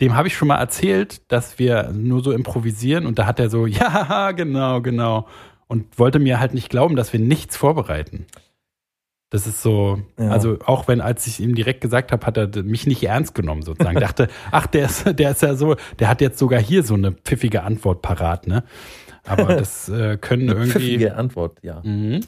dem 0.00 0.14
habe 0.16 0.28
ich 0.28 0.36
schon 0.36 0.48
mal 0.48 0.58
erzählt, 0.58 1.30
dass 1.30 1.58
wir 1.58 1.92
nur 1.92 2.22
so 2.22 2.32
improvisieren 2.32 3.06
und 3.06 3.18
da 3.18 3.26
hat 3.26 3.38
er 3.38 3.50
so, 3.50 3.66
ja, 3.66 4.32
genau, 4.32 4.80
genau. 4.80 5.28
Und 5.68 5.98
wollte 5.98 6.18
mir 6.18 6.38
halt 6.40 6.54
nicht 6.54 6.68
glauben, 6.68 6.96
dass 6.96 7.12
wir 7.12 7.20
nichts 7.20 7.56
vorbereiten. 7.56 8.26
Das 9.30 9.46
ist 9.48 9.60
so, 9.60 10.00
Ja. 10.18 10.30
also 10.30 10.58
auch 10.64 10.86
wenn, 10.86 11.00
als 11.00 11.26
ich 11.26 11.40
ihm 11.40 11.54
direkt 11.56 11.80
gesagt 11.80 12.12
habe, 12.12 12.24
hat 12.26 12.36
er 12.36 12.62
mich 12.62 12.86
nicht 12.86 13.02
ernst 13.02 13.34
genommen 13.34 13.62
sozusagen. 13.62 13.98
Dachte, 13.98 14.28
ach, 14.52 14.66
der 14.68 14.86
ist, 14.86 15.18
der 15.18 15.32
ist 15.32 15.42
ja 15.42 15.54
so, 15.56 15.74
der 15.98 16.08
hat 16.08 16.20
jetzt 16.20 16.38
sogar 16.38 16.60
hier 16.60 16.82
so 16.84 16.94
eine 16.94 17.12
pfiffige 17.12 17.62
Antwort 17.64 18.02
parat, 18.02 18.46
ne? 18.46 18.62
Aber 19.24 19.56
das 19.56 19.88
äh, 19.88 20.16
können 20.16 20.48
irgendwie. 20.48 20.70
Pfiffige 20.70 21.16
Antwort, 21.16 21.58
ja. 21.62 21.80
Mhm. 21.82 22.20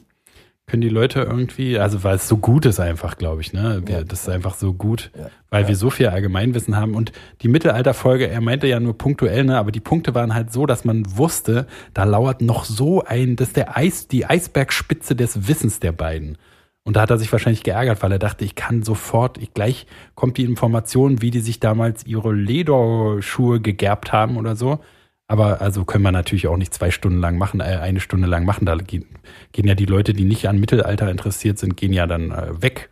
Können 0.67 0.81
die 0.81 0.89
Leute 0.89 1.21
irgendwie, 1.21 1.79
also 1.79 2.03
weil 2.03 2.17
es 2.17 2.27
so 2.27 2.37
gut 2.37 2.67
ist 2.67 2.79
einfach, 2.79 3.17
glaube 3.17 3.41
ich, 3.41 3.53
ne? 3.53 3.81
Ja. 3.87 4.03
das 4.03 4.23
ist 4.23 4.29
einfach 4.29 4.53
so 4.53 4.73
gut, 4.73 5.09
Ja. 5.17 5.29
weil 5.49 5.67
wir 5.69 5.75
so 5.77 5.89
viel 5.89 6.07
Allgemeinwissen 6.07 6.75
haben. 6.75 6.93
Und 6.95 7.11
die 7.41 7.47
Mittelalterfolge, 7.47 8.27
er 8.27 8.41
meinte 8.41 8.67
ja 8.67 8.79
nur 8.81 8.95
punktuell, 8.97 9.45
ne? 9.45 9.57
Aber 9.57 9.71
die 9.71 9.79
Punkte 9.79 10.13
waren 10.13 10.35
halt 10.35 10.51
so, 10.51 10.65
dass 10.65 10.83
man 10.85 11.05
wusste, 11.17 11.65
da 11.93 12.03
lauert 12.03 12.41
noch 12.41 12.65
so 12.65 13.03
ein, 13.05 13.37
das 13.37 13.47
ist 13.47 13.57
der 13.57 13.77
Eis, 13.77 14.09
die 14.09 14.25
Eisbergspitze 14.25 15.15
des 15.15 15.47
Wissens 15.47 15.79
der 15.79 15.93
beiden. 15.93 16.37
Und 16.83 16.95
da 16.95 17.01
hat 17.01 17.11
er 17.11 17.17
sich 17.17 17.31
wahrscheinlich 17.31 17.63
geärgert, 17.63 18.01
weil 18.01 18.11
er 18.11 18.19
dachte, 18.19 18.45
ich 18.45 18.55
kann 18.55 18.83
sofort, 18.83 19.37
ich, 19.37 19.53
gleich 19.53 19.85
kommt 20.15 20.37
die 20.37 20.45
Information, 20.45 21.21
wie 21.21 21.31
die 21.31 21.41
sich 21.41 21.59
damals 21.59 22.05
ihre 22.05 22.33
Lederschuhe 22.33 23.59
gegerbt 23.59 24.11
haben 24.11 24.37
oder 24.37 24.55
so. 24.55 24.79
Aber 25.27 25.61
also 25.61 25.85
können 25.85 26.03
wir 26.03 26.11
natürlich 26.11 26.47
auch 26.47 26.57
nicht 26.57 26.73
zwei 26.73 26.89
Stunden 26.89 27.19
lang 27.19 27.37
machen, 27.37 27.59
äh, 27.59 27.63
eine 27.63 27.99
Stunde 27.99 28.27
lang 28.27 28.45
machen. 28.45 28.65
Da 28.65 28.75
gehen, 28.75 29.05
gehen 29.51 29.67
ja 29.67 29.75
die 29.75 29.85
Leute, 29.85 30.13
die 30.13 30.25
nicht 30.25 30.47
an 30.47 30.59
Mittelalter 30.59 31.11
interessiert 31.11 31.59
sind, 31.59 31.77
gehen 31.77 31.93
ja 31.93 32.07
dann 32.07 32.31
äh, 32.31 32.61
weg. 32.61 32.89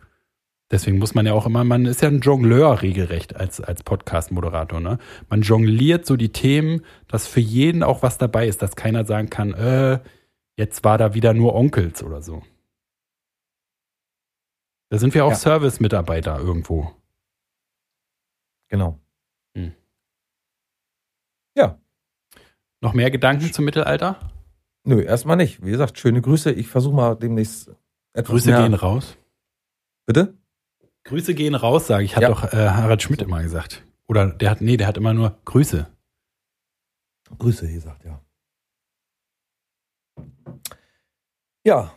Deswegen 0.70 0.98
muss 0.98 1.14
man 1.14 1.26
ja 1.26 1.32
auch 1.32 1.46
immer, 1.46 1.64
man 1.64 1.86
ist 1.86 2.02
ja 2.02 2.08
ein 2.08 2.20
Jongleur 2.20 2.82
regelrecht 2.82 3.34
als, 3.34 3.60
als 3.60 3.82
Podcast-Moderator, 3.82 4.80
ne? 4.80 4.98
Man 5.30 5.40
jongliert 5.40 6.04
so 6.04 6.16
die 6.16 6.28
Themen, 6.28 6.82
dass 7.08 7.26
für 7.26 7.40
jeden 7.40 7.82
auch 7.82 8.02
was 8.02 8.18
dabei 8.18 8.46
ist, 8.46 8.60
dass 8.60 8.76
keiner 8.76 9.06
sagen 9.06 9.30
kann, 9.30 9.54
äh, 9.54 9.98
jetzt 10.56 10.84
war 10.84 10.98
da 10.98 11.14
wieder 11.14 11.32
nur 11.32 11.54
Onkels 11.54 12.02
oder 12.02 12.20
so. 12.20 12.42
Da 14.90 14.98
sind 14.98 15.14
wir 15.14 15.24
auch 15.24 15.30
Ja. 15.30 15.36
Service-Mitarbeiter 15.36 16.38
irgendwo. 16.38 16.94
Genau. 18.68 18.98
Hm. 19.54 19.74
Ja. 21.56 21.78
Noch 22.80 22.94
mehr 22.94 23.10
Gedanken 23.10 23.52
zum 23.52 23.64
Mittelalter? 23.64 24.18
Nö, 24.84 25.02
erstmal 25.02 25.36
nicht. 25.36 25.64
Wie 25.64 25.70
gesagt, 25.70 25.98
schöne 25.98 26.22
Grüße. 26.22 26.52
Ich 26.52 26.68
versuche 26.68 26.94
mal 26.94 27.14
demnächst 27.16 27.68
etwas 28.14 28.30
Grüße 28.30 28.50
mehr- 28.50 28.62
gehen 28.62 28.74
raus. 28.74 29.16
Bitte? 30.06 30.38
Grüße 31.04 31.34
gehen 31.34 31.54
raus, 31.54 31.86
sage 31.86 32.04
ich, 32.04 32.14
hat 32.16 32.22
Ja. 32.22 32.28
doch 32.28 32.44
äh, 32.52 32.56
Harald 32.70 33.02
Schmidt 33.02 33.22
immer 33.22 33.42
gesagt. 33.42 33.84
Oder 34.06 34.26
der 34.32 34.50
hat, 34.50 34.60
nee, 34.60 34.76
der 34.76 34.86
hat 34.86 34.96
immer 34.96 35.12
nur 35.14 35.38
Grüße. 35.44 35.86
Grüße 37.38 37.70
gesagt, 37.70 38.04
ja. 38.04 38.22
Ja, 41.64 41.92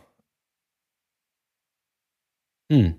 Hm. 2.72 2.94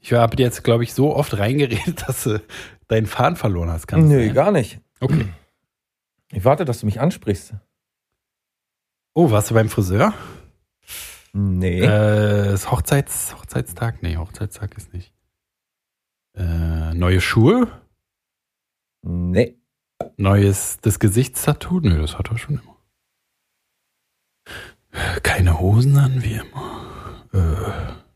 Ich 0.00 0.12
habe 0.12 0.36
dir 0.36 0.42
jetzt, 0.42 0.62
glaube 0.62 0.84
ich, 0.84 0.92
so 0.92 1.16
oft 1.16 1.38
reingeredet, 1.38 2.02
dass 2.08 2.24
du 2.24 2.42
deinen 2.86 3.06
Faden 3.06 3.36
verloren 3.36 3.70
hast. 3.70 3.86
Kann 3.86 4.08
nö, 4.08 4.26
sein? 4.26 4.34
gar 4.34 4.52
nicht. 4.52 4.80
Okay. 5.00 5.26
Ich 6.32 6.44
warte, 6.44 6.66
dass 6.66 6.80
du 6.80 6.86
mich 6.86 7.00
ansprichst. 7.00 7.54
Oh, 9.14 9.30
warst 9.30 9.50
du 9.50 9.54
beim 9.54 9.70
Friseur? 9.70 10.12
Nee. 11.32 11.80
Äh, 11.80 12.52
ist 12.52 12.70
Hochzeits, 12.70 13.34
Hochzeitstag? 13.36 14.02
Nee, 14.02 14.18
Hochzeitstag 14.18 14.76
ist 14.76 14.92
nicht. 14.92 15.14
Äh, 16.34 16.92
neue 16.94 17.20
Schuhe? 17.20 17.68
nee. 19.02 19.54
Neues, 20.16 20.78
das 20.80 20.98
Gesichtstattoo? 21.00 21.80
Nö, 21.80 22.00
das 22.00 22.18
hat 22.18 22.30
er 22.30 22.38
schon 22.38 22.60
immer. 22.60 22.76
Keine 25.22 25.58
Hosen 25.58 25.96
an, 25.96 26.22
wie 26.22 26.34
immer. 26.34 27.24
Äh, 27.32 28.07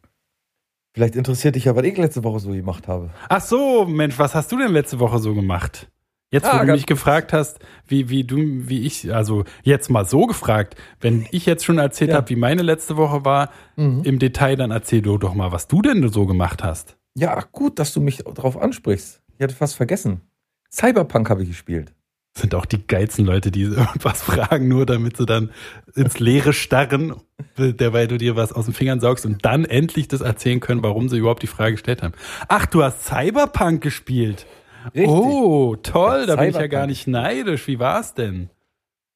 Vielleicht 0.94 1.16
interessiert 1.16 1.54
dich 1.54 1.64
ja, 1.64 1.74
was 1.76 1.84
ich 1.84 1.96
letzte 1.96 2.22
Woche 2.24 2.38
so 2.40 2.50
gemacht 2.50 2.86
habe. 2.88 3.10
Ach 3.28 3.40
so, 3.40 3.86
Mensch, 3.86 4.18
was 4.18 4.34
hast 4.34 4.52
du 4.52 4.58
denn 4.58 4.72
letzte 4.72 5.00
Woche 5.00 5.18
so 5.18 5.34
gemacht? 5.34 5.88
Jetzt, 6.30 6.44
wo 6.46 6.50
Ah, 6.50 6.64
du 6.64 6.72
mich 6.72 6.86
gefragt 6.86 7.32
hast, 7.34 7.58
wie, 7.86 8.08
wie 8.08 8.24
du, 8.24 8.36
wie 8.38 8.86
ich, 8.86 9.12
also 9.14 9.44
jetzt 9.62 9.90
mal 9.90 10.06
so 10.06 10.26
gefragt, 10.26 10.76
wenn 11.00 11.26
ich 11.30 11.44
jetzt 11.46 11.64
schon 11.64 11.76
erzählt 11.78 12.10
Ja. 12.10 12.16
habe, 12.16 12.28
wie 12.30 12.36
meine 12.36 12.62
letzte 12.62 12.96
Woche 12.96 13.24
war, 13.24 13.50
Mhm. 13.76 14.02
im 14.04 14.18
Detail, 14.18 14.56
dann 14.56 14.70
erzähl 14.70 15.02
du 15.02 15.18
doch 15.18 15.34
mal, 15.34 15.52
was 15.52 15.68
du 15.68 15.82
denn 15.82 16.06
so 16.08 16.24
gemacht 16.26 16.62
hast. 16.64 16.96
Ja, 17.14 17.36
ach 17.36 17.52
gut, 17.52 17.78
dass 17.78 17.92
du 17.92 18.00
mich 18.00 18.18
darauf 18.24 18.56
ansprichst. 18.56 19.20
Ich 19.36 19.42
hatte 19.42 19.54
fast 19.54 19.76
vergessen. 19.76 20.22
Cyberpunk 20.70 21.28
habe 21.28 21.42
ich 21.42 21.48
gespielt. 21.50 21.92
Sind 22.34 22.54
auch 22.54 22.64
die 22.64 22.86
geilsten 22.86 23.26
Leute, 23.26 23.50
die 23.50 23.62
irgendwas 23.62 24.22
fragen, 24.22 24.68
nur 24.68 24.86
damit 24.86 25.16
sie 25.16 25.26
dann 25.26 25.50
ins 25.94 26.18
Leere 26.18 26.52
starren, 26.52 27.14
derweil 27.58 28.08
du 28.08 28.16
dir 28.18 28.36
was 28.36 28.52
aus 28.52 28.64
den 28.64 28.74
Fingern 28.74 29.00
saugst 29.00 29.26
und 29.26 29.44
dann 29.44 29.64
endlich 29.64 30.08
das 30.08 30.22
erzählen 30.22 30.60
können, 30.60 30.82
warum 30.82 31.08
sie 31.08 31.18
überhaupt 31.18 31.42
die 31.42 31.48
Frage 31.48 31.72
gestellt 31.72 32.02
haben. 32.02 32.14
Ach, 32.48 32.66
du 32.66 32.82
hast 32.82 33.04
Cyberpunk 33.04 33.82
gespielt. 33.82 34.46
Richtig. 34.94 35.08
Oh, 35.08 35.76
toll, 35.76 36.20
Ja, 36.20 36.26
da 36.26 36.36
bin 36.36 36.50
ich 36.50 36.56
ja 36.56 36.66
gar 36.66 36.86
nicht 36.86 37.06
neidisch. 37.06 37.66
Wie 37.68 37.78
war's 37.78 38.14
denn? 38.14 38.50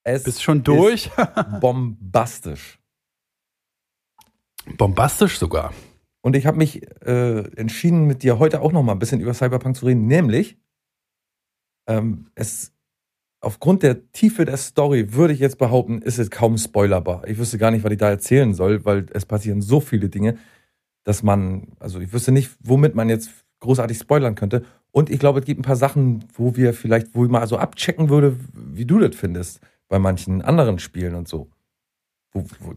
Es 0.05 0.23
Bist 0.23 0.43
schon 0.43 0.63
durch? 0.63 1.11
bombastisch. 1.61 2.79
Bombastisch 4.77 5.39
sogar. 5.39 5.73
Und 6.21 6.37
ich 6.37 6.47
habe 6.47 6.59
mich 6.59 6.83
äh, 7.03 7.39
entschieden, 7.57 8.07
mit 8.07 8.23
dir 8.23 8.39
heute 8.39 8.61
auch 8.61 8.73
noch 8.73 8.83
mal 8.83 8.93
ein 8.93 8.99
bisschen 8.99 9.21
über 9.21 9.33
Cyberpunk 9.35 9.77
zu 9.77 9.87
reden. 9.87 10.07
Nämlich, 10.07 10.59
ähm, 11.89 12.31
es 12.35 12.73
aufgrund 13.47 13.85
der 13.85 14.11
Tiefe 14.11 14.45
der 14.45 14.57
Story 14.57 15.13
würde 15.15 15.33
ich 15.33 15.39
jetzt 15.39 15.59
behaupten, 15.59 16.03
ist 16.03 16.19
es 16.19 16.31
kaum 16.31 16.59
spoilerbar. 16.59 17.23
Ich 17.29 17.39
wüsste 17.39 17.59
gar 17.59 17.71
nicht, 17.71 17.85
was 17.85 17.93
ich 17.93 17.99
da 17.99 18.11
erzählen 18.11 18.53
soll, 18.55 18.85
weil 18.85 19.07
es 19.13 19.25
passieren 19.25 19.63
so 19.63 19.79
viele 19.79 20.09
Dinge, 20.09 20.37
dass 21.05 21.23
man, 21.23 21.69
also 21.79 22.01
ich 22.01 22.13
wüsste 22.13 22.33
nicht, 22.33 22.51
womit 22.59 22.97
man 22.97 23.09
jetzt 23.09 23.31
großartig 23.61 23.99
spoilern 23.99 24.35
könnte. 24.35 24.65
Und 24.91 25.11
ich 25.11 25.21
glaube, 25.21 25.39
es 25.39 25.45
gibt 25.47 25.61
ein 25.61 25.63
paar 25.63 25.77
Sachen, 25.77 26.25
wo 26.35 26.57
wir 26.57 26.75
vielleicht, 26.75 27.15
wo 27.15 27.25
ich 27.25 27.31
mal 27.31 27.47
so 27.47 27.57
abchecken 27.57 28.09
würde, 28.09 28.37
wie 28.53 28.85
du 28.85 28.99
das 28.99 29.15
findest, 29.15 29.61
bei 29.87 30.01
manchen 30.01 30.43
anderen 30.43 30.81
Spielen 30.81 31.15
und 31.15 31.29
so. 31.29 31.49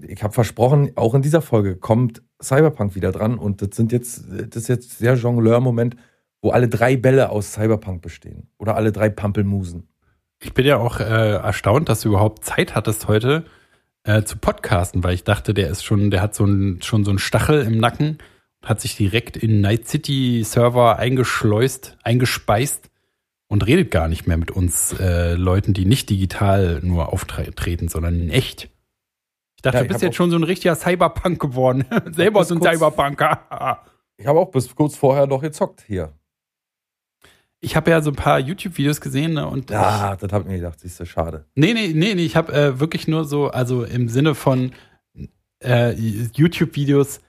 Ich 0.08 0.22
habe 0.22 0.34
versprochen, 0.34 0.92
auch 0.96 1.16
in 1.16 1.24
dieser 1.24 1.42
Folge 1.42 1.78
kommt 1.78 2.22
Cyberpunk 2.42 2.94
wieder 2.94 3.12
dran 3.12 3.40
und 3.40 3.64
das 3.64 3.76
sind 3.76 3.92
jetzt, 3.92 4.24
das 4.30 4.64
ist 4.64 4.68
jetzt 4.68 5.02
der 5.02 5.16
Jongleur-Moment, 5.16 5.96
wo 6.44 6.52
alle 6.52 6.70
drei 6.70 6.96
Bälle 6.96 7.32
aus 7.32 7.54
Cyberpunk 7.54 8.04
bestehen. 8.04 8.50
Oder 8.60 8.76
alle 8.76 8.92
drei 8.92 9.10
Pampelmusen. 9.10 9.90
Ich 10.42 10.54
bin 10.54 10.66
ja 10.66 10.78
auch 10.78 11.00
äh, 11.00 11.34
erstaunt, 11.34 11.90
dass 11.90 12.02
du 12.02 12.10
überhaupt 12.10 12.46
Zeit 12.46 12.76
hattest 12.76 13.08
heute 13.08 13.46
äh, 14.04 14.24
zu 14.24 14.38
podcasten, 14.38 15.04
weil 15.04 15.14
ich 15.14 15.26
dachte, 15.26 15.54
der 15.54 15.70
ist 15.70 15.84
schon, 15.84 16.12
der 16.12 16.22
hat 16.22 16.34
so 16.34 16.46
ein, 16.46 16.82
schon 16.82 17.04
so 17.04 17.12
einen 17.12 17.20
Stachel 17.20 17.62
im 17.62 17.78
Nacken 17.78 18.20
und 18.62 18.70
hat 18.70 18.80
sich 18.80 18.96
direkt 18.96 19.36
in 19.36 19.60
Night 19.60 19.88
City 19.88 20.44
Server 20.46 20.98
eingeschleust, 20.98 21.98
eingespeist 22.04 22.90
und 23.50 23.68
redet 23.68 23.92
gar 23.92 24.08
nicht 24.08 24.28
mehr 24.28 24.38
mit 24.38 24.52
uns 24.52 24.94
äh, 25.00 25.34
Leuten, 25.34 25.74
die 25.74 25.86
nicht 25.86 26.10
digital 26.10 26.80
nur 26.84 27.12
auftreten, 27.12 27.90
sondern 27.90 28.16
in 28.16 28.30
echt. 28.30 28.70
Ich 29.58 29.62
dachte, 29.62 29.78
Ja, 29.78 29.82
du 29.82 29.86
ich 29.86 29.90
bist 29.90 30.02
hab 30.02 30.08
jetzt 30.08 30.16
schon 30.16 30.32
so 30.32 30.38
ein 30.38 30.44
richtiger 30.44 30.76
Cyberpunk 30.76 31.42
geworden. 31.42 31.84
Selber 32.12 32.46
so 32.46 32.56
ein 32.56 32.62
Cyberpunker. 32.62 33.82
Ich 34.16 34.26
habe 34.26 34.40
auch 34.40 34.52
bis 34.52 34.74
kurz 34.74 34.96
vorher 34.96 35.28
noch 35.28 35.42
gezockt 35.42 35.84
hier. 35.86 36.14
Ich 37.62 37.76
habe 37.76 37.92
ja 37.92 38.02
so 38.02 38.12
ein 38.12 38.16
paar 38.16 38.40
YouTube-Videos 38.40 39.02
gesehen 39.02 39.34
ne, 39.34 39.48
und 39.48 39.70
Ja, 39.70 40.16
das 40.16 40.32
habe 40.32 40.44
ich 40.44 40.50
mir 40.50 40.58
gedacht, 40.58 40.80
siehst 40.80 41.00
du, 41.00 41.06
schade. 41.06 41.46
Nee, 41.56 41.74
nee, 41.74 41.92
nee, 41.94 42.16
nee, 42.16 42.26
ich 42.26 42.36
habe 42.36 42.54
äh, 42.54 42.80
wirklich 42.80 43.08
nur 43.08 43.26
so, 43.26 43.50
also 43.50 43.84
im 43.84 44.08
Sinne 44.08 44.34
von 44.34 44.72
äh, 45.64 45.94
YouTube-Videos 45.94 47.20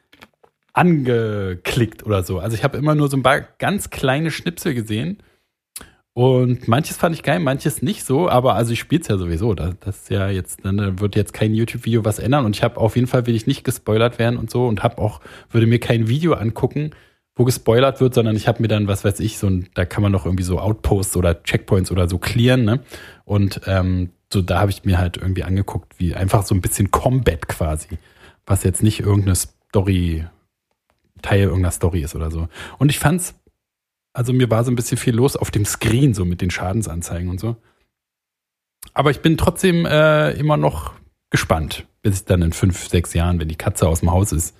angeklickt 0.72 2.06
oder 2.06 2.22
so. 2.22 2.38
Also 2.38 2.56
ich 2.56 2.64
habe 2.64 2.78
immer 2.78 2.94
nur 2.94 3.08
so 3.08 3.16
ein 3.16 3.22
paar 3.22 3.40
ganz 3.40 3.90
kleine 3.90 4.30
Schnipsel 4.30 4.74
gesehen. 4.74 5.18
Und 6.12 6.68
manches 6.68 6.96
fand 6.96 7.14
ich 7.14 7.22
geil, 7.22 7.38
manches 7.38 7.82
nicht 7.82 8.04
so, 8.04 8.28
aber 8.28 8.54
also 8.54 8.72
ich 8.72 8.80
spiele 8.80 9.00
es 9.00 9.08
ja 9.08 9.16
sowieso. 9.16 9.54
Das, 9.54 9.74
das 9.80 9.96
ist 10.02 10.10
ja 10.10 10.28
jetzt, 10.28 10.64
dann 10.64 11.00
wird 11.00 11.16
jetzt 11.16 11.32
kein 11.32 11.54
YouTube-Video 11.54 12.04
was 12.04 12.18
ändern. 12.18 12.44
Und 12.44 12.56
ich 12.56 12.62
habe 12.62 12.78
auf 12.78 12.96
jeden 12.96 13.06
Fall 13.06 13.26
will 13.26 13.34
ich 13.34 13.46
nicht 13.46 13.64
gespoilert 13.64 14.18
werden 14.18 14.38
und 14.38 14.50
so 14.50 14.66
und 14.66 14.82
habe 14.82 14.98
auch, 14.98 15.20
würde 15.50 15.66
mir 15.66 15.78
kein 15.78 16.08
Video 16.08 16.34
angucken, 16.34 16.90
wo 17.40 17.44
gespoilert 17.44 18.02
wird, 18.02 18.12
sondern 18.12 18.36
ich 18.36 18.46
habe 18.46 18.60
mir 18.60 18.68
dann, 18.68 18.86
was 18.86 19.02
weiß 19.02 19.18
ich, 19.20 19.38
so 19.38 19.46
ein, 19.46 19.70
da 19.72 19.86
kann 19.86 20.02
man 20.02 20.12
noch 20.12 20.26
irgendwie 20.26 20.42
so 20.42 20.58
Outposts 20.60 21.16
oder 21.16 21.42
Checkpoints 21.42 21.90
oder 21.90 22.06
so 22.06 22.18
clearen, 22.18 22.66
ne? 22.66 22.80
Und 23.24 23.62
ähm, 23.64 24.10
so 24.30 24.42
da 24.42 24.60
habe 24.60 24.70
ich 24.70 24.84
mir 24.84 24.98
halt 24.98 25.16
irgendwie 25.16 25.42
angeguckt, 25.42 25.98
wie 25.98 26.14
einfach 26.14 26.42
so 26.42 26.54
ein 26.54 26.60
bisschen 26.60 26.90
Combat 26.90 27.48
quasi, 27.48 27.96
was 28.44 28.62
jetzt 28.62 28.82
nicht 28.82 29.00
irgendeine 29.00 29.36
Story, 29.36 30.26
Teil 31.22 31.44
irgendeiner 31.44 31.70
Story 31.70 32.02
ist 32.02 32.14
oder 32.14 32.30
so. 32.30 32.46
Und 32.76 32.90
ich 32.90 32.98
fand's, 32.98 33.34
also 34.12 34.34
mir 34.34 34.50
war 34.50 34.62
so 34.62 34.70
ein 34.70 34.76
bisschen 34.76 34.98
viel 34.98 35.14
los 35.14 35.34
auf 35.34 35.50
dem 35.50 35.64
Screen, 35.64 36.12
so 36.12 36.26
mit 36.26 36.42
den 36.42 36.50
Schadensanzeigen 36.50 37.30
und 37.30 37.40
so. 37.40 37.56
Aber 38.92 39.12
ich 39.12 39.22
bin 39.22 39.38
trotzdem 39.38 39.86
äh, 39.86 40.32
immer 40.32 40.58
noch 40.58 40.92
gespannt, 41.30 41.86
bis 42.02 42.18
ich 42.18 42.24
dann 42.26 42.42
in 42.42 42.52
fünf, 42.52 42.86
sechs 42.86 43.14
Jahren, 43.14 43.40
wenn 43.40 43.48
die 43.48 43.56
Katze 43.56 43.88
aus 43.88 44.00
dem 44.00 44.10
Haus 44.10 44.30
ist, 44.30 44.54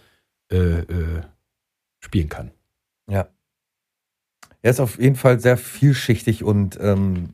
äh, 0.51 0.57
äh, 0.57 1.23
spielen 2.01 2.31
kann. 2.31 2.53
Ja. 3.11 3.29
Er 4.62 4.70
ist 4.70 4.81
auf 4.81 4.99
jeden 5.01 5.16
Fall 5.16 5.40
sehr 5.40 5.57
vielschichtig 5.57 6.44
und 6.44 6.79
ähm, 6.81 7.31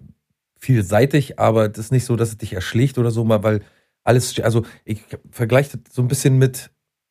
vielseitig, 0.58 1.38
aber 1.38 1.68
das 1.68 1.86
ist 1.86 1.92
nicht 1.92 2.04
so, 2.04 2.16
dass 2.16 2.30
es 2.30 2.38
dich 2.38 2.52
erschlägt 2.52 2.98
oder 2.98 3.10
so, 3.10 3.24
mal, 3.24 3.42
weil 3.42 3.62
alles, 4.04 4.38
also 4.40 4.64
ich 4.84 5.02
vergleiche 5.30 5.78
das 5.78 5.94
so 5.94 6.02
ein 6.02 6.08
bisschen 6.08 6.38
mit 6.38 6.70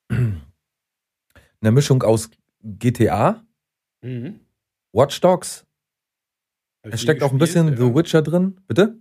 einer 0.09 1.71
Mischung 1.71 2.03
aus 2.03 2.29
GTA, 2.63 3.45
Watch 4.93 5.19
Dogs, 5.21 5.65
es 6.83 7.01
steckt 7.01 7.23
auch 7.23 7.31
ein 7.31 7.37
bisschen 7.37 7.75
The 7.75 7.95
Witcher 7.95 8.21
drin, 8.21 8.61
bitte? 8.67 8.99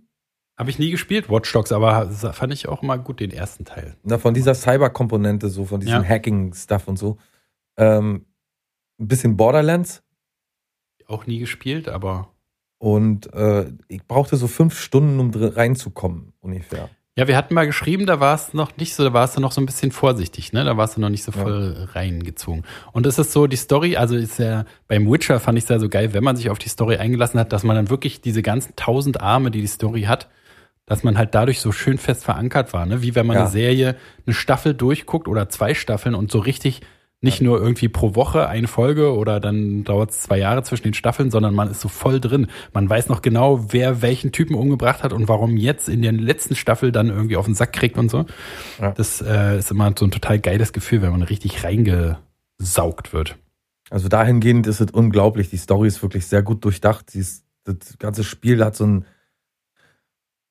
Habe 0.57 0.69
ich 0.69 0.79
nie 0.79 0.89
gespielt, 0.89 1.29
Watch 1.29 1.51
Dogs, 1.51 1.71
aber 1.71 2.09
fand 2.09 2.53
ich 2.53 2.67
auch 2.67 2.81
mal 2.81 2.97
gut 2.97 3.19
den 3.19 3.31
ersten 3.31 3.65
Teil. 3.65 3.97
Na, 4.03 4.17
von 4.17 4.33
dieser 4.33 4.55
Cyber-Komponente, 4.55 5.49
so 5.49 5.65
von 5.65 5.81
diesem 5.81 6.01
Ja. 6.01 6.09
Hacking-Stuff 6.09 6.87
und 6.87 6.97
so. 6.97 7.17
Ähm, 7.77 8.25
ein 8.99 9.07
bisschen 9.07 9.37
Borderlands 9.37 10.03
Auch 11.07 11.25
nie 11.27 11.39
gespielt, 11.39 11.87
aber 11.89 12.29
und 12.77 13.33
äh, 13.33 13.71
ich 13.87 14.03
brauchte 14.05 14.35
so 14.35 14.47
fünf 14.47 14.79
Stunden, 14.79 15.19
um 15.19 15.31
reinzukommen, 15.33 16.33
ungefähr. 16.41 16.89
ja, 17.17 17.27
wir 17.27 17.37
hatten 17.37 17.53
mal 17.53 17.65
geschrieben, 17.65 18.05
da 18.05 18.19
war 18.19 18.35
es 18.35 18.53
noch 18.53 18.75
nicht 18.77 18.93
so, 18.95 19.03
da 19.03 19.13
warst 19.13 19.37
du 19.37 19.41
noch 19.41 19.53
so 19.53 19.61
ein 19.61 19.65
bisschen 19.65 19.91
vorsichtig, 19.91 20.51
ne? 20.51 20.65
Da 20.65 20.75
warst 20.75 20.97
du 20.97 21.01
noch 21.01 21.09
nicht 21.09 21.23
so 21.23 21.31
Ja. 21.31 21.41
voll 21.41 21.87
reingezogen. 21.93 22.63
Und 22.91 23.05
es 23.05 23.17
ist 23.17 23.31
so, 23.31 23.47
die 23.47 23.55
Story, 23.55 23.95
also 23.95 24.15
ist 24.17 24.37
ja, 24.39 24.65
beim 24.87 25.09
Witcher 25.09 25.39
fand 25.39 25.57
ich 25.57 25.63
es 25.63 25.69
ja 25.69 25.79
so 25.79 25.87
geil, 25.89 26.13
wenn 26.13 26.23
man 26.23 26.35
sich 26.35 26.49
auf 26.49 26.59
die 26.59 26.69
Story 26.69 26.97
eingelassen 26.97 27.39
hat, 27.39 27.53
dass 27.53 27.63
man 27.63 27.75
dann 27.77 27.89
wirklich 27.89 28.19
diese 28.21 28.41
ganzen 28.41 28.75
tausend 28.75 29.21
Arme, 29.21 29.51
die 29.51 29.61
die 29.61 29.67
Story 29.67 30.03
hat, 30.03 30.29
dass 30.85 31.03
man 31.03 31.17
halt 31.17 31.33
dadurch 31.33 31.61
so 31.61 31.71
schön 31.71 31.97
fest 31.97 32.25
verankert 32.25 32.73
war, 32.73 32.85
ne? 32.85 33.01
Wie 33.01 33.15
wenn 33.15 33.25
man 33.25 33.35
Ja. 33.35 33.41
eine 33.43 33.49
Serie, 33.51 33.95
eine 34.27 34.33
Staffel 34.35 34.73
durchguckt 34.73 35.27
oder 35.29 35.47
zwei 35.49 35.73
Staffeln 35.73 36.13
und 36.13 36.29
so 36.29 36.39
richtig 36.39 36.81
nicht 37.25 37.41
nur 37.41 37.59
irgendwie 37.59 37.89
pro 37.89 38.15
Woche 38.15 38.47
eine 38.47 38.67
Folge 38.67 39.13
oder 39.13 39.41
dann 39.41 39.83
dauert 39.83 40.11
es 40.11 40.21
zwei 40.21 40.37
Jahre 40.37 40.63
zwischen 40.63 40.83
den 40.83 40.93
Staffeln, 40.93 41.29
sondern 41.31 41.53
man 41.53 41.69
ist 41.69 41.81
so 41.81 41.89
voll 41.89 42.21
drin. 42.21 42.47
Man 42.73 42.89
weiß 42.89 43.09
noch 43.09 43.21
genau, 43.21 43.73
wer 43.73 44.01
welchen 44.01 44.31
Typen 44.31 44.55
umgebracht 44.55 45.03
hat 45.03 45.11
und 45.11 45.27
warum 45.27 45.57
jetzt 45.57 45.89
in 45.89 46.01
der 46.01 46.13
letzten 46.13 46.55
Staffel 46.55 46.93
dann 46.93 47.09
irgendwie 47.09 47.35
auf 47.35 47.45
den 47.45 47.55
Sack 47.55 47.73
kriegt 47.73 47.97
und 47.97 48.09
so. 48.09 48.25
Ja. 48.79 48.91
Das 48.91 49.21
äh, 49.21 49.57
ist 49.57 49.71
immer 49.71 49.93
so 49.97 50.05
ein 50.05 50.11
total 50.11 50.39
geiles 50.39 50.71
Gefühl, 50.71 51.01
wenn 51.01 51.11
man 51.11 51.23
richtig 51.23 51.65
reingesaugt 51.65 53.11
wird. 53.11 53.35
Also 53.89 54.07
dahingehend 54.07 54.67
ist 54.67 54.79
es 54.79 54.91
unglaublich. 54.91 55.49
Die 55.49 55.57
Story 55.57 55.87
ist 55.87 56.01
wirklich 56.01 56.27
sehr 56.27 56.43
gut 56.43 56.63
durchdacht. 56.63 57.13
Ist, 57.15 57.43
das 57.65 57.97
ganze 57.99 58.23
Spiel 58.23 58.63
hat 58.63 58.75
so 58.75 58.85
einen 58.85 59.05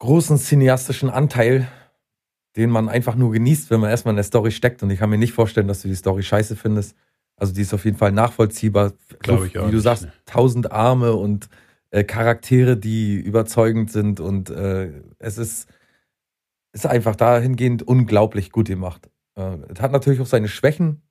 großen 0.00 0.36
cineastischen 0.36 1.08
Anteil, 1.08 1.68
den 2.56 2.70
man 2.70 2.88
einfach 2.88 3.16
nur 3.16 3.32
genießt, 3.32 3.70
wenn 3.70 3.80
man 3.80 3.90
erstmal 3.90 4.12
in 4.12 4.16
der 4.16 4.24
Story 4.24 4.50
steckt. 4.50 4.82
Und 4.82 4.90
ich 4.90 4.98
kann 4.98 5.10
mir 5.10 5.18
nicht 5.18 5.32
vorstellen, 5.32 5.68
dass 5.68 5.82
du 5.82 5.88
die 5.88 5.94
Story 5.94 6.22
scheiße 6.22 6.56
findest. 6.56 6.96
Also 7.36 7.52
die 7.52 7.62
ist 7.62 7.74
auf 7.74 7.84
jeden 7.84 7.96
Fall 7.96 8.12
nachvollziehbar. 8.12 8.92
Glaube 9.20 9.46
ich 9.46 9.54
Wie 9.54 9.58
auch 9.58 9.68
du 9.68 9.74
nicht, 9.74 9.82
sagst, 9.82 10.04
ne. 10.04 10.12
tausend 10.24 10.70
Arme 10.70 11.14
und 11.14 11.48
äh, 11.90 12.04
Charaktere, 12.04 12.76
die 12.76 13.16
überzeugend 13.16 13.90
sind. 13.90 14.20
Und 14.20 14.50
äh, 14.50 14.92
es 15.18 15.38
ist, 15.38 15.68
ist 16.72 16.86
einfach 16.86 17.16
dahingehend 17.16 17.82
unglaublich 17.82 18.52
gut 18.52 18.68
gemacht. 18.68 19.10
Äh, 19.36 19.56
es 19.72 19.80
hat 19.80 19.92
natürlich 19.92 20.20
auch 20.20 20.26
seine 20.26 20.48
Schwächen, 20.48 21.02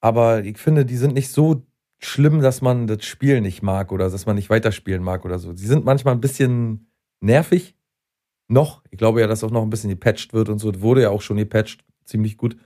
aber 0.00 0.44
ich 0.44 0.58
finde, 0.58 0.84
die 0.84 0.96
sind 0.96 1.14
nicht 1.14 1.30
so 1.30 1.66
schlimm, 1.98 2.40
dass 2.40 2.60
man 2.62 2.86
das 2.86 3.04
Spiel 3.04 3.40
nicht 3.40 3.62
mag 3.62 3.92
oder 3.92 4.10
dass 4.10 4.26
man 4.26 4.36
nicht 4.36 4.50
weiterspielen 4.50 5.02
mag 5.02 5.24
oder 5.24 5.38
so. 5.38 5.54
Sie 5.54 5.66
sind 5.66 5.84
manchmal 5.84 6.14
ein 6.14 6.20
bisschen 6.20 6.90
nervig. 7.20 7.75
Noch. 8.48 8.82
Ich 8.90 8.98
glaube 8.98 9.20
ja, 9.20 9.26
dass 9.26 9.44
auch 9.44 9.50
noch 9.50 9.62
ein 9.62 9.70
bisschen 9.70 9.90
gepatcht 9.90 10.32
wird 10.32 10.48
und 10.48 10.58
so. 10.58 10.70
Das 10.70 10.82
wurde 10.82 11.02
ja 11.02 11.10
auch 11.10 11.22
schon 11.22 11.36
gepatcht. 11.36 11.84
Ziemlich 12.04 12.36
gut. 12.36 12.56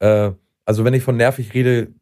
Äh, 0.00 0.32
also, 0.64 0.84
wenn 0.84 0.94
ich 0.94 1.02
von 1.02 1.16
nervig 1.16 1.54
rede, 1.54 1.94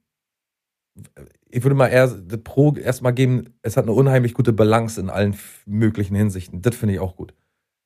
ich 1.50 1.62
würde 1.62 1.74
mal 1.74 1.88
eher 1.88 2.08
das 2.08 2.40
Pro 2.42 2.74
erstmal 2.74 3.12
geben, 3.12 3.54
es 3.62 3.76
hat 3.76 3.84
eine 3.84 3.92
unheimlich 3.92 4.34
gute 4.34 4.52
Balance 4.52 5.00
in 5.00 5.10
allen 5.10 5.36
möglichen 5.66 6.14
Hinsichten. 6.14 6.62
Das 6.62 6.76
finde 6.76 6.94
ich 6.94 7.00
auch 7.00 7.16
gut. 7.16 7.34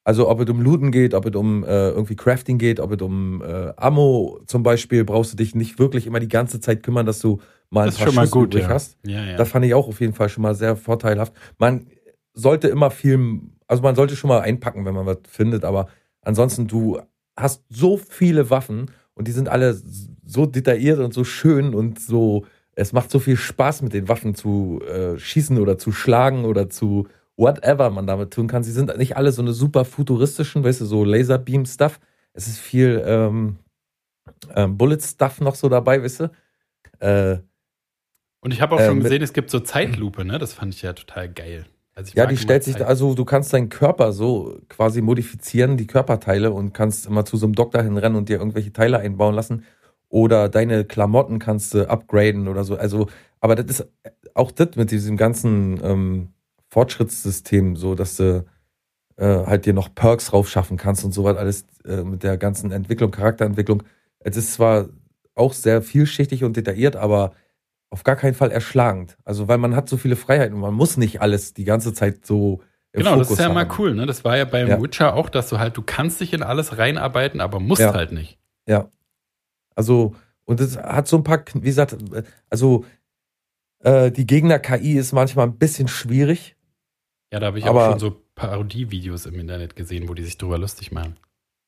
Also 0.04 0.28
ob 0.28 0.40
es 0.40 0.50
um 0.50 0.60
Looten 0.60 0.90
geht, 0.90 1.14
ob 1.14 1.24
es 1.24 1.34
um 1.34 1.64
äh, 1.64 1.88
irgendwie 1.88 2.14
Crafting 2.14 2.58
geht, 2.58 2.78
ob 2.78 2.92
es 2.92 3.00
um 3.00 3.42
äh, 3.42 3.72
Ammo 3.76 4.38
zum 4.46 4.62
Beispiel, 4.62 5.02
brauchst 5.02 5.32
du 5.32 5.36
dich 5.36 5.54
nicht 5.54 5.78
wirklich 5.78 6.06
immer 6.06 6.20
die 6.20 6.28
ganze 6.28 6.60
Zeit 6.60 6.82
kümmern, 6.82 7.06
dass 7.06 7.20
du 7.20 7.40
mal 7.70 7.86
Das 7.86 7.94
ein 7.94 7.98
paar 7.98 8.06
schon 8.08 8.14
mal 8.16 8.22
Schüsse 8.22 8.32
gut, 8.32 8.54
übrig 8.54 8.64
ja. 8.64 8.68
hast. 8.68 8.98
Ja, 9.06 9.24
ja. 9.24 9.36
Das 9.38 9.48
fand 9.48 9.64
ich 9.64 9.72
auch 9.72 9.88
auf 9.88 10.00
jeden 10.00 10.12
Fall 10.12 10.28
schon 10.28 10.42
mal 10.42 10.54
sehr 10.54 10.76
vorteilhaft. 10.76 11.32
Man 11.58 11.86
sollte 12.34 12.68
immer 12.68 12.90
viel, 12.90 13.40
also 13.74 13.82
man 13.82 13.96
sollte 13.96 14.14
schon 14.16 14.28
mal 14.28 14.40
einpacken, 14.40 14.84
wenn 14.84 14.94
man 14.94 15.06
was 15.06 15.18
findet, 15.28 15.64
aber 15.64 15.88
ansonsten, 16.22 16.66
du 16.68 17.00
hast 17.36 17.64
so 17.68 17.96
viele 17.96 18.48
Waffen 18.50 18.90
und 19.14 19.26
die 19.26 19.32
sind 19.32 19.48
alle 19.48 19.76
so 20.24 20.46
detailliert 20.46 21.00
und 21.00 21.12
so 21.12 21.24
schön 21.24 21.74
und 21.74 21.98
so, 21.98 22.46
es 22.76 22.92
macht 22.92 23.10
so 23.10 23.18
viel 23.18 23.36
Spaß 23.36 23.82
mit 23.82 23.92
den 23.92 24.08
Waffen 24.08 24.34
zu 24.34 24.80
äh, 24.86 25.18
schießen 25.18 25.58
oder 25.58 25.76
zu 25.78 25.92
schlagen 25.92 26.44
oder 26.44 26.68
zu 26.70 27.08
whatever 27.36 27.90
man 27.90 28.06
damit 28.06 28.32
tun 28.32 28.46
kann. 28.46 28.62
Sie 28.62 28.72
sind 28.72 28.96
nicht 28.96 29.16
alle 29.16 29.32
so 29.32 29.42
eine 29.42 29.52
super 29.52 29.84
futuristischen, 29.84 30.62
weißt 30.62 30.80
du, 30.82 30.84
so 30.86 31.04
Laserbeam-Stuff. 31.04 31.98
Es 32.32 32.46
ist 32.46 32.58
viel 32.58 33.02
ähm, 33.04 33.56
ähm, 34.54 34.76
Bullet-Stuff 34.78 35.40
noch 35.40 35.56
so 35.56 35.68
dabei, 35.68 36.00
weißt 36.02 36.20
du. 36.20 36.30
Äh, 37.00 37.38
Und 38.40 38.52
ich 38.52 38.60
habe 38.60 38.76
auch 38.76 38.80
Äh, 38.80 38.86
schon 38.86 39.00
gesehen, 39.00 39.22
es 39.22 39.32
gibt 39.32 39.50
so 39.50 39.60
Zeitlupe, 39.60 40.24
ne? 40.24 40.38
Das 40.38 40.52
fand 40.54 40.74
ich 40.74 40.82
ja 40.82 40.92
total 40.92 41.28
geil. 41.32 41.66
Also 41.94 42.12
Ja, 42.16 42.26
die 42.26 42.36
stellt 42.36 42.64
sich, 42.64 42.84
also 42.84 43.14
du 43.14 43.24
kannst 43.24 43.52
deinen 43.52 43.68
Körper 43.68 44.12
so 44.12 44.58
quasi 44.68 45.00
modifizieren, 45.00 45.76
die 45.76 45.86
Körperteile 45.86 46.52
und 46.52 46.72
kannst 46.72 47.06
immer 47.06 47.24
zu 47.24 47.36
so 47.36 47.46
einem 47.46 47.54
Doktor 47.54 47.82
hinrennen 47.82 48.16
und 48.18 48.28
dir 48.28 48.38
irgendwelche 48.38 48.72
Teile 48.72 48.98
einbauen 48.98 49.34
lassen. 49.34 49.64
Oder 50.08 50.48
deine 50.48 50.84
Klamotten 50.84 51.38
kannst 51.38 51.74
du 51.74 51.88
upgraden 51.88 52.48
oder 52.48 52.64
so. 52.64 52.76
Also, 52.76 53.08
aber 53.40 53.54
das 53.56 53.80
ist 53.80 53.88
auch 54.34 54.50
das 54.50 54.76
mit 54.76 54.90
diesem 54.90 55.16
ganzen 55.16 55.80
ähm, 55.84 56.28
Fortschrittssystem, 56.68 57.76
so 57.76 57.94
dass 57.94 58.16
du 58.16 58.44
äh, 59.16 59.24
halt 59.46 59.66
dir 59.66 59.74
noch 59.74 59.94
Perks 59.94 60.32
raufschaffen 60.32 60.76
kannst 60.76 61.04
und 61.04 61.12
so 61.12 61.24
was 61.24 61.36
alles 61.36 61.66
äh, 61.84 62.02
mit 62.02 62.22
der 62.22 62.36
ganzen 62.36 62.72
Entwicklung, 62.72 63.10
Charakterentwicklung. 63.10 63.82
Es 64.20 64.36
ist 64.36 64.54
zwar 64.54 64.88
auch 65.34 65.52
sehr 65.52 65.82
vielschichtig 65.82 66.44
und 66.44 66.56
detailliert, 66.56 66.96
aber 66.96 67.32
auf 67.94 68.02
gar 68.02 68.16
keinen 68.16 68.34
Fall 68.34 68.50
erschlagend. 68.50 69.16
Also, 69.24 69.46
weil 69.46 69.58
man 69.58 69.76
hat 69.76 69.88
so 69.88 69.96
viele 69.96 70.16
Freiheiten 70.16 70.54
und 70.54 70.60
man 70.60 70.74
muss 70.74 70.96
nicht 70.96 71.20
alles 71.22 71.54
die 71.54 71.62
ganze 71.64 71.94
Zeit 71.94 72.26
so 72.26 72.60
im 72.92 72.98
Genau, 72.98 73.12
Fokus 73.12 73.28
das 73.28 73.32
ist 73.34 73.38
ja 73.38 73.44
haben. 73.46 73.54
mal 73.54 73.68
cool, 73.78 73.94
ne? 73.94 74.04
Das 74.04 74.24
war 74.24 74.36
ja 74.36 74.44
beim 74.44 74.66
Ja. 74.66 74.82
Witcher 74.82 75.14
auch, 75.14 75.28
dass 75.28 75.48
du 75.48 75.58
halt, 75.60 75.76
du 75.76 75.82
kannst 75.82 76.20
dich 76.20 76.32
in 76.32 76.42
alles 76.42 76.76
reinarbeiten, 76.76 77.40
aber 77.40 77.60
musst 77.60 77.82
Ja. 77.82 77.94
halt 77.94 78.10
nicht. 78.10 78.36
Ja. 78.66 78.88
Also, 79.76 80.14
und 80.44 80.60
es 80.60 80.76
hat 80.76 81.06
so 81.06 81.16
ein 81.18 81.22
paar, 81.24 81.44
wie 81.54 81.60
gesagt, 81.60 81.96
also 82.50 82.84
äh, 83.84 84.10
die 84.10 84.26
Gegner-KI 84.26 84.94
ist 84.98 85.12
manchmal 85.12 85.46
ein 85.46 85.56
bisschen 85.56 85.86
schwierig. 85.88 86.56
Ja, 87.32 87.38
da 87.40 87.46
habe 87.46 87.58
ich 87.60 87.64
Aber- 87.66 87.86
auch 87.86 87.90
schon 87.92 87.98
so 88.00 88.20
Parodie-Videos 88.34 89.26
im 89.26 89.38
Internet 89.38 89.76
gesehen, 89.76 90.08
wo 90.08 90.14
die 90.14 90.24
sich 90.24 90.36
drüber 90.38 90.58
lustig 90.58 90.90
machen. 90.90 91.16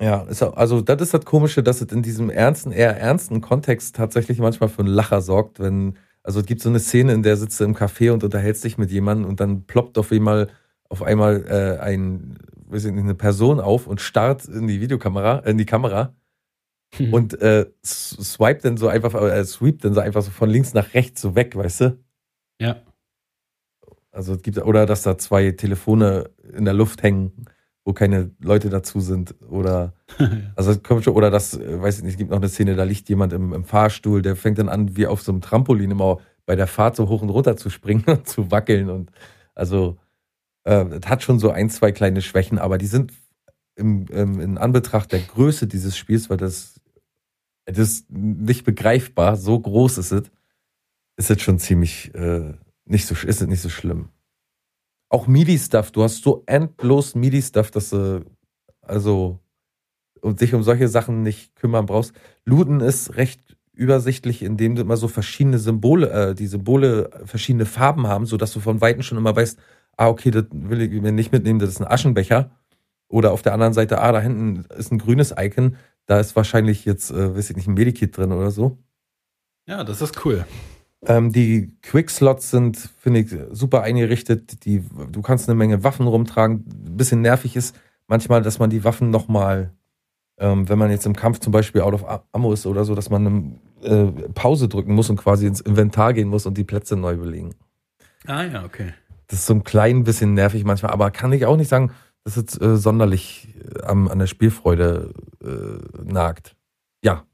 Ja, 0.03 0.23
ist, 0.25 0.43
also 0.43 0.83
das 0.83 1.01
ist 1.01 1.15
das 1.15 1.25
Komische, 1.25 1.63
dass 1.63 1.81
es 1.81 1.91
in 1.91 2.03
diesem 2.03 2.29
ernsten, 2.29 2.71
eher 2.71 2.99
ernsten 2.99 3.41
Kontext 3.41 3.97
tatsächlich 3.97 4.39
manchmal 4.39 4.69
für 4.69 4.81
einen 4.81 4.89
Lacher 4.89 5.23
sorgt, 5.23 5.59
wenn, 5.59 5.97
also 6.27 6.41
es 6.41 6.47
gibt 6.47 6.61
so 6.61 6.69
eine 6.69 6.81
Szene, 6.81 7.13
in 7.13 7.23
der 7.23 7.37
sitzt 7.37 7.61
du 7.61 7.65
im 7.65 7.77
Café 7.77 8.11
und 8.11 8.25
unterhältst 8.25 8.65
dich 8.65 8.79
mit 8.79 8.91
jemandem 8.91 9.29
und 9.29 9.39
dann 9.39 9.65
ploppt 9.65 9.97
auf 9.97 10.11
einmal, 10.11 10.49
auf 10.89 11.03
einmal 11.03 11.45
äh, 11.49 11.81
ein, 11.81 12.39
weiß 12.67 12.87
ich 12.87 12.93
nicht, 12.93 13.05
eine 13.05 13.15
Person 13.15 13.61
auf 13.61 13.87
und 13.87 14.01
starrt 14.01 14.45
in 14.47 14.67
die 14.67 14.81
Videokamera, 14.81 15.39
in 15.41 15.57
die 15.57 15.67
Kamera 15.67 16.17
und 17.13 17.41
äh, 17.41 17.67
swipe 17.85 18.61
dann 18.61 18.77
so 18.77 18.89
einfach, 18.89 19.15
äh, 19.15 19.45
sweept 19.45 19.85
dann 19.85 19.95
so 19.95 20.01
einfach 20.01 20.23
so 20.23 20.33
von 20.33 20.51
links 20.51 20.75
nach 20.75 20.95
rechts 20.95 21.21
so 21.21 21.37
weg, 21.37 21.55
weißt 21.55 21.81
du? 21.83 21.99
ja. 22.61 22.83
Also 24.11 24.35
es 24.35 24.43
gibt 24.43 24.59
oder 24.59 24.87
dass 24.87 25.03
da 25.03 25.19
zwei 25.19 25.53
Telefone 25.53 26.31
in 26.55 26.65
der 26.65 26.73
Luft 26.73 27.03
hängen, 27.03 27.45
wo 27.87 27.93
keine 27.93 28.33
Leute 28.41 28.69
dazu 28.69 29.01
sind 29.01 29.37
oder 29.49 29.95
also 30.57 30.73
es 30.73 30.83
kommt 30.83 31.05
schon 31.05 31.15
oder 31.15 31.31
das 31.31 31.57
äh, 31.57 31.81
weiß 31.81 31.99
ich 31.99 32.05
nicht, 32.05 32.15
es 32.15 32.19
gibt 32.19 32.31
noch 32.31 32.39
eine 32.39 32.49
Szene, 32.49 32.75
da 32.75 32.83
liegt 32.83 33.09
jemand 33.09 33.33
im, 33.33 33.55
im 33.55 33.65
Fahrstuhl, 33.65 34.23
der 34.23 34.35
fängt 34.35 34.59
dann 34.59 34.69
an 34.69 34.97
wie 34.97 35.07
auf 35.07 35.23
so 35.23 35.31
einem 35.31 35.41
Trampolin 35.41 35.93
immer 35.93 36.19
bei 36.47 36.57
der 36.57 36.67
Fahrt 36.67 36.97
so 36.97 37.09
hoch 37.09 37.23
und 37.23 37.31
runter 37.31 37.57
zu 37.57 37.71
springen 37.71 38.05
und 38.07 38.29
zu 38.29 38.51
wackeln 38.51 38.91
und 38.91 39.13
also 39.55 39.99
äh, 40.65 40.85
es 40.85 41.09
hat 41.09 41.23
schon 41.23 41.39
so 41.39 41.51
ein, 41.51 41.71
zwei 41.71 41.93
kleine 41.93 42.23
Schwächen, 42.23 42.59
aber 42.59 42.77
die 42.77 42.87
sind 42.87 43.13
im, 43.77 44.07
im, 44.09 44.41
in 44.41 44.59
Anbetracht 44.59 45.13
der 45.13 45.21
Größe 45.21 45.69
dieses 45.69 45.97
Spiels, 45.97 46.29
weil 46.29 46.39
das 46.39 46.81
das 47.67 47.79
ist 47.79 48.11
nicht 48.11 48.65
begreifbar, 48.65 49.37
so 49.37 49.59
groß 49.59 49.99
ist 49.99 50.13
es, 50.13 50.31
ist 51.17 51.31
es 51.31 51.41
schon 51.41 51.59
ziemlich 51.61 52.13
äh, 52.17 52.53
nicht 52.85 53.07
so 53.07 53.15
ist 53.15 53.41
es 53.41 53.47
nicht 53.47 53.63
so 53.63 53.69
schlimm. 53.69 54.09
Auch 55.09 55.27
MIDI-Stuff, 55.27 55.93
du 55.93 56.03
hast 56.03 56.23
so 56.23 56.43
endlos 56.47 57.15
MIDI-Stuff, 57.15 57.71
dass 57.71 57.91
du 57.91 58.25
also 58.83 59.39
und 60.21 60.41
dich 60.41 60.55
um 60.55 60.63
solche 60.63 60.89
Sachen 60.89 61.23
nicht 61.23 61.55
kümmern 61.55 61.87
brauchst. 61.87 62.13
Looten 62.45 62.81
ist 62.81 63.17
recht 63.17 63.57
übersichtlich, 63.73 64.43
indem 64.43 64.75
du 64.75 64.83
immer 64.83 64.97
so 64.97 65.07
verschiedene 65.07 65.59
Symbole, 65.59 66.11
äh, 66.11 66.35
die 66.35 66.47
Symbole 66.47 67.11
verschiedene 67.25 67.67
Farben 67.67 68.07
haben, 68.07 68.27
sodass 68.27 68.53
du 68.53 68.61
von 68.61 68.81
Weitem 68.81 69.03
schon 69.03 69.19
immer 69.19 69.37
weißt, 69.37 69.59
ah, 69.97 70.09
okay, 70.09 70.31
das 70.31 70.45
will 70.51 70.81
ich 70.83 71.01
mir 71.01 71.13
nicht 71.13 71.33
mitnehmen, 71.33 71.59
das 71.59 71.71
ist 71.71 71.81
ein 71.81 71.87
Aschenbecher. 71.87 72.51
Oder 73.09 73.33
auf 73.33 73.43
der 73.43 73.53
anderen 73.53 73.73
Seite, 73.73 74.01
ah, 74.01 74.11
da 74.11 74.21
hinten 74.21 74.65
ist 74.77 74.91
ein 74.91 74.99
grünes 74.99 75.33
Icon, 75.39 75.77
da 76.07 76.19
ist 76.19 76.35
wahrscheinlich 76.35 76.85
jetzt, 76.85 77.11
äh, 77.11 77.37
weiß 77.37 77.51
ich 77.51 77.57
nicht, 77.57 77.69
ein 77.69 77.75
Medikit 77.75 78.17
drin 78.17 78.33
oder 78.33 78.51
so. 78.51 78.79
ja, 79.69 79.85
das 79.85 80.03
ist 80.03 80.25
cool. 80.25 80.45
Ähm, 81.07 81.33
die 81.33 81.73
Quickslots 81.83 82.51
sind, 82.51 82.77
finde 82.77 83.21
ich, 83.21 83.35
super 83.53 83.83
eingerichtet. 83.83 84.65
Die, 84.65 84.83
du 85.13 85.23
kannst 85.23 85.49
eine 85.49 85.57
Menge 85.57 85.85
Waffen 85.85 86.07
rumtragen. 86.07 86.65
Ein 86.87 86.97
bisschen 86.97 87.21
nervig 87.21 87.57
ist 87.57 87.77
manchmal, 88.09 88.43
dass 88.43 88.59
man 88.59 88.71
die 88.71 88.85
Waffen 88.85 89.11
nochmal, 89.11 89.73
ähm, 90.39 90.69
wenn 90.69 90.79
man 90.79 90.91
jetzt 90.91 91.07
im 91.07 91.15
Kampf 91.15 91.39
zum 91.39 91.53
Beispiel 91.53 91.83
out 91.83 91.95
of 91.95 92.05
ammo 92.33 92.53
ist 92.53 92.67
oder 92.67 92.85
so, 92.85 92.95
dass 92.95 93.09
man 93.09 93.27
eine 93.83 93.89
äh, 93.89 94.29
Pause 94.35 94.69
drücken 94.69 94.95
muss 94.95 95.09
und 95.09 95.17
quasi 95.17 95.47
ins 95.47 95.61
Inventar 95.61 96.13
gehen 96.13 96.29
muss 96.29 96.47
und 96.47 96.59
die 96.59 96.65
Plätze 96.65 96.97
neu 96.97 97.17
belegen. 97.17 97.55
Ah 98.27 98.43
ja, 98.43 98.65
okay. 98.65 98.93
Das 99.29 99.41
ist 99.41 99.47
so 99.47 99.55
ein 99.55 99.65
klein 99.65 100.05
bisschen 100.05 100.35
nervig 100.35 100.65
manchmal, 100.65 100.93
aber 100.93 101.11
kann 101.11 101.33
ich 101.33 101.47
auch 101.47 101.57
nicht 101.57 101.69
sagen, 101.69 101.93
dass 102.25 102.37
es 102.37 102.61
äh, 102.61 102.77
sonderlich 102.77 103.55
äh, 103.77 103.85
am, 103.85 104.09
an 104.09 104.19
der 104.19 104.27
Spielfreude 104.27 105.13
äh, 105.43 106.03
nagt. 106.13 106.57
Ja. 107.03 107.25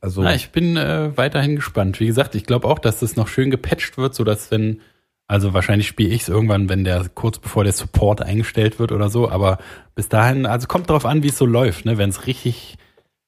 Also. 0.00 0.22
Na, 0.22 0.34
ich 0.34 0.50
bin 0.50 0.76
äh, 0.76 1.16
weiterhin 1.16 1.56
gespannt. 1.56 2.00
Wie 2.00 2.06
gesagt, 2.06 2.34
ich 2.34 2.44
glaube 2.44 2.68
auch, 2.68 2.78
dass 2.78 3.00
das 3.00 3.16
noch 3.16 3.28
schön 3.28 3.50
gepatcht 3.50 3.98
wird, 3.98 4.14
sodass 4.14 4.50
wenn, 4.50 4.80
also 5.26 5.54
wahrscheinlich 5.54 5.88
spiele 5.88 6.10
ich 6.10 6.22
es 6.22 6.28
irgendwann, 6.28 6.68
wenn 6.68 6.84
der 6.84 7.08
kurz 7.08 7.38
bevor 7.38 7.64
der 7.64 7.72
Support 7.72 8.22
eingestellt 8.22 8.78
wird 8.78 8.92
oder 8.92 9.08
so, 9.08 9.30
aber 9.30 9.58
bis 9.94 10.08
dahin, 10.08 10.46
also 10.46 10.66
kommt 10.66 10.90
drauf 10.90 11.06
an, 11.06 11.22
wie 11.22 11.28
es 11.28 11.38
so 11.38 11.46
läuft, 11.46 11.84
ne? 11.84 11.98
Wenn 11.98 12.10
es 12.10 12.26
richtig, 12.26 12.76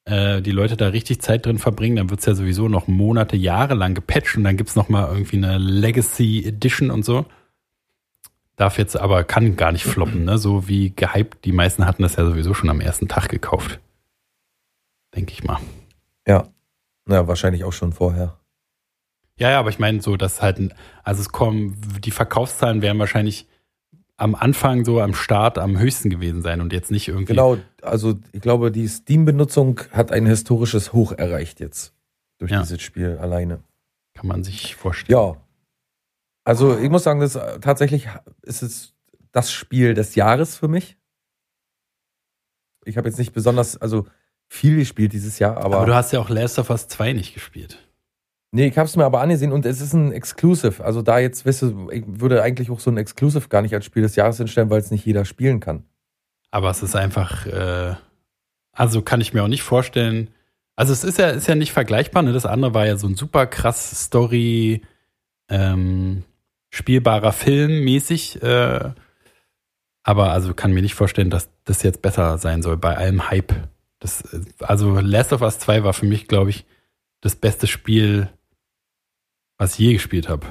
äh, 0.04 0.40
die 0.42 0.52
Leute 0.52 0.76
da 0.76 0.88
richtig 0.88 1.20
Zeit 1.20 1.46
drin 1.46 1.58
verbringen, 1.58 1.96
dann 1.96 2.10
wird 2.10 2.20
es 2.20 2.26
ja 2.26 2.34
sowieso 2.34 2.68
noch 2.68 2.86
Monate, 2.86 3.36
Jahre 3.36 3.74
lang 3.74 3.94
gepatcht 3.94 4.36
und 4.36 4.44
dann 4.44 4.56
gibt's 4.56 4.76
noch 4.76 4.88
mal 4.88 5.08
irgendwie 5.10 5.38
eine 5.38 5.58
Legacy 5.58 6.44
Edition 6.46 6.90
und 6.90 7.04
so. 7.04 7.26
Darf 8.56 8.76
jetzt 8.76 8.96
aber, 8.96 9.24
kann 9.24 9.56
gar 9.56 9.72
nicht 9.72 9.84
floppen, 9.84 10.24
ne? 10.24 10.36
So 10.36 10.68
wie 10.68 10.90
gehypt, 10.94 11.44
die 11.44 11.52
meisten 11.52 11.86
hatten 11.86 12.02
das 12.02 12.16
ja 12.16 12.24
sowieso 12.24 12.54
schon 12.54 12.70
am 12.70 12.80
ersten 12.80 13.08
Tag 13.08 13.28
gekauft. 13.28 13.80
Denke 15.14 15.32
ich 15.32 15.42
mal. 15.44 15.58
Ja. 16.26 16.48
Ja, 17.08 17.26
wahrscheinlich 17.26 17.64
auch 17.64 17.72
schon 17.72 17.92
vorher. 17.92 18.38
Ja, 19.38 19.50
ja, 19.50 19.58
aber 19.60 19.70
ich 19.70 19.78
meine 19.78 20.02
so, 20.02 20.16
dass 20.16 20.42
halt, 20.42 20.74
also 21.04 21.20
es 21.20 21.30
kommen, 21.30 21.80
die 22.00 22.10
Verkaufszahlen 22.10 22.82
werden 22.82 22.98
wahrscheinlich 22.98 23.46
am 24.16 24.34
Anfang 24.34 24.84
so 24.84 25.00
am 25.00 25.14
Start 25.14 25.58
am 25.58 25.78
höchsten 25.78 26.10
gewesen 26.10 26.42
sein 26.42 26.60
und 26.60 26.72
jetzt 26.72 26.90
nicht 26.90 27.06
irgendwie. 27.06 27.34
Genau, 27.34 27.56
also 27.82 28.18
ich 28.32 28.40
glaube, 28.40 28.72
die 28.72 28.88
Steam-Benutzung 28.88 29.80
hat 29.92 30.10
ein 30.10 30.26
historisches 30.26 30.92
Hoch 30.92 31.12
erreicht 31.12 31.60
jetzt 31.60 31.94
durch 32.38 32.50
Ja. 32.50 32.60
dieses 32.60 32.82
Spiel 32.82 33.16
alleine. 33.18 33.62
Kann 34.14 34.26
man 34.26 34.42
sich 34.42 34.74
vorstellen. 34.74 35.18
Ja. 35.18 35.36
Also 36.44 36.76
ich 36.76 36.90
muss 36.90 37.04
sagen, 37.04 37.20
das 37.20 37.34
tatsächlich 37.60 38.08
ist 38.42 38.62
es 38.62 38.94
das 39.30 39.52
Spiel 39.52 39.94
des 39.94 40.16
Jahres 40.16 40.56
für 40.56 40.66
mich. 40.66 40.96
Ich 42.84 42.96
habe 42.96 43.08
jetzt 43.08 43.18
nicht 43.18 43.32
besonders, 43.32 43.76
also 43.76 44.06
viel 44.48 44.76
gespielt 44.76 45.12
dieses 45.12 45.38
Jahr, 45.38 45.56
aber, 45.58 45.76
aber, 45.76 45.86
du 45.86 45.94
hast 45.94 46.12
ja 46.12 46.20
auch 46.20 46.30
Last 46.30 46.58
of 46.58 46.70
Us 46.70 46.88
2 46.88 47.12
nicht 47.12 47.34
gespielt. 47.34 47.78
nee, 48.50 48.66
ich 48.66 48.78
habe 48.78 48.88
es 48.88 48.96
mir 48.96 49.04
aber 49.04 49.20
angesehen 49.20 49.52
und 49.52 49.66
es 49.66 49.80
ist 49.80 49.92
ein 49.92 50.12
Exclusive. 50.12 50.82
Also 50.82 51.02
da 51.02 51.18
jetzt, 51.18 51.46
weißt 51.46 51.62
du, 51.62 51.90
ich 51.90 52.04
würde 52.06 52.42
eigentlich 52.42 52.70
auch 52.70 52.80
so 52.80 52.90
ein 52.90 52.96
Exclusive 52.96 53.48
gar 53.48 53.62
nicht 53.62 53.74
als 53.74 53.84
Spiel 53.84 54.02
des 54.02 54.16
Jahres 54.16 54.38
hinstellen, 54.38 54.70
weil 54.70 54.80
es 54.80 54.90
nicht 54.90 55.04
jeder 55.04 55.24
spielen 55.24 55.60
kann. 55.60 55.84
Aber 56.50 56.70
es 56.70 56.82
ist 56.82 56.96
einfach, 56.96 57.46
äh, 57.46 57.94
also 58.72 59.02
kann 59.02 59.20
ich 59.20 59.34
mir 59.34 59.42
auch 59.42 59.48
nicht 59.48 59.62
vorstellen. 59.62 60.30
Also 60.76 60.92
es 60.92 61.04
ist 61.04 61.18
ja, 61.18 61.28
ist 61.30 61.48
ja 61.48 61.54
nicht 61.54 61.72
vergleichbar, 61.72 62.22
ne? 62.22 62.32
Das 62.32 62.46
andere 62.46 62.72
war 62.72 62.86
ja 62.86 62.96
so 62.96 63.06
ein 63.06 63.16
super 63.16 63.46
krass 63.46 64.04
Story, 64.04 64.82
ähm, 65.50 66.24
spielbarer 66.70 67.32
Film 67.32 67.84
mäßig, 67.84 68.42
äh, 68.42 68.90
aber 70.04 70.30
also 70.30 70.54
kann 70.54 70.72
mir 70.72 70.82
nicht 70.82 70.94
vorstellen, 70.94 71.30
dass 71.30 71.50
das 71.64 71.82
jetzt 71.82 72.00
besser 72.00 72.38
sein 72.38 72.62
soll 72.62 72.76
bei 72.76 72.96
allem 72.96 73.28
Hype. 73.28 73.52
Das, 74.00 74.22
also 74.60 74.94
Last 75.00 75.32
of 75.32 75.42
Us 75.42 75.58
2 75.58 75.82
war 75.84 75.92
für 75.92 76.06
mich, 76.06 76.28
glaube 76.28 76.50
ich, 76.50 76.64
das 77.20 77.34
beste 77.36 77.66
Spiel, 77.66 78.28
was 79.58 79.72
ich 79.74 79.78
je 79.80 79.92
gespielt 79.94 80.28
habe. 80.28 80.46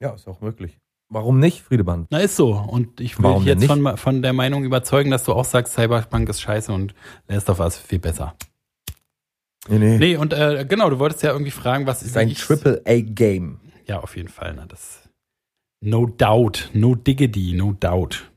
Ja, 0.00 0.10
ist 0.14 0.26
auch 0.28 0.40
möglich. 0.40 0.78
Warum 1.10 1.38
nicht, 1.40 1.62
Friedemann? 1.62 2.06
Na, 2.10 2.18
ist 2.18 2.36
so. 2.36 2.52
Und 2.52 3.00
ich 3.00 3.16
will 3.18 3.24
Warum 3.24 3.44
dich 3.44 3.54
jetzt 3.54 3.64
von, 3.66 3.96
von 3.96 4.22
der 4.22 4.32
Meinung 4.32 4.64
überzeugen, 4.64 5.10
dass 5.10 5.24
du 5.24 5.32
auch 5.32 5.44
sagst, 5.44 5.72
Cyberpunk 5.74 6.28
ist 6.28 6.40
scheiße 6.40 6.72
und 6.72 6.94
Last 7.28 7.48
of 7.48 7.60
Us 7.60 7.78
viel 7.78 7.98
besser. 7.98 8.36
Nee, 9.68 9.78
nee. 9.78 9.98
Nee, 9.98 10.16
und 10.16 10.32
äh, 10.32 10.66
genau, 10.68 10.90
du 10.90 10.98
wolltest 10.98 11.22
ja 11.22 11.30
irgendwie 11.32 11.50
fragen, 11.50 11.86
was 11.86 12.02
ist 12.02 12.16
ein 12.16 12.28
ich- 12.28 12.38
Triple-A-Game. 12.40 13.60
Ja, 13.86 14.00
auf 14.00 14.16
jeden 14.16 14.28
Fall. 14.28 14.52
Na, 14.54 14.66
das 14.66 15.08
no 15.80 16.06
doubt, 16.06 16.70
no 16.74 16.94
diggity, 16.94 17.54
no 17.54 17.72
doubt. 17.72 18.30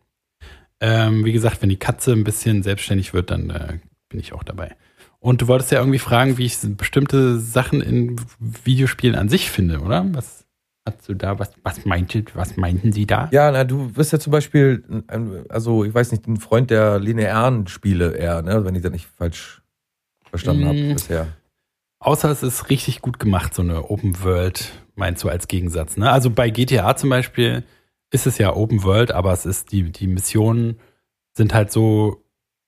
Ähm, 0.81 1.23
wie 1.23 1.31
gesagt, 1.31 1.61
wenn 1.61 1.69
die 1.69 1.77
Katze 1.77 2.11
ein 2.11 2.23
bisschen 2.23 2.63
selbstständig 2.63 3.13
wird, 3.13 3.29
dann 3.31 3.49
äh, 3.51 3.77
bin 4.09 4.19
ich 4.19 4.33
auch 4.33 4.43
dabei. 4.43 4.75
Und 5.19 5.41
du 5.43 5.47
wolltest 5.47 5.71
ja 5.71 5.77
irgendwie 5.79 5.99
fragen, 5.99 6.37
wie 6.39 6.45
ich 6.45 6.57
bestimmte 6.75 7.39
Sachen 7.39 7.79
in 7.81 8.19
Videospielen 8.39 9.15
an 9.15 9.29
sich 9.29 9.51
finde, 9.51 9.79
oder? 9.81 10.05
Was 10.13 10.45
hast 10.87 11.07
du 11.07 11.13
da, 11.13 11.37
was, 11.37 11.51
was 11.63 11.85
meintet, 11.85 12.35
was 12.35 12.57
meinten 12.57 12.91
sie 12.91 13.05
da? 13.05 13.29
Ja, 13.31 13.51
na, 13.51 13.63
du 13.63 13.89
bist 13.91 14.11
ja 14.11 14.19
zum 14.19 14.31
Beispiel, 14.31 14.83
ein, 15.07 15.45
also 15.49 15.83
ich 15.85 15.93
weiß 15.93 16.11
nicht, 16.11 16.27
ein 16.27 16.37
Freund 16.37 16.71
der 16.71 16.97
linearen 16.99 17.67
Spiele 17.67 18.15
eher, 18.15 18.41
ne, 18.41 18.65
wenn 18.65 18.73
ich 18.73 18.81
das 18.81 18.91
nicht 18.91 19.07
falsch 19.15 19.61
verstanden 20.31 20.65
habe 20.65 20.77
Mm. 20.79 20.93
bisher. 20.93 21.27
Außer 21.99 22.31
es 22.31 22.41
ist 22.41 22.71
richtig 22.71 23.01
gut 23.01 23.19
gemacht, 23.19 23.53
so 23.53 23.61
eine 23.61 23.91
Open 23.91 24.23
World, 24.23 24.71
meinst 24.95 25.23
du 25.23 25.29
als 25.29 25.47
Gegensatz. 25.47 25.97
Ne? 25.97 26.09
Also 26.11 26.31
bei 26.31 26.49
GTA 26.49 26.95
zum 26.95 27.11
Beispiel 27.11 27.63
ist 28.11 28.27
es 28.27 28.37
ja 28.37 28.55
Open 28.55 28.83
World, 28.83 29.11
aber 29.11 29.33
es 29.33 29.45
ist 29.45 29.71
die, 29.71 29.91
die 29.91 30.07
Missionen 30.07 30.79
sind 31.33 31.53
halt 31.53 31.71
so, 31.71 32.23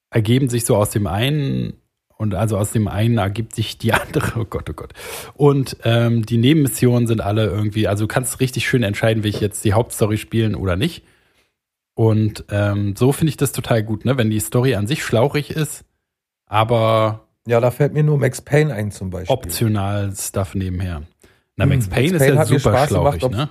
ergeben 0.09 0.49
sich 0.49 0.65
so 0.65 0.75
aus 0.75 0.89
dem 0.89 1.05
einen 1.07 1.73
und 2.17 2.33
also 2.35 2.57
aus 2.57 2.71
dem 2.71 2.87
einen 2.87 3.17
ergibt 3.17 3.53
sich 3.55 3.77
die 3.77 3.93
andere, 3.93 4.39
oh 4.39 4.45
Gott, 4.45 4.69
oh 4.69 4.73
Gott. 4.73 4.93
Und 5.33 5.77
ähm, 5.83 6.25
die 6.25 6.37
Nebenmissionen 6.37 7.07
sind 7.07 7.21
alle 7.21 7.45
irgendwie, 7.45 7.87
also 7.87 8.05
du 8.05 8.07
kannst 8.07 8.39
richtig 8.39 8.67
schön 8.67 8.83
entscheiden, 8.83 9.23
will 9.23 9.29
ich 9.31 9.41
jetzt 9.41 9.63
die 9.65 9.73
Hauptstory 9.73 10.17
spielen 10.17 10.55
oder 10.55 10.75
nicht. 10.75 11.03
Und 11.95 12.45
ähm, 12.49 12.95
so 12.95 13.11
finde 13.11 13.29
ich 13.29 13.37
das 13.37 13.51
total 13.51 13.83
gut, 13.83 14.05
ne? 14.05 14.17
wenn 14.17 14.29
die 14.29 14.39
Story 14.39 14.73
an 14.75 14.87
sich 14.87 15.03
schlauchig 15.03 15.51
ist, 15.51 15.83
aber 16.47 17.27
Ja, 17.45 17.59
da 17.59 17.69
fällt 17.71 17.93
mir 17.93 18.03
nur 18.03 18.17
Max 18.17 18.41
Payne 18.41 18.73
ein 18.73 18.91
zum 18.91 19.09
Beispiel. 19.09 19.33
optional 19.33 20.13
Stuff 20.15 20.55
nebenher. 20.55 21.03
Na, 21.55 21.65
Hm, 21.65 21.69
Max 21.69 21.85
Max 21.87 21.95
Payne 21.95 22.15
ist 22.15 22.19
Payne 22.19 22.35
ja 22.35 22.45
super 22.45 22.87
schlauchig, 22.87 23.21
gemacht, 23.21 23.35
ne? 23.37 23.49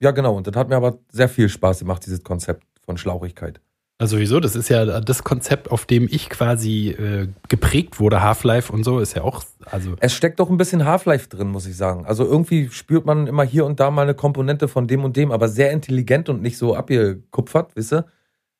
Ja, 0.00 0.10
genau. 0.10 0.36
Und 0.36 0.46
das 0.46 0.56
hat 0.56 0.68
mir 0.68 0.76
aber 0.76 0.98
sehr 1.10 1.28
viel 1.28 1.48
Spaß 1.48 1.80
gemacht, 1.80 2.04
dieses 2.04 2.22
Konzept 2.22 2.64
von 2.84 2.96
Schlauchigkeit. 2.96 3.60
Also 3.96 4.18
wieso? 4.18 4.40
Das 4.40 4.56
ist 4.56 4.68
ja 4.68 5.00
das 5.00 5.22
Konzept, 5.22 5.70
auf 5.70 5.86
dem 5.86 6.08
ich 6.10 6.28
quasi 6.28 6.88
äh, 6.90 7.28
geprägt 7.48 8.00
wurde. 8.00 8.22
Half-Life 8.22 8.72
und 8.72 8.82
so 8.82 8.98
ist 8.98 9.14
ja 9.14 9.22
auch, 9.22 9.44
also 9.66 9.94
Es 10.00 10.12
steckt 10.12 10.40
doch 10.40 10.50
ein 10.50 10.56
bisschen 10.56 10.84
Half-Life 10.84 11.28
drin, 11.28 11.48
muss 11.48 11.66
ich 11.66 11.76
sagen. 11.76 12.04
Also 12.04 12.24
irgendwie 12.24 12.70
spürt 12.70 13.06
man 13.06 13.28
immer 13.28 13.44
hier 13.44 13.64
und 13.64 13.78
da 13.78 13.92
mal 13.92 14.02
eine 14.02 14.14
Komponente 14.14 14.66
von 14.66 14.88
dem 14.88 15.04
und 15.04 15.16
dem, 15.16 15.30
aber 15.30 15.48
sehr 15.48 15.70
intelligent 15.70 16.28
und 16.28 16.42
nicht 16.42 16.58
so 16.58 16.74
abgekupfert, 16.74 17.76
wisst 17.76 17.92
ihr? 17.92 18.04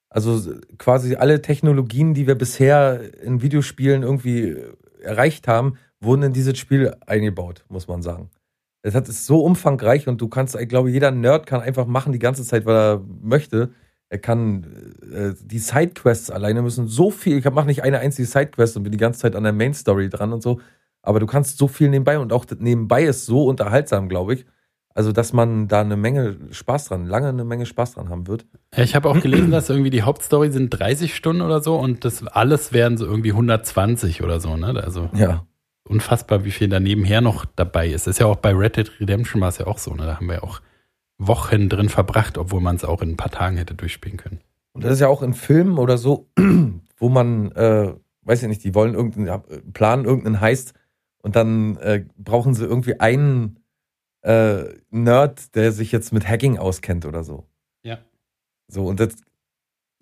Also 0.08 0.54
quasi 0.78 1.16
alle 1.16 1.42
Technologien, 1.42 2.14
die 2.14 2.28
wir 2.28 2.36
bisher 2.36 3.00
in 3.20 3.42
Videospielen 3.42 4.04
irgendwie 4.04 4.56
erreicht 5.02 5.48
haben, 5.48 5.78
wurden 6.00 6.22
in 6.22 6.32
dieses 6.32 6.56
Spiel 6.56 6.94
eingebaut, 7.06 7.64
muss 7.68 7.88
man 7.88 8.02
sagen. 8.02 8.30
Es 8.86 8.94
hat- 8.94 9.08
ist 9.08 9.26
so 9.26 9.40
umfangreich 9.40 10.06
und 10.08 10.20
du 10.20 10.28
kannst, 10.28 10.54
ich 10.54 10.68
glaube, 10.68 10.90
jeder 10.90 11.10
Nerd 11.10 11.46
kann 11.46 11.60
einfach 11.60 11.86
machen 11.86 12.12
die 12.12 12.18
ganze 12.18 12.44
Zeit, 12.44 12.66
weil 12.66 12.76
er 12.76 13.00
möchte. 13.22 13.70
Er 14.10 14.18
kann 14.18 14.64
äh, 15.12 15.32
die 15.42 15.58
Sidequests 15.58 16.30
alleine 16.30 16.60
müssen 16.62 16.86
so 16.86 17.10
viel. 17.10 17.38
Ich 17.38 17.44
mache 17.50 17.66
nicht 17.66 17.82
eine 17.82 17.98
einzige 17.98 18.26
Sidequest 18.28 18.76
und 18.76 18.82
bin 18.84 18.92
die 18.92 18.98
ganze 18.98 19.20
Zeit 19.20 19.34
an 19.34 19.42
der 19.44 19.52
Main 19.54 19.74
Story 19.74 20.08
dran 20.10 20.32
und 20.32 20.42
so. 20.42 20.60
Aber 21.02 21.18
du 21.18 21.26
kannst 21.26 21.58
so 21.58 21.66
viel 21.66 21.88
nebenbei 21.88 22.18
und 22.18 22.32
auch 22.32 22.44
nebenbei 22.58 23.04
ist 23.04 23.26
so 23.26 23.46
unterhaltsam, 23.46 24.08
glaube 24.08 24.34
ich. 24.34 24.46
Also, 24.96 25.10
dass 25.12 25.32
man 25.32 25.66
da 25.66 25.80
eine 25.80 25.96
Menge 25.96 26.36
Spaß 26.52 26.84
dran, 26.86 27.06
lange 27.06 27.28
eine 27.28 27.42
Menge 27.44 27.66
Spaß 27.66 27.94
dran 27.94 28.10
haben 28.10 28.28
wird. 28.28 28.46
ich 28.76 28.94
habe 28.94 29.08
auch 29.08 29.20
gelesen, 29.20 29.50
dass 29.50 29.68
irgendwie 29.68 29.90
die 29.90 30.02
Hauptstory 30.02 30.52
sind 30.52 30.70
30 30.70 31.14
Stunden 31.16 31.42
oder 31.42 31.60
so 31.62 31.76
und 31.76 32.04
das 32.04 32.24
alles 32.26 32.72
wären 32.72 32.96
so 32.96 33.04
irgendwie 33.06 33.32
120 33.32 34.22
oder 34.22 34.38
so, 34.40 34.56
ne? 34.56 34.80
Also 34.84 35.08
Ja. 35.14 35.46
Unfassbar, 35.88 36.44
wie 36.44 36.50
viel 36.50 36.68
da 36.68 36.80
nebenher 36.80 37.20
noch 37.20 37.44
dabei 37.44 37.88
ist. 37.88 38.06
Ist 38.06 38.20
ja 38.20 38.26
auch 38.26 38.36
bei 38.36 38.52
Red 38.52 38.76
Dead 38.76 39.00
Redemption 39.00 39.40
war 39.40 39.48
es 39.48 39.58
ja 39.58 39.66
auch 39.66 39.78
so, 39.78 39.94
ne? 39.94 40.06
Da 40.06 40.16
haben 40.16 40.26
wir 40.26 40.36
ja 40.36 40.42
auch 40.42 40.60
Wochen 41.18 41.68
drin 41.68 41.88
verbracht, 41.88 42.38
obwohl 42.38 42.60
man 42.60 42.76
es 42.76 42.84
auch 42.84 43.02
in 43.02 43.10
ein 43.10 43.16
paar 43.16 43.30
Tagen 43.30 43.56
hätte 43.56 43.74
durchspielen 43.74 44.18
können. 44.18 44.40
Und 44.72 44.82
das 44.84 44.94
ist 44.94 45.00
ja 45.00 45.08
auch 45.08 45.22
in 45.22 45.34
Filmen 45.34 45.78
oder 45.78 45.98
so, 45.98 46.28
wo 46.98 47.08
man, 47.08 47.52
äh, 47.52 47.94
weiß 48.22 48.42
ich 48.42 48.48
nicht, 48.48 48.64
die 48.64 48.74
wollen 48.74 48.94
irgendeinen, 48.94 49.72
planen 49.72 50.04
irgendeinen 50.04 50.40
Heist 50.40 50.74
und 51.22 51.36
dann 51.36 51.76
äh, 51.76 52.04
brauchen 52.16 52.54
sie 52.54 52.64
irgendwie 52.64 52.98
einen 52.98 53.60
äh, 54.22 54.64
Nerd, 54.90 55.54
der 55.54 55.70
sich 55.70 55.92
jetzt 55.92 56.12
mit 56.12 56.28
Hacking 56.28 56.58
auskennt 56.58 57.06
oder 57.06 57.22
so. 57.22 57.46
Ja. 57.82 57.98
So, 58.66 58.86
und 58.86 58.98
das 58.98 59.16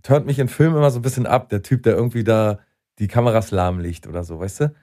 turnt 0.03 0.27
mich 0.27 0.39
in 0.39 0.49
Filmen 0.49 0.77
immer 0.77 0.91
so 0.91 1.01
ein 1.01 1.03
bisschen 1.03 1.27
ab, 1.27 1.49
der 1.51 1.63
Typ, 1.63 1.83
der 1.83 1.95
irgendwie 1.95 2.25
da 2.25 2.61
die 2.99 3.09
Kameras 3.09 3.51
lahmlegt 3.51 4.07
oder 4.07 4.25
so, 4.25 4.41
weißt 4.41 4.61
du? 4.61 4.75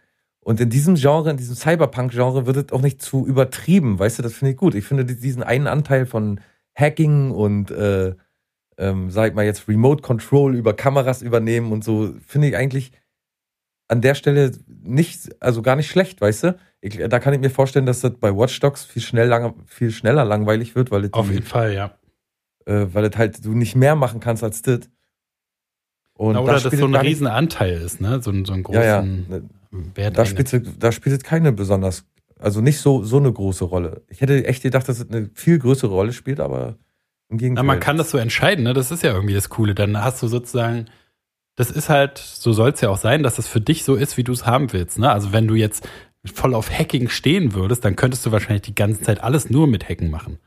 Und 0.41 0.59
in 0.61 0.69
diesem 0.69 0.95
Genre, 0.95 1.29
in 1.29 1.37
diesem 1.37 1.55
Cyberpunk-Genre 1.55 2.45
wird 2.45 2.57
es 2.57 2.71
auch 2.71 2.81
nicht 2.81 3.01
zu 3.01 3.25
übertrieben, 3.27 3.99
weißt 3.99 4.19
du, 4.19 4.23
das 4.23 4.33
finde 4.33 4.51
ich 4.51 4.57
gut. 4.57 4.73
Ich 4.75 4.85
finde 4.85 5.05
die- 5.05 5.19
diesen 5.19 5.43
einen 5.43 5.67
Anteil 5.67 6.05
von 6.05 6.39
Hacking 6.75 7.31
und, 7.31 7.71
äh, 7.71 8.15
ähm, 8.77 9.11
sag 9.11 9.29
ich 9.29 9.35
mal 9.35 9.43
jetzt, 9.45 9.67
Remote 9.67 10.01
Control 10.01 10.55
über 10.55 10.73
Kameras 10.73 11.21
übernehmen 11.21 11.71
und 11.73 11.83
so, 11.83 12.13
finde 12.25 12.47
ich 12.47 12.55
eigentlich 12.55 12.93
an 13.89 14.01
der 14.01 14.15
Stelle 14.15 14.51
nicht, 14.67 15.29
also 15.41 15.61
gar 15.61 15.75
nicht 15.75 15.89
schlecht, 15.89 16.21
weißt 16.21 16.43
du? 16.45 16.57
Ich, 16.79 16.97
da 16.97 17.19
kann 17.19 17.33
ich 17.33 17.41
mir 17.41 17.49
vorstellen, 17.49 17.85
dass 17.85 17.99
das 18.01 18.13
bei 18.13 18.33
Watch 18.33 18.57
Dogs 18.61 18.85
viel, 18.85 19.01
schnell, 19.01 19.27
lang, 19.27 19.55
viel 19.65 19.91
schneller 19.91 20.23
langweilig 20.23 20.75
wird, 20.75 20.91
weil 20.91 21.03
es 21.05 21.13
Auf 21.13 21.27
die- 21.27 21.33
jeden 21.33 21.45
Fall, 21.45 21.73
ja. 21.73 21.97
äh, 22.65 22.85
weil 22.93 23.03
es 23.05 23.17
halt 23.17 23.43
du 23.43 23.51
nicht 23.53 23.75
mehr 23.75 23.95
machen 23.95 24.19
kannst 24.21 24.43
als 24.43 24.61
das. 24.61 24.89
Und 26.13 26.33
Na, 26.33 26.39
oder 26.41 26.53
dass 26.53 26.63
spielt 26.63 26.79
so 26.81 26.85
ein 26.87 26.95
Riesenanteil 26.95 27.81
ist, 27.81 27.99
ne? 27.99 28.21
So, 28.21 28.31
ein- 28.31 28.45
so 28.45 28.53
einen 28.53 28.63
großen 28.63 28.81
Ja, 28.81 29.37
ja. 29.37 29.41
Wert. 29.71 30.17
Da 30.17 30.25
spielt, 30.25 30.51
es- 30.53 30.77
da 30.79 30.91
spielt 30.91 31.17
es 31.17 31.23
keine 31.23 31.51
besonders, 31.51 32.05
also 32.39 32.61
nicht 32.61 32.79
so, 32.79 33.03
so 33.03 33.17
eine 33.17 33.31
große 33.31 33.65
Rolle. 33.65 34.01
Ich 34.07 34.21
hätte 34.21 34.45
echt 34.45 34.63
gedacht, 34.63 34.87
dass 34.89 34.99
es 34.99 35.09
eine 35.09 35.29
viel 35.33 35.59
größere 35.59 35.91
Rolle 35.91 36.13
spielt, 36.13 36.39
aber 36.39 36.77
im 37.29 37.37
Gegenteil. 37.37 37.63
Na, 37.63 37.67
man 37.67 37.79
kann 37.79 37.97
das 37.97 38.09
so 38.11 38.17
entscheiden, 38.17 38.63
ne? 38.63 38.73
Das 38.73 38.91
ist 38.91 39.03
ja 39.03 39.13
irgendwie 39.13 39.33
das 39.35 39.49
Coole. 39.49 39.75
Dann 39.75 40.03
hast 40.03 40.21
du 40.23 40.27
sozusagen, 40.27 40.85
das 41.55 41.69
ist 41.69 41.89
halt, 41.89 42.17
so 42.17 42.53
soll 42.53 42.71
es 42.71 42.81
ja 42.81 42.89
auch 42.89 42.97
sein, 42.97 43.21
dass 43.21 43.37
es 43.37 43.47
für 43.47 43.61
dich 43.61 43.83
so 43.83 43.95
ist, 43.95 44.17
wie 44.17 44.23
du 44.23 44.31
es 44.31 44.45
haben 44.45 44.71
willst. 44.73 44.97
Ne? 44.97 45.11
Also 45.11 45.31
wenn 45.33 45.47
du 45.47 45.55
jetzt 45.55 45.87
voll 46.33 46.53
auf 46.55 46.71
Hacking 46.71 47.09
stehen 47.09 47.53
würdest, 47.53 47.85
dann 47.85 47.95
könntest 47.95 48.25
du 48.25 48.31
wahrscheinlich 48.31 48.63
die 48.63 48.75
ganze 48.75 49.01
Zeit 49.01 49.21
alles 49.23 49.49
nur 49.49 49.67
mit 49.67 49.87
Hacken 49.87 50.09
machen. 50.09 50.39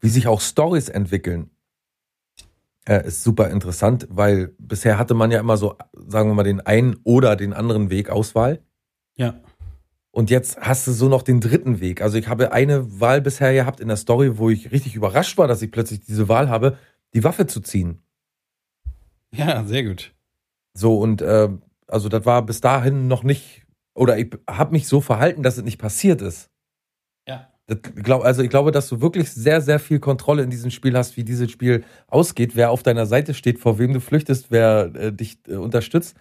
Wie 0.00 0.08
sich 0.08 0.26
auch 0.26 0.40
Stories 0.40 0.88
entwickeln, 0.88 1.50
äh, 2.88 3.06
ist 3.06 3.22
super 3.22 3.50
interessant, 3.50 4.08
weil 4.10 4.54
bisher 4.58 4.98
hatte 4.98 5.14
man 5.14 5.30
ja 5.30 5.40
immer 5.40 5.56
so, 5.56 5.76
sagen 5.94 6.30
wir 6.30 6.34
mal, 6.34 6.42
den 6.42 6.60
einen 6.60 6.96
oder 7.04 7.36
den 7.36 7.52
anderen 7.52 7.90
Weg 7.90 8.08
Auswahl. 8.08 8.60
Ja. 9.14 9.40
Und 10.10 10.30
jetzt 10.30 10.58
hast 10.58 10.86
du 10.86 10.92
so 10.92 11.08
noch 11.08 11.22
den 11.22 11.40
dritten 11.40 11.80
Weg. 11.80 12.00
Also 12.00 12.16
ich 12.16 12.28
habe 12.28 12.52
eine 12.52 13.00
Wahl 13.00 13.20
bisher 13.20 13.52
gehabt 13.52 13.80
in 13.80 13.88
der 13.88 13.98
Story, 13.98 14.38
wo 14.38 14.48
ich 14.48 14.72
richtig 14.72 14.96
überrascht 14.96 15.36
war, 15.36 15.46
dass 15.46 15.62
ich 15.62 15.70
plötzlich 15.70 16.00
diese 16.00 16.28
Wahl 16.28 16.48
habe, 16.48 16.78
die 17.14 17.24
Waffe 17.24 17.46
zu 17.46 17.60
ziehen. 17.60 18.00
Ja, 19.32 19.64
sehr 19.64 19.84
gut. 19.84 20.14
So 20.72 20.98
und 20.98 21.20
äh, 21.20 21.50
also 21.86 22.08
das 22.08 22.24
war 22.24 22.44
bis 22.44 22.60
dahin 22.60 23.06
noch 23.06 23.22
nicht, 23.22 23.66
oder 23.94 24.18
ich 24.18 24.30
habe 24.48 24.72
mich 24.72 24.88
so 24.88 25.00
verhalten, 25.00 25.42
dass 25.42 25.58
es 25.58 25.64
nicht 25.64 25.78
passiert 25.78 26.22
ist. 26.22 26.50
Glaub, 27.68 28.24
also 28.24 28.42
ich 28.42 28.48
glaube, 28.48 28.70
dass 28.72 28.88
du 28.88 29.02
wirklich 29.02 29.30
sehr, 29.30 29.60
sehr 29.60 29.78
viel 29.78 30.00
Kontrolle 30.00 30.42
in 30.42 30.48
diesem 30.48 30.70
Spiel 30.70 30.96
hast, 30.96 31.18
wie 31.18 31.24
dieses 31.24 31.50
Spiel 31.50 31.84
ausgeht, 32.06 32.56
wer 32.56 32.70
auf 32.70 32.82
deiner 32.82 33.04
Seite 33.04 33.34
steht, 33.34 33.58
vor 33.58 33.78
wem 33.78 33.92
du 33.92 34.00
flüchtest, 34.00 34.50
wer 34.50 34.90
äh, 34.94 35.12
dich 35.12 35.38
äh, 35.46 35.56
unterstützt. 35.56 36.16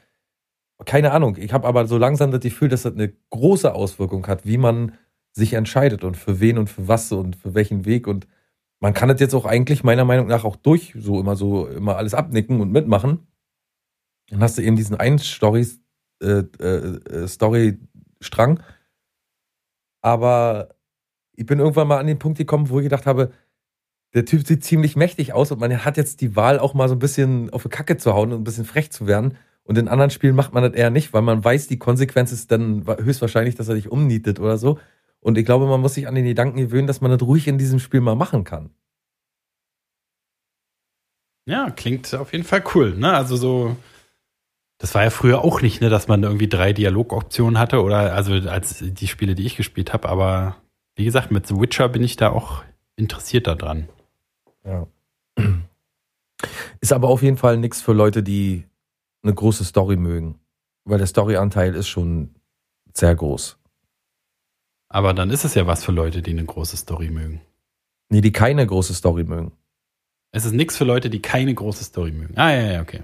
Keine 0.86 1.12
Ahnung. 1.14 1.38
Ich 1.38 1.54
habe 1.54 1.66
aber 1.66 1.88
so 1.88 1.98
langsam 1.98 2.32
das 2.32 2.42
Gefühl, 2.42 2.68
dass 2.68 2.84
das 2.84 2.94
eine 2.94 3.14
große 3.30 3.74
Auswirkung 3.74 4.28
hat, 4.28 4.46
wie 4.46 4.58
man 4.58 4.94
sich 5.32 5.54
entscheidet 5.54 6.04
und 6.04 6.18
für 6.18 6.42
wen 6.42 6.58
und 6.58 6.70
für 6.70 6.88
was 6.90 7.12
und 7.14 7.38
für 7.38 7.56
welchen 7.56 7.86
Weg. 7.86 8.08
Und 8.08 8.28
man 8.82 8.94
kann 8.94 9.08
das 9.08 9.22
jetzt 9.22 9.34
auch 9.34 9.46
eigentlich 9.46 9.84
meiner 9.86 10.06
Meinung 10.06 10.28
nach 10.28 10.44
auch 10.44 10.58
durch 10.58 10.94
so 11.00 11.20
immer 11.20 11.38
so 11.38 11.68
immer 11.68 11.96
alles 11.96 12.14
abnicken 12.14 12.60
und 12.60 12.72
mitmachen. 12.72 13.28
Dann 14.30 14.42
hast 14.42 14.58
du 14.58 14.62
eben 14.64 14.76
diesen 14.76 14.98
einen 14.98 15.20
Storys, 15.20 15.80
äh, 16.22 16.44
äh, 16.60 16.66
äh, 16.66 17.28
Story-Strang. 17.28 18.62
Aber 20.02 20.76
ich 21.38 21.46
bin 21.46 21.60
irgendwann 21.60 21.88
mal 21.88 22.00
an 22.00 22.08
den 22.08 22.20
Punkt 22.20 22.38
gekommen, 22.38 22.70
wo 22.70 22.80
ich 22.80 22.86
gedacht 22.86 23.06
habe, 23.06 23.32
der 24.14 24.26
Typ 24.26 24.46
sieht 24.46 24.64
ziemlich 24.64 24.96
mächtig 24.96 25.34
aus 25.34 25.52
und 25.52 25.60
man 25.60 25.86
hat 25.86 25.96
jetzt 25.96 26.22
die 26.22 26.36
Wahl, 26.36 26.60
auch 26.60 26.74
mal 26.74 26.90
so 26.90 26.96
ein 26.96 27.00
bisschen 27.00 27.52
auf 27.52 27.64
die 27.64 27.70
Kacke 27.70 27.98
zu 27.98 28.14
hauen 28.14 28.34
und 28.34 28.42
ein 28.42 28.44
bisschen 28.44 28.66
frech 28.66 28.92
zu 28.92 29.06
werden. 29.06 29.38
Und 29.64 29.78
in 29.78 29.88
anderen 29.88 30.12
Spielen 30.12 30.36
macht 30.36 30.54
man 30.54 30.64
das 30.64 30.74
eher 30.74 30.90
nicht, 30.90 31.14
weil 31.14 31.22
man 31.22 31.44
weiß, 31.44 31.68
die 31.68 31.78
Konsequenz 31.78 32.32
ist 32.32 32.52
dann 32.52 32.86
höchstwahrscheinlich, 32.88 33.56
dass 33.56 33.68
er 33.68 33.76
dich 33.76 33.92
umnietet 33.92 34.40
oder 34.40 34.58
so. 34.58 34.80
Und 35.20 35.38
ich 35.38 35.46
glaube, 35.46 35.68
man 35.68 35.82
muss 35.82 35.94
sich 35.94 36.08
an 36.08 36.16
den 36.16 36.26
Gedanken 36.26 36.58
gewöhnen, 36.58 36.88
dass 36.88 37.02
man 37.02 37.12
das 37.12 37.22
ruhig 37.22 37.48
in 37.48 37.58
diesem 37.58 37.80
Spiel 37.80 38.02
mal 38.02 38.16
machen 38.16 38.44
kann. 38.44 38.72
Ja, 41.46 41.70
klingt 41.70 42.14
auf 42.16 42.34
jeden 42.34 42.46
Fall 42.46 42.64
cool, 42.74 42.96
ne? 42.98 43.14
Also 43.14 43.36
so, 43.36 43.76
das 44.80 44.96
war 44.96 45.04
ja 45.04 45.10
früher 45.10 45.44
auch 45.44 45.62
nicht, 45.62 45.82
ne, 45.82 45.90
dass 45.90 46.08
man 46.08 46.24
irgendwie 46.24 46.50
drei 46.50 46.74
Dialogoptionen 46.74 47.60
hatte 47.60 47.84
oder 47.84 48.14
also 48.14 48.34
als 48.34 48.80
die 48.80 49.08
Spiele, 49.08 49.36
die 49.36 49.46
ich 49.46 49.56
gespielt 49.58 49.94
habe, 49.94 50.10
aber 50.10 50.58
wie 50.98 51.06
gesagt, 51.06 51.32
mit 51.32 51.48
The 51.48 51.56
Witcher 51.60 51.88
bin 51.88 52.04
ich 52.04 52.18
da 52.18 52.32
auch 52.32 52.64
interessiert 52.95 53.48
daran. 53.48 53.88
Ja. 54.66 54.88
Ist 56.82 56.91
aber 56.91 57.08
auf 57.08 57.24
jeden 57.24 57.38
Fall 57.38 57.58
nichts 57.58 57.82
für 57.82 57.93
Leute, 57.93 58.24
die 58.24 58.66
eine 59.24 59.34
große 59.34 59.64
Story 59.64 59.95
mögen. 59.95 60.39
Weil 60.84 60.98
der 60.98 61.08
Storyanteil 61.08 61.76
ist 61.76 61.88
schon 61.88 62.36
sehr 62.93 63.16
groß. 63.16 63.58
Aber 64.89 65.14
dann 65.14 65.30
ist 65.30 65.45
es 65.45 65.54
ja 65.54 65.68
was 65.68 65.86
für 65.86 65.91
Leute, 65.91 66.22
die 66.22 66.32
eine 66.32 66.45
große 66.45 66.78
Story 66.78 67.10
mögen. 67.10 67.41
Nee, 68.10 68.22
die 68.22 68.32
keine 68.32 68.66
große 68.66 68.93
Story 68.93 69.24
mögen. 69.24 69.52
Es 70.32 70.45
ist 70.45 70.54
nichts 70.54 70.78
für 70.78 70.86
Leute, 70.86 71.10
die 71.10 71.22
keine 71.22 71.54
große 71.54 71.84
Story 71.84 72.12
mögen. 72.12 72.38
Ah, 72.38 72.52
ja, 72.52 72.72
ja, 72.74 72.82
okay. 72.82 73.04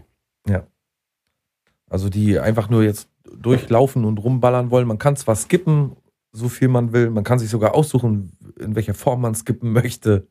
Also 1.89 2.09
die 2.09 2.39
einfach 2.39 2.69
nur 2.71 2.81
jetzt 2.81 3.07
durchlaufen 3.23 4.03
und 4.03 4.17
rumballern 4.17 4.71
wollen. 4.71 4.87
Man 4.87 4.97
kann 4.97 5.15
zwar 5.15 5.35
skippen, 5.35 5.95
so 6.33 6.49
viel 6.49 6.67
man 6.67 6.91
will. 6.91 7.09
Man 7.09 7.23
kann 7.23 7.39
sich 7.39 7.49
sogar 7.49 7.75
aussuchen, 7.75 8.37
in 8.59 8.75
welcher 8.75 8.93
Form 8.93 9.21
man 9.21 9.35
skippen 9.35 9.71
möchte. 9.71 10.27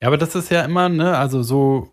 Ja, 0.00 0.08
aber 0.08 0.18
das 0.18 0.34
ist 0.34 0.50
ja 0.50 0.62
immer, 0.64 0.88
ne, 0.88 1.16
also 1.16 1.42
so, 1.42 1.90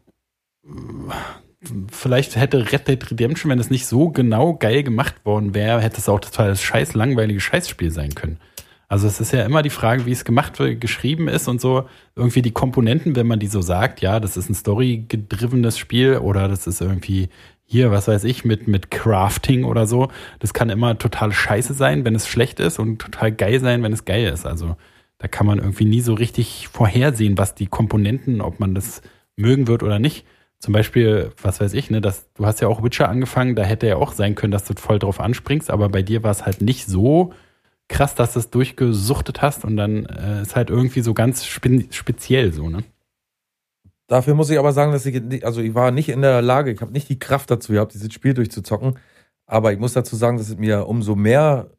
vielleicht 1.92 2.36
hätte 2.36 2.72
Red 2.72 2.88
Dead 2.88 3.12
Redemption, 3.12 3.52
wenn 3.52 3.60
es 3.60 3.70
nicht 3.70 3.86
so 3.86 4.10
genau 4.10 4.56
geil 4.56 4.84
gemacht 4.84 5.26
worden 5.26 5.54
wäre, 5.54 5.82
hätte 5.82 5.98
es 5.98 6.10
auch 6.10 6.20
total 6.20 6.50
das 6.50 6.62
scheiß 6.62 6.96
langweilige 6.96 7.40
Scheißspiel 7.40 7.92
sein 7.92 8.16
können. 8.16 8.40
Also 8.88 9.08
es 9.08 9.20
ist 9.20 9.32
ja 9.32 9.46
immer 9.46 9.62
die 9.62 9.70
Frage, 9.70 10.08
wie 10.08 10.12
es 10.12 10.26
gemacht 10.26 10.54
geschrieben 10.80 11.28
ist 11.28 11.48
und 11.48 11.62
so. 11.62 11.88
Irgendwie 12.16 12.42
die 12.42 12.52
Komponenten, 12.52 13.16
wenn 13.16 13.28
man 13.28 13.40
die 13.40 13.46
so 13.46 13.62
sagt, 13.62 14.02
ja, 14.02 14.20
das 14.20 14.36
ist 14.36 14.50
ein 14.50 14.56
story-gedrivenes 14.56 15.78
Spiel 15.78 16.18
oder 16.18 16.48
das 16.48 16.66
ist 16.66 16.82
irgendwie 16.82 17.30
hier, 17.72 17.92
was 17.92 18.08
weiß 18.08 18.24
ich, 18.24 18.46
mit, 18.46 18.68
mit 18.68 18.90
Crafting 18.90 19.64
oder 19.64 19.86
so. 19.86 20.10
Das 20.40 20.56
kann 20.56 20.72
immer 20.72 20.98
total 20.98 21.32
scheiße 21.32 21.76
sein, 21.76 22.04
wenn 22.04 22.16
es 22.16 22.28
schlecht 22.28 22.60
ist 22.60 22.80
und 22.80 22.98
total 22.98 23.32
geil 23.32 23.60
sein, 23.60 23.84
wenn 23.84 23.94
es 23.94 24.06
geil 24.06 24.28
ist. 24.34 24.48
Also 24.48 24.76
da 25.20 25.28
kann 25.28 25.46
man 25.46 25.60
irgendwie 25.60 25.86
nie 25.86 26.02
so 26.02 26.16
richtig 26.16 26.68
vorhersehen, 26.68 27.38
was 27.38 27.54
die 27.54 27.68
Komponenten, 27.68 28.42
ob 28.42 28.60
man 28.60 28.74
das 28.74 29.04
mögen 29.36 29.68
wird 29.68 29.84
oder 29.84 30.00
nicht. 30.00 30.26
Zum 30.58 30.74
Beispiel, 30.74 31.32
was 31.44 31.62
weiß 31.62 31.74
ich, 31.76 31.92
ne, 31.92 32.02
das, 32.02 32.34
du 32.34 32.48
hast 32.48 32.60
ja 32.60 32.68
auch 32.68 32.84
Witcher 32.84 33.08
angefangen, 33.08 33.56
da 33.56 33.64
hätte 33.64 33.86
ja 33.86 33.98
auch 33.98 34.14
sein 34.14 34.34
können, 34.34 34.52
dass 34.52 34.66
du 34.66 34.74
voll 34.76 34.98
drauf 34.98 35.20
anspringst, 35.20 35.70
aber 35.70 35.90
bei 35.90 36.02
dir 36.02 36.24
war 36.24 36.32
es 36.32 36.48
halt 36.48 36.62
nicht 36.62 36.88
so 36.88 37.34
krass, 37.88 38.16
dass 38.16 38.34
du 38.34 38.40
es 38.40 38.50
durchgesuchtet 38.50 39.44
hast 39.44 39.64
und 39.64 39.78
dann 39.78 40.08
äh, 40.08 40.42
ist 40.42 40.56
halt 40.56 40.72
irgendwie 40.72 41.02
so 41.02 41.14
ganz 41.14 41.46
spe 41.46 41.86
speziell 41.92 42.52
so, 42.52 42.68
ne? 42.68 42.84
Dafür 44.10 44.34
muss 44.34 44.50
ich 44.50 44.58
aber 44.60 44.74
sagen, 44.74 44.92
dass 44.92 45.06
ich, 45.06 45.46
also 45.46 45.62
ich 45.62 45.76
war 45.76 45.92
nicht 45.92 46.10
in 46.10 46.22
der 46.22 46.42
Lage, 46.42 46.72
ich 46.72 46.82
habe 46.82 46.92
nicht 46.92 47.08
die 47.10 47.20
Kraft 47.20 47.50
dazu 47.52 47.74
gehabt, 47.74 47.94
dieses 47.94 48.12
Spiel 48.12 48.34
durchzuzocken. 48.34 48.98
Aber 49.46 49.72
ich 49.72 49.80
muss 49.80 49.94
dazu 49.94 50.16
sagen, 50.16 50.38
dass 50.38 50.50
es 50.50 50.58
mir 50.58 50.88
umso 50.88 51.16
mehr 51.16 51.70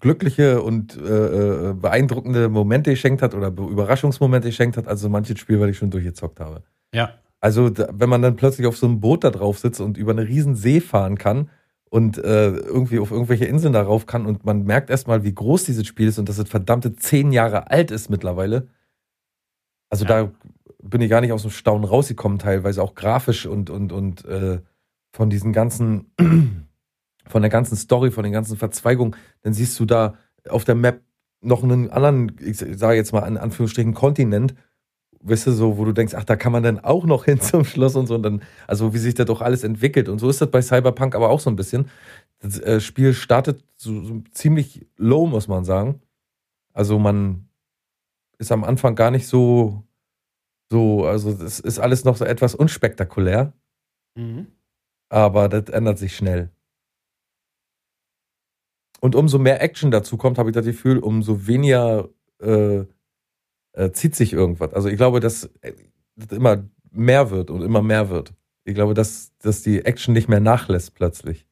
glückliche 0.00 0.62
und 0.62 0.96
äh, 0.96 1.70
äh, 1.70 1.72
beeindruckende 1.74 2.48
Momente 2.48 2.90
geschenkt 2.90 3.20
hat 3.20 3.34
oder 3.34 3.50
Be- 3.50 3.66
Überraschungsmomente 3.66 4.48
geschenkt 4.48 4.76
hat, 4.76 4.88
als 4.88 5.00
so 5.00 5.08
manches 5.08 5.38
Spiel, 5.38 5.60
weil 5.60 5.70
ich 5.70 5.78
schon 5.78 5.90
durchgezockt 5.90 6.40
habe. 6.40 6.62
Ja. 6.94 7.10
Also 7.40 7.70
wenn 7.76 8.08
man 8.08 8.22
dann 8.22 8.36
plötzlich 8.36 8.66
auf 8.66 8.76
so 8.76 8.86
einem 8.86 9.00
Boot 9.00 9.22
da 9.22 9.30
drauf 9.30 9.58
sitzt 9.58 9.80
und 9.80 9.98
über 9.98 10.12
eine 10.12 10.26
riesen 10.26 10.56
See 10.56 10.80
fahren 10.80 11.18
kann 11.18 11.50
und 11.90 12.18
äh, 12.18 12.48
irgendwie 12.48 12.98
auf 12.98 13.10
irgendwelche 13.10 13.44
Inseln 13.44 13.72
darauf 13.72 14.06
kann 14.06 14.26
und 14.26 14.44
man 14.44 14.64
merkt 14.64 14.90
erstmal, 14.90 15.22
wie 15.22 15.34
groß 15.34 15.64
dieses 15.64 15.86
Spiel 15.86 16.08
ist 16.08 16.18
und 16.18 16.28
dass 16.28 16.38
es 16.38 16.48
verdammte 16.48 16.94
zehn 16.96 17.30
Jahre 17.32 17.70
alt 17.70 17.90
ist 17.90 18.08
mittlerweile. 18.08 18.68
Also 19.90 20.04
Ja. 20.04 20.24
da 20.24 20.32
bin 20.88 21.00
ich 21.00 21.10
gar 21.10 21.20
nicht 21.20 21.32
aus 21.32 21.42
dem 21.42 21.50
Staunen 21.50 21.84
rausgekommen, 21.84 22.38
teilweise 22.38 22.82
auch 22.82 22.94
grafisch 22.94 23.46
und, 23.46 23.70
und, 23.70 23.92
und 23.92 24.24
äh, 24.24 24.60
von 25.12 25.30
diesen 25.30 25.52
ganzen, 25.52 26.12
von 27.26 27.42
der 27.42 27.50
ganzen 27.50 27.76
Story, 27.76 28.10
von 28.10 28.24
den 28.24 28.32
ganzen 28.32 28.56
Verzweigungen, 28.56 29.16
dann 29.42 29.52
siehst 29.52 29.78
du 29.80 29.84
da 29.84 30.14
auf 30.48 30.64
der 30.64 30.74
Map 30.74 31.02
noch 31.40 31.62
einen 31.62 31.90
anderen, 31.90 32.36
ich 32.40 32.58
sage 32.58 32.96
jetzt 32.96 33.12
mal 33.12 33.26
in 33.26 33.36
Anführungsstrichen, 33.36 33.94
Kontinent, 33.94 34.54
weißt 35.20 35.48
du, 35.48 35.52
so, 35.52 35.78
wo 35.78 35.84
du 35.84 35.92
denkst, 35.92 36.14
ach, 36.14 36.24
da 36.24 36.36
kann 36.36 36.52
man 36.52 36.62
dann 36.62 36.78
auch 36.78 37.04
noch 37.04 37.24
hin 37.24 37.40
zum 37.40 37.64
Schloss 37.64 37.96
und 37.96 38.06
so. 38.06 38.14
Und 38.14 38.22
dann, 38.22 38.42
also 38.66 38.94
wie 38.94 38.98
sich 38.98 39.14
das 39.14 39.26
doch 39.26 39.40
alles 39.40 39.64
entwickelt. 39.64 40.08
Und 40.08 40.18
so 40.18 40.28
ist 40.28 40.40
das 40.40 40.50
bei 40.50 40.62
Cyberpunk 40.62 41.14
aber 41.14 41.30
auch 41.30 41.40
so 41.40 41.50
ein 41.50 41.56
bisschen. 41.56 41.88
Das 42.40 42.58
äh, 42.60 42.80
Spiel 42.80 43.14
startet 43.14 43.64
so, 43.76 44.02
so 44.04 44.22
ziemlich 44.30 44.86
low, 44.96 45.26
muss 45.26 45.48
man 45.48 45.64
sagen. 45.64 46.00
Also 46.72 46.98
man 46.98 47.48
ist 48.38 48.52
am 48.52 48.64
Anfang 48.64 48.94
gar 48.94 49.10
nicht 49.10 49.26
so, 49.26 49.82
so, 50.70 51.06
also 51.06 51.32
das 51.32 51.60
ist 51.60 51.78
alles 51.78 52.04
noch 52.04 52.16
so 52.16 52.24
etwas 52.24 52.54
unspektakulär, 52.54 53.52
Mhm. 54.16 54.46
aber 55.10 55.48
das 55.48 55.68
ändert 55.68 55.98
sich 55.98 56.16
schnell. 56.16 56.50
Und 59.00 59.14
umso 59.14 59.38
mehr 59.38 59.62
Action 59.62 59.90
dazu 59.90 60.16
kommt, 60.16 60.38
habe 60.38 60.50
ich 60.50 60.54
das 60.54 60.64
Gefühl, 60.64 60.98
umso 60.98 61.46
weniger 61.46 62.08
äh, 62.40 62.84
äh, 63.72 63.92
zieht 63.92 64.14
sich 64.16 64.32
irgendwas. 64.32 64.72
Also 64.72 64.88
ich 64.88 64.96
glaube, 64.96 65.20
dass 65.20 65.44
äh, 65.60 65.74
das 66.16 66.36
immer 66.36 66.64
mehr 66.90 67.30
wird 67.30 67.50
und 67.50 67.62
immer 67.62 67.82
mehr 67.82 68.08
wird. 68.08 68.32
Ich 68.64 68.74
glaube, 68.74 68.94
dass, 68.94 69.36
dass 69.38 69.62
die 69.62 69.84
Action 69.84 70.14
nicht 70.14 70.28
mehr 70.28 70.40
nachlässt 70.40 70.94
plötzlich. 70.94 71.46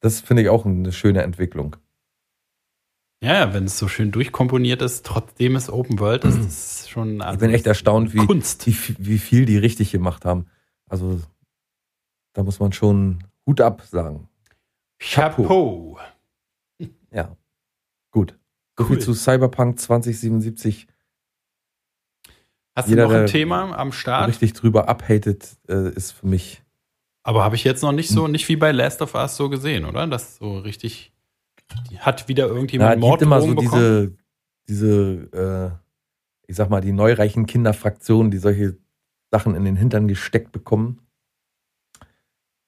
Das 0.00 0.20
finde 0.20 0.42
ich 0.42 0.48
auch 0.48 0.64
eine 0.66 0.90
schöne 0.92 1.22
Entwicklung. 1.22 1.76
Ja, 3.24 3.54
wenn 3.54 3.64
es 3.64 3.78
so 3.78 3.88
schön 3.88 4.12
durchkomponiert 4.12 4.82
ist, 4.82 5.06
trotzdem 5.06 5.56
es 5.56 5.70
Open 5.70 5.98
World 5.98 6.24
ist, 6.24 6.36
ist 6.36 6.80
es 6.82 6.88
schon 6.90 7.22
also 7.22 7.34
Ich 7.34 7.40
bin 7.40 7.50
echt 7.54 7.66
erstaunt, 7.66 8.12
wie, 8.12 8.18
Kunst. 8.18 8.66
wie, 8.66 8.76
wie 8.98 9.18
viel 9.18 9.46
die 9.46 9.56
richtig 9.56 9.90
gemacht 9.90 10.24
haben. 10.24 10.46
Also 10.88 11.20
da 12.34 12.42
muss 12.42 12.60
man 12.60 12.72
schon 12.72 13.24
Hut 13.46 13.60
ab 13.60 13.82
sagen. 13.90 14.28
Chapeau. 14.98 15.98
Ja, 17.10 17.36
gut. 18.10 18.38
Cool. 18.78 18.98
zu 18.98 19.14
Cyberpunk 19.14 19.78
2077. 19.78 20.86
Hast 22.76 22.88
Jeder, 22.88 23.06
du 23.06 23.12
noch 23.12 23.20
ein 23.20 23.26
Thema 23.26 23.72
am 23.78 23.92
Start? 23.92 24.28
Richtig 24.28 24.52
drüber 24.52 24.88
abhatet, 24.88 25.56
äh, 25.68 25.90
ist 25.94 26.10
für 26.12 26.26
mich. 26.26 26.62
Aber 27.22 27.44
habe 27.44 27.54
ich 27.54 27.64
jetzt 27.64 27.82
noch 27.82 27.92
nicht 27.92 28.10
Hm. 28.10 28.14
so, 28.16 28.28
nicht 28.28 28.48
wie 28.48 28.56
bei 28.56 28.72
Last 28.72 29.00
of 29.00 29.14
Us 29.14 29.36
so 29.36 29.48
gesehen, 29.48 29.84
oder? 29.84 30.06
Das 30.08 30.36
so 30.36 30.58
richtig. 30.58 31.13
Die 31.90 31.98
hat 31.98 32.28
wieder 32.28 32.46
irgendjemand 32.46 33.02
es 33.02 33.10
gibt 33.10 33.22
immer 33.22 33.40
so 33.40 33.54
bekommen? 33.54 33.70
diese, 33.70 34.16
diese, 34.68 35.30
äh, 35.32 35.84
ich 36.46 36.56
sag 36.56 36.70
mal, 36.70 36.80
die 36.80 36.92
neureichen 36.92 37.46
Kinderfraktionen, 37.46 38.30
die 38.30 38.38
solche 38.38 38.76
Sachen 39.30 39.54
in 39.54 39.64
den 39.64 39.76
Hintern 39.76 40.08
gesteckt 40.08 40.52
bekommen. 40.52 41.00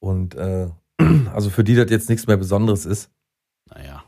Und 0.00 0.34
äh, 0.34 0.68
also 1.32 1.50
für 1.50 1.64
die 1.64 1.74
das 1.74 1.90
jetzt 1.90 2.08
nichts 2.08 2.26
mehr 2.26 2.36
Besonderes 2.36 2.86
ist. 2.86 3.10
Naja. 3.68 4.04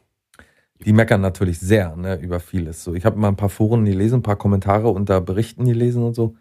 Die 0.85 0.93
meckern 0.93 1.21
natürlich 1.21 1.59
sehr 1.59 1.97
ne, 1.97 2.17
über 2.21 2.39
vieles. 2.39 2.85
So, 2.85 2.95
ich 2.95 3.05
habe 3.05 3.19
mal 3.19 3.29
ein 3.29 3.37
paar 3.37 3.49
Foren 3.49 3.85
gelesen, 3.85 4.21
ein 4.21 4.23
paar 4.23 4.37
Kommentare 4.37 4.89
unter 4.89 5.21
Berichten 5.21 5.65
gelesen 5.65 6.05
und 6.05 6.15
so. 6.15 6.37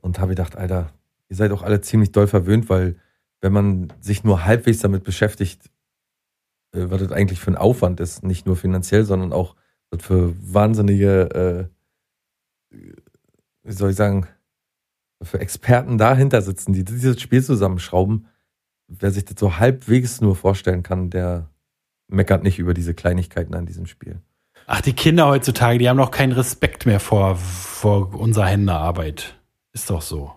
Und 0.00 0.20
habe 0.20 0.30
gedacht, 0.30 0.56
Alter, 0.56 0.92
ihr 1.28 1.36
seid 1.36 1.50
auch 1.50 1.62
alle 1.62 1.80
ziemlich 1.80 2.12
doll 2.12 2.28
verwöhnt, 2.28 2.68
weil 2.68 2.96
wenn 3.40 3.52
man 3.52 3.92
sich 4.00 4.22
nur 4.22 4.44
halbwegs 4.44 4.78
damit 4.78 5.02
beschäftigt, 5.02 5.70
was 6.76 7.02
das 7.02 7.12
eigentlich 7.12 7.40
für 7.40 7.50
ein 7.50 7.56
Aufwand 7.56 8.00
ist, 8.00 8.22
nicht 8.22 8.46
nur 8.46 8.56
finanziell, 8.56 9.04
sondern 9.04 9.32
auch 9.32 9.56
was 9.90 10.02
für 10.02 10.34
wahnsinnige, 10.52 11.70
äh, 12.72 12.78
wie 13.62 13.72
soll 13.72 13.90
ich 13.90 13.96
sagen, 13.96 14.26
für 15.22 15.40
Experten 15.40 15.98
dahinter 15.98 16.42
sitzen, 16.42 16.72
die 16.72 16.84
dieses 16.84 17.20
Spiel 17.20 17.42
zusammenschrauben. 17.42 18.26
Wer 18.88 19.10
sich 19.10 19.24
das 19.24 19.36
so 19.38 19.58
halbwegs 19.58 20.20
nur 20.20 20.36
vorstellen 20.36 20.82
kann, 20.82 21.10
der 21.10 21.50
meckert 22.08 22.42
nicht 22.42 22.58
über 22.58 22.74
diese 22.74 22.94
Kleinigkeiten 22.94 23.54
an 23.54 23.66
diesem 23.66 23.86
Spiel. 23.86 24.20
Ach, 24.66 24.80
die 24.80 24.92
Kinder 24.92 25.26
heutzutage, 25.26 25.78
die 25.78 25.88
haben 25.88 25.96
doch 25.96 26.10
keinen 26.10 26.32
Respekt 26.32 26.86
mehr 26.86 27.00
vor, 27.00 27.36
vor 27.36 28.14
unserer 28.14 28.46
Händearbeit. 28.46 29.38
Ist 29.72 29.90
doch 29.90 30.02
so. 30.02 30.32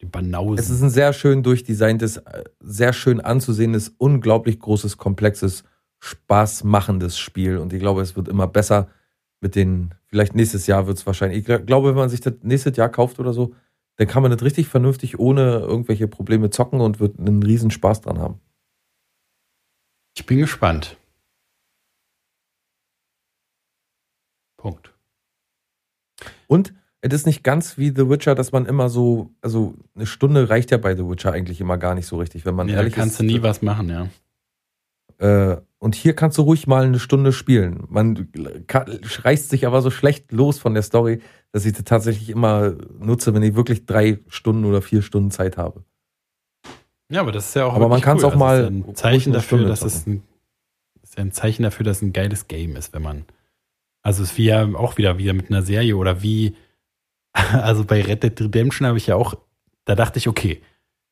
Die 0.00 0.06
Banausen. 0.06 0.58
Es 0.58 0.68
ist 0.68 0.82
ein 0.82 0.90
sehr 0.90 1.12
schön 1.12 1.42
durchdesigntes, 1.42 2.18
äh, 2.18 2.44
sehr 2.60 2.92
schön 2.92 3.20
anzusehendes, 3.20 3.94
unglaublich 3.98 4.58
großes, 4.58 4.98
komplexes, 4.98 5.64
spaßmachendes 6.02 7.16
Spiel. 7.16 7.58
Und 7.58 7.72
ich 7.72 7.78
glaube, 7.78 8.02
es 8.02 8.16
wird 8.16 8.26
immer 8.26 8.48
besser 8.48 8.88
mit 9.40 9.54
den, 9.54 9.94
vielleicht 10.06 10.34
nächstes 10.34 10.66
Jahr 10.66 10.86
wird 10.88 10.98
es 10.98 11.06
wahrscheinlich. 11.06 11.40
Ich 11.40 11.46
gl- 11.48 11.58
glaube, 11.64 11.90
wenn 11.90 11.94
man 11.96 12.10
sich 12.10 12.20
das 12.20 12.34
nächstes 12.42 12.76
Jahr 12.76 12.88
kauft 12.88 13.20
oder 13.20 13.32
so, 13.32 13.54
dann 13.96 14.08
kann 14.08 14.22
man 14.22 14.32
das 14.32 14.42
richtig 14.42 14.66
vernünftig 14.68 15.18
ohne 15.20 15.60
irgendwelche 15.60 16.08
Probleme 16.08 16.50
zocken 16.50 16.80
und 16.80 16.98
wird 16.98 17.18
einen 17.20 17.42
riesen 17.42 17.70
Spaß 17.70 18.00
dran 18.00 18.18
haben. 18.18 18.40
ich 20.16 20.26
bin 20.26 20.38
gespannt. 20.38 20.96
Punkt. 24.56 24.92
Und 26.46 26.74
es 27.00 27.12
ist 27.12 27.26
nicht 27.26 27.42
ganz 27.42 27.78
wie 27.78 27.88
The 27.90 28.08
Witcher, 28.08 28.34
dass 28.34 28.52
man 28.52 28.66
immer 28.66 28.88
so, 28.88 29.30
also 29.40 29.74
eine 29.94 30.06
Stunde 30.06 30.48
reicht 30.48 30.70
ja 30.70 30.78
bei 30.78 30.94
The 30.94 31.08
Witcher 31.08 31.32
eigentlich 31.32 31.60
immer 31.60 31.78
gar 31.78 31.94
nicht 31.94 32.06
so 32.06 32.16
richtig, 32.18 32.44
wenn 32.44 32.54
man 32.54 32.68
da 32.68 32.74
ehrlich 32.74 32.94
kannst 32.94 33.14
ist. 33.14 33.20
du 33.20 33.24
nie 33.24 33.42
was 33.42 33.62
machen, 33.62 33.88
ja. 33.88 34.08
Äh, 35.18 35.60
und 35.82 35.96
hier 35.96 36.14
kannst 36.14 36.38
du 36.38 36.42
ruhig 36.42 36.68
mal 36.68 36.84
eine 36.84 37.00
Stunde 37.00 37.32
spielen. 37.32 37.88
Man 37.88 38.28
reißt 38.68 39.50
sich 39.50 39.66
aber 39.66 39.82
so 39.82 39.90
schlecht 39.90 40.30
los 40.30 40.60
von 40.60 40.74
der 40.74 40.84
Story, 40.84 41.20
dass 41.50 41.66
ich 41.66 41.72
das 41.72 41.82
tatsächlich 41.82 42.30
immer 42.30 42.74
nutze, 43.00 43.34
wenn 43.34 43.42
ich 43.42 43.56
wirklich 43.56 43.84
drei 43.84 44.20
Stunden 44.28 44.64
oder 44.64 44.80
vier 44.80 45.02
Stunden 45.02 45.32
Zeit 45.32 45.56
habe. 45.56 45.84
Ja, 47.10 47.20
aber 47.20 47.32
das 47.32 47.48
ist 47.48 47.56
ja 47.56 47.64
auch. 47.64 47.74
Aber 47.74 47.88
man 47.88 47.90
wirklich 47.90 48.04
kann's 48.04 48.22
cool. 48.22 48.30
auch 48.30 48.36
mal 48.36 48.62
Das 48.62 48.70
ist 48.70 48.78
ja 48.78 48.90
ein 48.90 48.94
Zeichen 48.94 49.32
dafür, 49.32 49.64
dass 49.66 49.82
es 49.82 50.06
ein, 50.06 50.22
ist 51.02 51.16
ja 51.18 51.24
ein 51.24 51.32
Zeichen 51.32 51.64
dafür, 51.64 51.84
dass 51.84 51.96
es 51.96 52.02
ein 52.02 52.12
geiles 52.12 52.46
Game 52.46 52.76
ist, 52.76 52.92
wenn 52.92 53.02
man. 53.02 53.24
Also 54.02 54.22
es 54.22 54.30
ist 54.30 54.38
wie 54.38 54.44
ja 54.44 54.64
auch 54.74 54.98
wieder 54.98 55.18
wieder 55.18 55.32
mit 55.32 55.50
einer 55.50 55.62
Serie 55.62 55.96
oder 55.96 56.22
wie 56.22 56.54
Also 57.34 57.84
bei 57.84 58.02
Red 58.02 58.22
Dead 58.22 58.40
Redemption 58.40 58.86
habe 58.86 58.98
ich 58.98 59.08
ja 59.08 59.16
auch, 59.16 59.34
da 59.84 59.96
dachte 59.96 60.20
ich, 60.20 60.28
okay, 60.28 60.62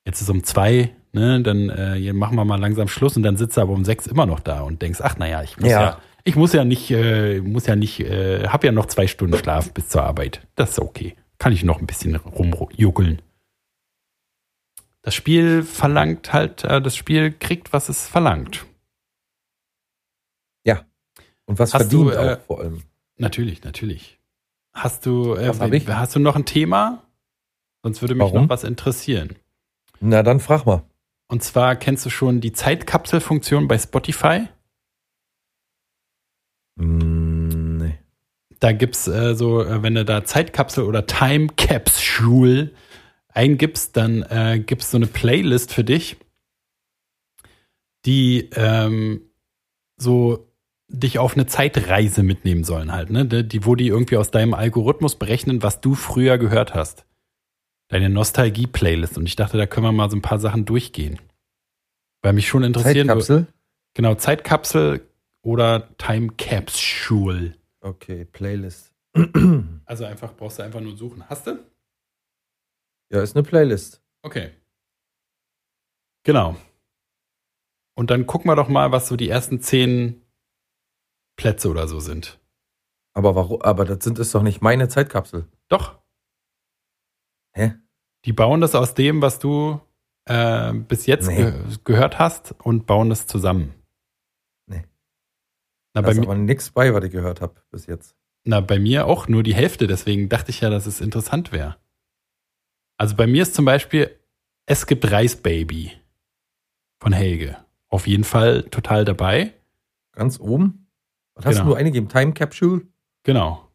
jetzt 0.04 0.20
ist 0.20 0.30
um 0.30 0.44
zwei, 0.44 0.94
ne, 1.12 1.42
dann 1.42 1.68
äh, 1.70 2.12
machen 2.12 2.36
wir 2.36 2.44
mal 2.44 2.60
langsam 2.60 2.88
Schluss 2.88 3.16
und 3.16 3.22
dann 3.22 3.36
sitzt 3.36 3.56
du 3.56 3.60
aber 3.60 3.72
um 3.72 3.84
sechs 3.84 4.06
immer 4.06 4.26
noch 4.26 4.40
da 4.40 4.62
und 4.62 4.82
denkst, 4.82 5.00
ach 5.02 5.16
naja, 5.18 5.42
ich 5.42 5.58
muss 5.58 5.70
ja, 5.70 5.80
Ja. 5.82 6.00
ich 6.24 6.36
muss 6.36 6.52
ja 6.52 6.64
nicht, 6.64 6.90
äh, 6.90 7.40
muss 7.40 7.66
ja 7.66 7.76
nicht, 7.76 8.00
äh, 8.00 8.48
hab 8.48 8.64
ja 8.64 8.72
noch 8.72 8.86
zwei 8.86 9.06
Stunden 9.06 9.36
Schlaf 9.36 9.72
bis 9.72 9.88
zur 9.88 10.02
Arbeit. 10.04 10.46
Das 10.54 10.70
ist 10.70 10.78
okay. 10.78 11.16
Kann 11.38 11.52
ich 11.52 11.64
noch 11.64 11.80
ein 11.80 11.86
bisschen 11.86 12.16
rumjuckeln. 12.16 13.22
Das 15.02 15.14
Spiel 15.14 15.62
verlangt 15.62 16.32
halt, 16.32 16.64
äh, 16.64 16.82
das 16.82 16.94
Spiel 16.96 17.32
kriegt, 17.32 17.72
was 17.72 17.88
es 17.88 18.06
verlangt. 18.06 18.66
Und 21.50 21.58
was 21.58 21.74
Hast 21.74 21.90
verdient 21.90 22.10
du, 22.12 22.16
äh, 22.16 22.34
auch 22.36 22.40
vor 22.42 22.60
allem. 22.60 22.82
Natürlich, 23.16 23.64
natürlich. 23.64 24.20
Hast 24.72 25.04
du, 25.04 25.34
äh, 25.34 25.52
hast 25.88 26.14
du 26.14 26.20
noch 26.20 26.36
ein 26.36 26.44
Thema? 26.44 27.02
Sonst 27.82 28.02
würde 28.02 28.14
mich 28.14 28.22
Warum? 28.22 28.42
noch 28.42 28.48
was 28.50 28.62
interessieren. 28.62 29.34
Na, 29.98 30.22
dann 30.22 30.38
frag 30.38 30.64
mal. 30.64 30.84
Und 31.30 31.44
zwar 31.44 31.76
kennst 31.76 32.04
du 32.04 32.10
schon 32.10 32.40
die 32.40 32.52
Zeitkapselfunktion 32.52 33.68
bei 33.68 33.78
Spotify? 33.78 34.48
Hm, 36.78 37.76
nee. 37.76 37.98
Da 38.58 38.72
gibt's 38.72 39.06
äh, 39.06 39.34
so, 39.34 39.62
äh, 39.62 39.82
wenn 39.82 39.94
du 39.94 40.04
da 40.04 40.24
Zeitkapsel 40.24 40.84
oder 40.84 41.06
Time 41.06 41.46
Capsule 41.56 42.72
eingibst, 43.28 43.96
dann 43.96 44.22
äh, 44.22 44.58
gibt's 44.64 44.90
so 44.90 44.96
eine 44.96 45.06
Playlist 45.06 45.72
für 45.72 45.84
dich, 45.84 46.16
die 48.06 48.50
ähm, 48.54 49.30
so 49.96 50.48
dich 50.88 51.20
auf 51.20 51.34
eine 51.34 51.46
Zeitreise 51.46 52.24
mitnehmen 52.24 52.64
sollen 52.64 52.90
halt, 52.90 53.10
ne? 53.10 53.24
Die, 53.24 53.46
die- 53.46 53.64
wo 53.64 53.76
die 53.76 53.86
irgendwie 53.86 54.16
aus 54.16 54.32
deinem 54.32 54.54
Algorithmus 54.54 55.16
berechnen, 55.16 55.62
was 55.62 55.80
du 55.80 55.94
früher 55.94 56.36
gehört 56.38 56.74
hast. 56.74 57.06
Deine 57.90 58.08
Nostalgie-Playlist. 58.08 59.18
Und 59.18 59.26
ich 59.26 59.36
dachte, 59.36 59.58
da 59.58 59.66
können 59.66 59.84
wir 59.84 59.92
mal 59.92 60.08
so 60.08 60.16
ein 60.16 60.22
paar 60.22 60.38
Sachen 60.38 60.64
durchgehen. 60.64 61.20
Weil 62.22 62.32
mich 62.32 62.48
schon 62.48 62.62
interessieren 62.62 63.08
würde. 63.08 63.20
Zeitkapsel? 63.20 63.46
Genau, 63.94 64.14
Zeitkapsel 64.14 65.08
oder 65.42 65.96
Time 65.98 66.32
Capsule. 66.38 67.56
Okay, 67.80 68.24
Playlist. 68.24 68.92
Also 69.86 70.04
einfach 70.04 70.36
brauchst 70.36 70.60
du 70.60 70.62
einfach 70.62 70.80
nur 70.80 70.96
suchen. 70.96 71.28
Hast 71.28 71.48
du? 71.48 71.58
Ja, 73.10 73.22
ist 73.22 73.34
eine 73.34 73.42
Playlist. 73.42 74.00
Okay. 74.22 74.52
Genau. 76.22 76.54
Und 77.96 78.10
dann 78.12 78.26
gucken 78.26 78.48
wir 78.48 78.54
doch 78.54 78.68
mal, 78.68 78.92
was 78.92 79.08
so 79.08 79.16
die 79.16 79.28
ersten 79.28 79.60
zehn 79.60 80.22
Plätze 81.36 81.68
oder 81.68 81.88
so 81.88 81.98
sind. 81.98 82.38
Aber 83.14 83.34
warum? 83.34 83.62
Aber 83.62 83.84
das 83.84 84.04
sind 84.04 84.20
ist 84.20 84.32
doch 84.34 84.42
nicht 84.42 84.62
meine 84.62 84.88
Zeitkapsel. 84.88 85.48
Doch. 85.68 85.98
Hä? 87.52 87.74
Die 88.24 88.32
bauen 88.32 88.60
das 88.60 88.74
aus 88.74 88.94
dem, 88.94 89.22
was 89.22 89.38
du 89.38 89.80
äh, 90.26 90.72
bis 90.74 91.06
jetzt 91.06 91.26
Nee. 91.28 91.36
ge 91.36 91.54
gehört 91.84 92.18
hast 92.18 92.54
und 92.62 92.86
bauen 92.86 93.08
das 93.08 93.26
zusammen. 93.26 93.74
Nee. 94.66 94.84
Na 95.94 96.02
Da 96.02 96.06
bei, 96.06 96.12
ist 96.12 96.18
aber 96.20 96.34
nichts 96.34 96.70
bei, 96.70 96.92
was 96.94 97.02
ich 97.04 97.10
gehört 97.12 97.40
habe 97.40 97.54
bis 97.70 97.86
jetzt. 97.86 98.14
na, 98.44 98.60
bei 98.60 98.78
mir 98.78 99.06
auch 99.06 99.26
nur 99.28 99.42
die 99.42 99.54
Hälfte, 99.54 99.86
deswegen 99.86 100.28
dachte 100.28 100.50
ich 100.50 100.60
ja, 100.60 100.70
dass 100.70 100.86
es 100.86 101.00
interessant 101.00 101.52
wäre. 101.52 101.76
Also 102.98 103.16
bei 103.16 103.26
mir 103.26 103.42
ist 103.42 103.54
zum 103.54 103.64
Beispiel 103.64 104.16
Es 104.66 104.86
gibt 104.86 105.10
Reisbaby 105.10 105.92
von 107.02 107.12
Helge. 107.12 107.56
Auf 107.88 108.06
jeden 108.06 108.24
Fall 108.24 108.62
total 108.64 109.04
dabei. 109.04 109.54
Ganz 110.12 110.38
oben? 110.38 110.86
Was 111.34 111.46
hast 111.46 111.56
Genau. 111.56 111.70
du 111.70 111.74
eingegeben? 111.74 112.08
Time 112.08 112.32
Capsule? 112.34 112.82
Genau. 113.24 113.68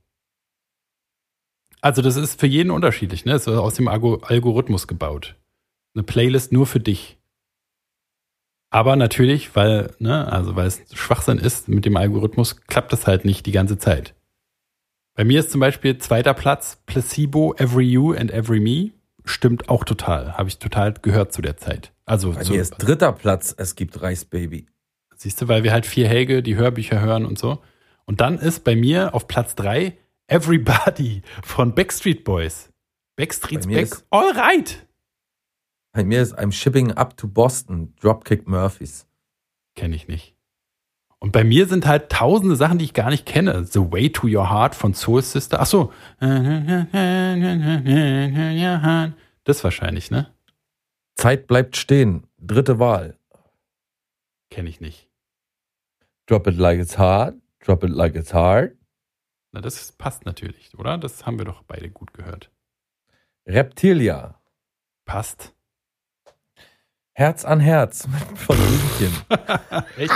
Also 1.85 2.01
das 2.01 2.15
ist 2.15 2.39
für 2.39 2.47
jeden 2.47 2.71
unterschiedlich, 2.71 3.25
ne? 3.25 3.33
Es 3.33 3.43
ist 3.45 3.47
aus 3.49 3.75
dem 3.75 3.87
Algo- 3.87 4.23
Algorithmus 4.23 4.87
gebaut. 4.87 5.35
Eine 5.93 6.01
Playlist 6.01 6.51
nur 6.51 6.65
für 6.65 6.79
dich. 6.79 7.19
Aber 8.71 8.95
natürlich, 8.95 9.55
weil, 9.55 9.93
ne, 9.99 10.27
also 10.31 10.55
weil 10.55 10.65
es 10.65 10.81
Schwachsinn 10.93 11.37
ist 11.37 11.67
mit 11.67 11.85
dem 11.85 11.95
Algorithmus, 11.95 12.61
klappt 12.65 12.91
das 12.91 13.05
halt 13.05 13.23
nicht 13.23 13.45
die 13.45 13.51
ganze 13.51 13.77
Zeit. 13.77 14.15
Bei 15.13 15.23
mir 15.23 15.39
ist 15.39 15.51
zum 15.51 15.61
Beispiel 15.61 15.99
zweiter 15.99 16.33
Platz 16.33 16.81
Placebo, 16.87 17.53
Every 17.59 17.85
You 17.85 18.13
and 18.13 18.31
Every 18.31 18.59
Me. 18.59 18.89
Stimmt 19.23 19.69
auch 19.69 19.83
total. 19.83 20.33
Habe 20.39 20.49
ich 20.49 20.57
total 20.57 20.93
gehört 20.93 21.33
zu 21.33 21.43
der 21.43 21.55
Zeit. 21.57 21.93
Also 22.05 22.31
Bei 22.31 22.43
mir 22.45 22.61
ist 22.61 22.77
dritter 22.79 23.11
Platz, 23.13 23.53
es 23.55 23.75
gibt 23.75 24.01
Reisbaby. 24.01 24.65
Siehst 25.17 25.39
du, 25.39 25.47
weil 25.49 25.63
wir 25.63 25.71
halt 25.71 25.85
vier 25.85 26.07
Helge, 26.07 26.41
die 26.41 26.55
Hörbücher 26.55 26.99
hören 26.99 27.27
und 27.27 27.37
so. 27.37 27.59
Und 28.05 28.21
dann 28.21 28.39
ist 28.39 28.63
bei 28.63 28.75
mir 28.75 29.13
auf 29.13 29.27
Platz 29.27 29.53
drei 29.53 29.99
Everybody 30.27 31.21
von 31.43 31.75
Backstreet 31.75 32.23
Boys. 32.23 32.69
Backstreet's 33.17 33.67
Back. 33.67 33.83
ist- 33.83 34.05
All 34.09 34.31
right. 34.31 34.87
Bei 35.93 36.03
mir 36.03 36.21
ist 36.21 36.37
I'm 36.37 36.51
shipping 36.51 36.91
up 36.91 37.15
to 37.17 37.27
Boston, 37.27 37.93
Dropkick 38.01 38.47
Murphys. 38.47 39.07
Kenne 39.75 39.95
ich 39.95 40.07
nicht. 40.07 40.35
Und 41.19 41.31
bei 41.31 41.43
mir 41.43 41.67
sind 41.67 41.85
halt 41.85 42.11
tausende 42.11 42.55
Sachen, 42.55 42.77
die 42.77 42.85
ich 42.85 42.93
gar 42.93 43.09
nicht 43.09 43.25
kenne. 43.25 43.63
The 43.65 43.79
Way 43.91 44.11
to 44.11 44.27
Your 44.27 44.49
Heart 44.49 44.75
von 44.75 44.93
Soul 44.93 45.21
Sister. 45.21 45.59
Ach 45.61 45.65
so. 45.65 45.93
Das 49.43 49.63
wahrscheinlich, 49.63 50.11
ne? 50.11 50.33
Zeit 51.15 51.47
bleibt 51.47 51.77
stehen, 51.77 52.27
dritte 52.37 52.79
Wahl. 52.79 53.17
Kenne 54.49 54.69
ich 54.69 54.81
nicht. 54.81 55.09
Drop 56.27 56.47
it 56.47 56.57
like 56.57 56.79
it's 56.79 56.97
hard, 56.97 57.35
drop 57.59 57.83
it 57.83 57.91
like 57.91 58.15
it's 58.15 58.33
hard. 58.33 58.74
Na, 59.55 59.61
das 59.61 59.93
passt 59.93 60.25
natürlich, 60.25 60.77
oder? 60.77 60.97
Das 60.97 61.25
haben 61.25 61.37
wir 61.37 61.45
doch 61.45 61.63
beide 61.63 61.89
gut 61.89 62.13
gehört. 62.13 62.51
Reptilia, 63.47 64.35
Passt. 65.05 65.53
Herz 67.13 67.45
an 67.45 67.61
Herz 67.61 68.05
von 68.35 68.57
Blümchen. 68.57 69.13
Echt? 69.97 70.11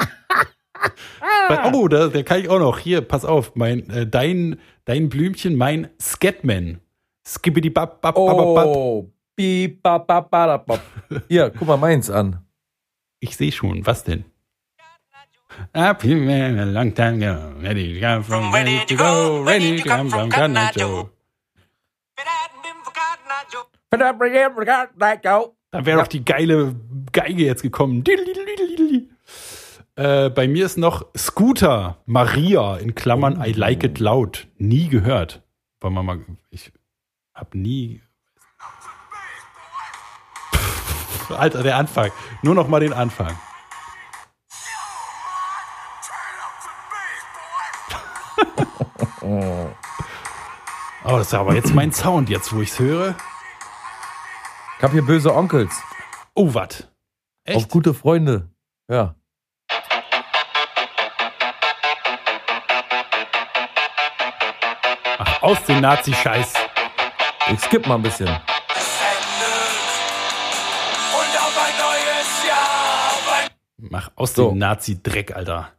Oh, 1.72 1.88
da, 1.88 2.08
der 2.10 2.24
kann 2.26 2.42
ich 2.42 2.50
auch 2.50 2.60
noch. 2.60 2.80
Hier, 2.80 3.02
pass 3.02 3.24
auf. 3.24 3.56
Mein, 3.56 3.90
äh, 3.90 4.06
dein, 4.06 4.60
dein 4.84 5.08
Blümchen, 5.08 5.56
mein 5.56 5.90
Scatman. 6.02 6.82
Skibbidi 7.26 7.70
bap, 7.70 8.02
bap, 8.02 8.16
bap, 8.16 8.26
bap, 8.36 8.56
bap. 8.56 8.66
Oh, 8.66 9.10
beep, 9.38 9.82
bap, 9.82 10.06
bap, 10.06 10.30
bap, 10.30 10.66
bap. 10.66 10.82
Hier, 11.30 11.50
guck 11.52 11.68
mal 11.68 11.78
meins 11.78 12.10
an. 12.10 12.46
Ich 13.22 13.38
sehe 13.38 13.54
schon. 13.54 13.86
Was 13.86 14.04
denn? 14.04 14.26
I've 15.74 16.00
been 16.00 16.60
a 16.60 16.66
long 16.66 16.94
time 16.94 17.22
ago. 17.22 17.54
Ready 17.62 17.94
to 17.94 18.00
come 18.00 18.24
from 18.24 18.54
ready 18.54 18.86
to 18.86 18.96
go. 18.96 19.44
Ready 19.44 19.78
to 19.78 19.84
come 19.88 20.10
from 20.10 20.30
Cotton 20.30 20.58
Eye 20.58 20.72
Joe. 20.76 21.10
Da 25.72 25.86
wäre 25.86 26.00
doch 26.00 26.08
die 26.08 26.24
geile 26.24 26.76
Geige 27.12 27.44
jetzt 27.44 27.62
gekommen. 27.62 28.04
Äh, 29.96 30.30
bei 30.30 30.48
mir 30.48 30.66
ist 30.66 30.78
noch 30.78 31.06
Scooter 31.18 31.98
Maria 32.06 32.78
in 32.78 32.96
Klammern 32.96 33.44
I 33.46 33.52
like 33.52 33.84
it 33.84 34.00
loud. 34.00 34.48
Nie 34.58 34.88
gehört. 34.88 35.42
Wollen 35.82 35.94
wir 35.94 36.04
mal. 36.04 36.20
Ich 36.50 36.72
hab 37.34 37.54
nie. 37.56 38.02
Alter, 41.30 41.64
der 41.64 41.78
Anfang. 41.78 42.12
Nur 42.42 42.56
noch 42.56 42.68
mal 42.68 42.80
den 42.80 42.94
Anfang. 42.94 43.38
Oh, 51.06 51.18
das 51.18 51.28
ist 51.28 51.34
aber 51.34 51.56
jetzt 51.56 51.74
mein 51.74 51.92
Sound, 51.94 52.30
jetzt 52.30 52.54
wo 52.54 52.62
ich's 52.62 52.78
höre. 52.78 53.16
Ich 54.78 54.84
hab 54.84 54.92
hier 54.92 55.02
böse 55.06 55.34
Onkels. 55.34 55.82
Oh, 56.36 56.54
was? 56.54 56.82
Auf 56.82 56.88
Echt? 57.56 57.70
gute 57.70 57.94
Freunde. 57.94 58.50
Ja. 58.90 59.16
Ach, 65.18 65.42
aus 65.42 65.64
dem 65.66 65.82
Nazi-Scheiß. 65.82 66.54
Ich 67.52 67.60
skipp 67.62 67.88
mal 67.88 67.96
ein 67.96 68.02
bisschen. 68.02 68.30
Mach 73.78 74.12
aus 74.16 74.34
So. 74.36 74.50
dem 74.50 74.58
Nazi-Dreck, 74.60 75.36
Alter. 75.36 75.72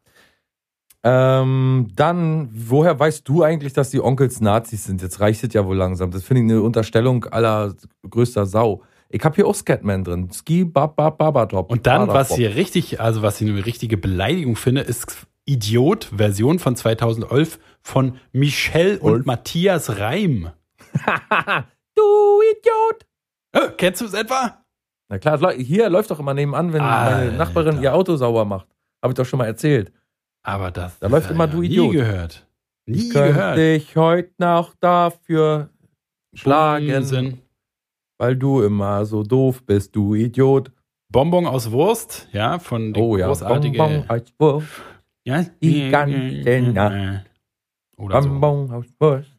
Ähm, 1.03 1.89
dann, 1.97 2.51
woher 2.53 2.99
weißt 2.99 3.27
du 3.27 3.43
eigentlich, 3.43 3.73
dass 3.73 3.91
die 3.91 4.01
Onkels 4.03 4.41
Nazis 4.41 4.85
sind? 4.85 5.01
Jetzt 5.01 5.21
reicht 5.21 5.43
es 5.43 5.55
ja 5.55 5.65
wohl 5.65 5.77
langsam. 5.77 6.11
Das 6.11 6.25
finde 6.25 6.43
ich 6.43 6.51
eine 6.51 6.63
Unterstellung 6.63 7.25
aller 7.25 7.75
größter 8.09 8.45
Sau. 8.47 8.83
Ich 9.09 9.25
habe 9.25 9.35
hier 9.35 9.47
auch 9.47 9.55
Scatman 9.55 10.05
drin. 10.05 10.31
Ski, 10.33 10.65
bab, 10.65 10.97
bab, 10.97 11.19
babadop. 11.19 11.71
Und 11.71 11.87
dann, 11.87 12.09
was 12.09 12.35
hier 12.35 12.55
richtig, 12.55 13.01
also 13.01 13.23
was 13.23 13.41
ich 13.41 13.49
eine 13.49 13.65
richtige 13.67 13.97
Beleidigung 13.97 14.57
finde, 14.57 14.83
ist 14.83 15.27
Idiot, 15.47 16.11
Version 16.17 16.59
von 16.59 16.77
2011 16.77 17.59
von 17.83 18.19
Michelle 18.33 19.01
und 19.01 19.13
Ulf. 19.13 19.27
Matthias 19.27 19.99
Reim. 19.99 20.51
Du 21.97 22.41
Idiot! 22.53 23.07
Äh, 23.53 23.73
kennst 23.77 24.01
du 24.01 24.07
es 24.07 24.15
etwa? 24.15 24.65
Na 25.09 25.19
klar, 25.19 25.53
hier 25.53 25.91
läuft 25.91 26.11
doch 26.11 26.21
immer 26.21 26.33
nebenan, 26.35 26.73
wenn 26.73 26.81
meine 26.81 26.97
Alter. 26.97 27.37
Nachbarin 27.37 27.83
ihr 27.83 27.93
Auto 27.93 28.17
sauber 28.17 28.45
macht. 28.45 28.69
Habe 29.03 29.13
ich 29.13 29.17
doch 29.17 29.27
schon 29.27 29.39
mal 29.39 29.47
erzählt. 29.47 29.93
Aber 30.43 30.71
das. 30.71 30.99
Da 30.99 31.09
läuft 31.09 31.31
immer 31.31 31.47
ja 31.47 31.53
Du 31.53 31.61
Nie 31.61 31.67
Idiot. 31.67 31.93
gehört. 31.93 32.47
Nie 32.87 33.09
Könnte 33.11 33.33
gehört. 33.35 33.59
ich 33.59 33.97
heute 33.97 34.33
noch 34.39 34.75
dafür 34.81 35.71
schlagen, 36.35 37.05
sind. 37.05 37.39
weil 38.19 38.37
du 38.37 38.63
immer 38.63 39.05
so 39.05 39.23
doof 39.23 39.63
bist, 39.65 39.95
du 39.95 40.15
Idiot. 40.15 40.73
Bonbon 41.13 41.47
aus 41.47 41.71
Wurst, 41.73 42.29
ja, 42.33 42.59
von 42.61 42.93
den 42.93 43.03
Oh 43.03 43.17
ja, 43.17 43.27
großartige, 43.27 43.77
Bonbon 43.79 44.09
aus 44.09 44.23
Wurst, 44.39 44.69
ja, 45.25 45.43
die 45.61 45.89
ganze 45.91 46.61
Nacht. 46.73 47.27
Oder 47.97 48.23
so. 48.23 48.29
Bonbon 48.29 48.71
aus 48.73 48.87
Wurst. 49.01 49.31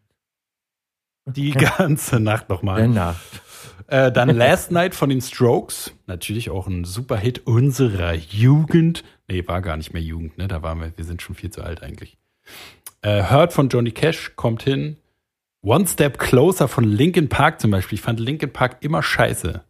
Die 1.28 1.52
ganze 1.52 2.20
Nacht 2.20 2.50
nochmal. 2.50 2.88
Nacht. 2.90 3.42
Äh, 3.92 4.10
dann 4.10 4.30
Last 4.30 4.72
Night 4.72 4.96
von 4.96 5.10
den 5.10 5.20
Strokes. 5.20 5.94
Natürlich 6.08 6.50
auch 6.50 6.66
ein 6.66 6.86
super 6.86 7.18
Hit 7.18 7.46
unserer 7.46 8.14
Jugend. 8.14 9.04
Nee, 9.28 9.46
war 9.48 9.62
gar 9.62 9.76
nicht 9.76 9.92
mehr 9.92 10.02
Jugend, 10.02 10.38
ne? 10.38 10.48
Da 10.48 10.64
waren 10.64 10.80
wir, 10.80 10.94
wir 10.96 11.04
sind 11.04 11.22
schon 11.22 11.36
viel 11.36 11.50
zu 11.50 11.62
alt 11.62 11.84
eigentlich. 11.84 12.18
Äh, 13.02 13.30
Hurt 13.30 13.52
von 13.52 13.68
Johnny 13.68 13.92
Cash 13.92 14.38
kommt 14.38 14.64
hin. 14.64 14.96
One 15.62 15.86
Step 15.86 16.20
Closer 16.20 16.70
von 16.70 16.86
Linkin 16.86 17.28
Park 17.28 17.60
zum 17.60 17.72
Beispiel. 17.72 17.98
Ich 17.98 18.02
fand 18.02 18.22
Linkin 18.22 18.54
Park 18.54 18.78
immer 18.80 19.04
scheiße. 19.04 19.62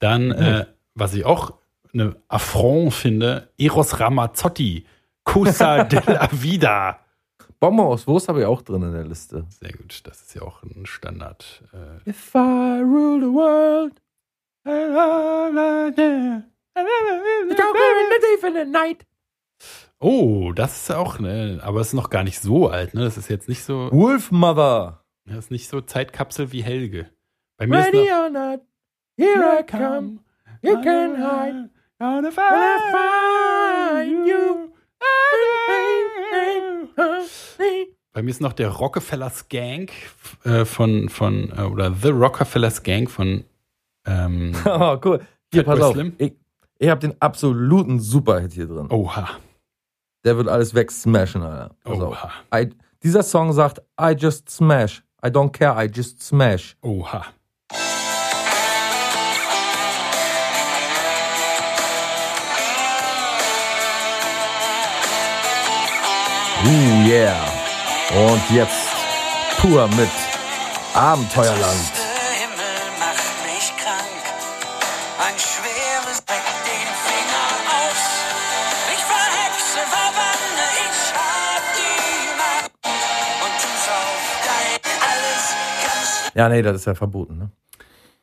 Dann, 0.00 0.32
äh, 0.32 0.66
was 0.94 1.14
ich 1.14 1.24
auch 1.24 1.54
eine 1.94 2.16
Affront 2.26 2.92
finde, 2.92 3.50
Eros 3.56 4.00
Ramazzotti. 4.00 4.84
Cosa 5.22 5.84
de 5.84 6.00
la 6.04 6.28
Vida. 6.32 7.05
Bonbon 7.60 7.86
aus 7.86 8.06
Wurst 8.06 8.28
habe 8.28 8.40
ich 8.40 8.46
auch 8.46 8.62
drin 8.62 8.82
in 8.82 8.92
der 8.92 9.04
Liste. 9.04 9.46
Sehr 9.48 9.72
gut, 9.72 10.00
das 10.06 10.22
ist 10.22 10.34
ja 10.34 10.42
auch 10.42 10.62
ein 10.62 10.84
Standard. 10.86 11.62
Äh, 11.72 12.10
If 12.10 12.34
I 12.34 12.80
rule 12.82 13.20
the 13.20 13.32
world, 13.32 14.00
Oh, 19.98 20.52
das 20.52 20.76
ist 20.82 20.90
auch, 20.90 21.18
ne, 21.18 21.58
aber 21.62 21.80
es 21.80 21.88
ist 21.88 21.92
noch 21.94 22.10
gar 22.10 22.22
nicht 22.24 22.40
so 22.40 22.68
alt, 22.68 22.92
ne? 22.94 23.04
Das 23.04 23.16
ist 23.16 23.28
jetzt 23.30 23.48
nicht 23.48 23.64
so, 23.64 23.88
Wolf 23.92 24.30
Mother. 24.30 25.04
das 25.24 25.38
ist 25.38 25.50
nicht 25.50 25.68
so 25.68 25.80
Zeitkapsel 25.80 26.52
wie 26.52 26.62
Helge. 26.62 27.08
Bei 27.56 27.66
mir 27.66 27.78
Ready 27.78 28.02
ist 28.02 28.10
noch, 28.10 28.18
or 28.24 28.30
not, 28.30 28.60
here 29.16 29.58
I 29.60 29.62
come. 29.64 30.18
You 30.62 30.74
can 30.82 31.16
hide. 31.16 31.70
Gonna 31.98 32.30
find 32.30 34.26
you. 34.26 34.55
Bei 38.12 38.22
mir 38.22 38.30
ist 38.30 38.40
noch 38.40 38.54
der 38.54 38.70
Rockefeller 38.70 39.28
Skank 39.30 39.90
äh, 40.44 40.64
von, 40.64 41.08
von, 41.10 41.52
äh, 41.56 41.62
oder 41.62 41.92
The 41.92 42.08
Rockefeller 42.08 42.70
Skank 42.70 43.10
von, 43.10 43.44
ähm, 44.06 44.52
Oh, 44.64 44.98
cool. 45.04 45.20
Hier, 45.52 45.64
Fatboy 45.64 45.76
pass 45.78 45.80
auf. 45.82 45.94
Slim? 45.94 46.12
Ich, 46.18 46.32
ich 46.78 46.88
habe 46.88 47.00
den 47.00 47.20
absoluten 47.20 48.00
Superhit 48.00 48.52
hier 48.52 48.66
drin. 48.66 48.90
Oha, 48.90 49.28
Der 50.24 50.36
wird 50.36 50.48
alles 50.48 50.74
wegsmashen, 50.74 51.42
Alter. 51.42 51.74
Pass 51.84 52.00
auf. 52.00 52.12
oha, 52.12 52.30
I, 52.54 52.70
dieser 53.02 53.22
Song 53.22 53.52
sagt, 53.52 53.82
I 54.00 54.14
just 54.18 54.48
smash. 54.50 55.02
I 55.24 55.28
don't 55.28 55.50
care, 55.50 55.74
I 55.76 55.88
just 55.92 56.22
smash. 56.22 56.76
oha. 56.82 57.26
Ooh, 66.64 67.08
yeah. 67.08 67.55
Und 68.10 68.50
jetzt 68.50 68.88
pur 69.58 69.88
mit 69.88 70.08
Abenteuerland. 70.94 71.92
Der 71.96 72.40
Himmel 72.40 72.98
macht 72.98 73.44
mich 73.44 73.72
krank. 73.76 74.24
Ein 75.26 75.34
schweres 75.38 76.24
Dreck 76.24 76.46
den 76.64 76.88
Finger 77.04 77.48
aus. 77.80 78.02
Ich 78.94 79.02
verhexe, 79.02 79.80
verwanne, 79.90 80.66
ich 80.86 81.14
hab 81.14 81.62
die 81.74 82.28
Macht. 82.38 82.70
Und 82.84 83.54
tu's 83.60 83.88
auf 83.88 84.40
dein 84.46 84.92
alles 85.02 85.54
ganz 85.82 86.32
Ja, 86.34 86.48
nee, 86.48 86.62
das 86.62 86.76
ist 86.76 86.84
ja 86.86 86.94
verboten, 86.94 87.38
ne? 87.38 87.50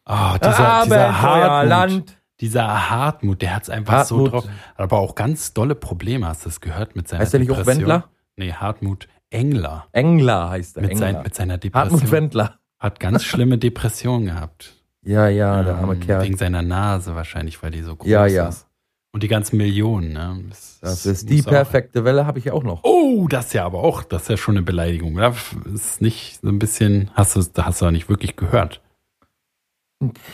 Ah, 0.05 0.37
dieser, 0.37 0.83
dieser 0.83 1.21
Hartmut, 1.21 1.51
Abenteuerland. 1.51 2.17
dieser 2.39 2.89
Hartmut, 2.89 3.41
der 3.41 3.55
hat's 3.55 3.69
einfach 3.69 4.05
so 4.05 4.15
Hartmut. 4.17 4.31
drauf. 4.33 4.45
Hat 4.45 4.79
aber 4.79 4.99
auch 4.99 5.15
ganz 5.15 5.53
dolle 5.53 5.75
Probleme, 5.75 6.27
hast 6.27 6.45
du 6.45 6.49
das 6.49 6.61
gehört 6.61 6.95
mit 6.95 7.07
seiner 7.07 7.21
Heißt 7.21 7.33
der 7.33 7.39
nicht 7.41 7.51
auch? 7.51 7.65
Wendler? 7.65 8.09
Nee, 8.35 8.51
Hartmut 8.53 9.07
Engler. 9.33 9.87
Engler 9.91 10.49
heißt 10.49 10.77
er. 10.77 10.81
Mit, 10.83 10.91
Engler. 10.91 11.11
sein, 11.13 11.23
mit 11.23 11.35
seiner 11.35 11.57
Depression. 11.57 11.91
Hartmut 11.93 12.11
Wendler. 12.11 12.59
Hat 12.79 12.99
ganz 12.99 13.23
schlimme 13.23 13.57
Depressionen 13.57 14.25
gehabt. 14.27 14.75
Ja, 15.05 15.27
ja, 15.27 15.63
der 15.63 15.75
arme 15.75 15.93
Ähm, 15.95 15.99
Kerl. 15.99 16.23
Wegen 16.23 16.37
seiner 16.37 16.61
Nase 16.61 17.15
wahrscheinlich, 17.15 17.61
weil 17.63 17.71
die 17.71 17.81
so 17.81 17.95
groß 17.95 18.09
Ja, 18.09 18.25
ja. 18.25 18.47
ist. 18.49 18.67
Und 19.11 19.21
die 19.21 19.27
ganzen 19.27 19.57
Millionen, 19.57 20.13
ne? 20.13 20.43
Das, 20.49 20.79
Das 20.81 21.03
das 21.03 21.05
ist 21.05 21.29
die 21.29 21.37
muss 21.37 21.47
auch- 21.47 21.51
perfekte 21.51 22.03
Welle, 22.03 22.25
habe 22.25 22.39
ich 22.39 22.45
ja 22.45 22.53
auch 22.53 22.63
noch. 22.63 22.83
Oh, 22.83 23.27
das 23.29 23.47
ist 23.47 23.53
ja 23.53 23.63
aber 23.65 23.79
auch, 23.83 24.03
das 24.03 24.23
ist 24.23 24.27
ja 24.29 24.37
schon 24.37 24.55
eine 24.57 24.65
Beleidigung. 24.65 25.15
Da 25.15 25.35
ist 25.73 26.01
nicht 26.01 26.39
so 26.41 26.47
ein 26.49 26.57
bisschen, 26.57 27.11
hast 27.13 27.35
du, 27.35 27.43
da 27.43 27.65
hast 27.65 27.81
du 27.81 27.91
nicht 27.91 28.09
wirklich 28.09 28.35
gehört. 28.35 28.81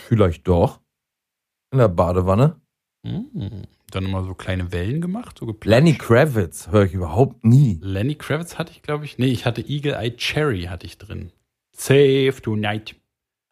Vielleicht 0.08 0.48
doch. 0.48 0.80
In 1.72 1.78
der 1.78 1.88
Badewanne. 1.88 2.56
Hm. 3.06 3.64
Dann 3.90 4.04
immer 4.04 4.24
so 4.24 4.34
kleine 4.34 4.72
Wellen 4.72 5.00
gemacht, 5.00 5.38
so 5.38 5.46
geplanscht. 5.46 5.84
Lenny 5.84 5.98
Kravitz 5.98 6.68
höre 6.68 6.84
ich 6.84 6.94
überhaupt 6.94 7.44
nie. 7.44 7.78
Lenny 7.82 8.14
Kravitz 8.14 8.56
hatte 8.56 8.72
ich, 8.72 8.82
glaube 8.82 9.04
ich. 9.04 9.18
Nee, 9.18 9.26
ich 9.26 9.44
hatte 9.46 9.62
Eagle 9.62 9.94
Eye 9.94 10.16
Cherry 10.16 10.62
hatte 10.64 10.86
ich 10.86 10.96
drin. 10.98 11.32
Save 11.72 12.34
tonight. 12.42 12.94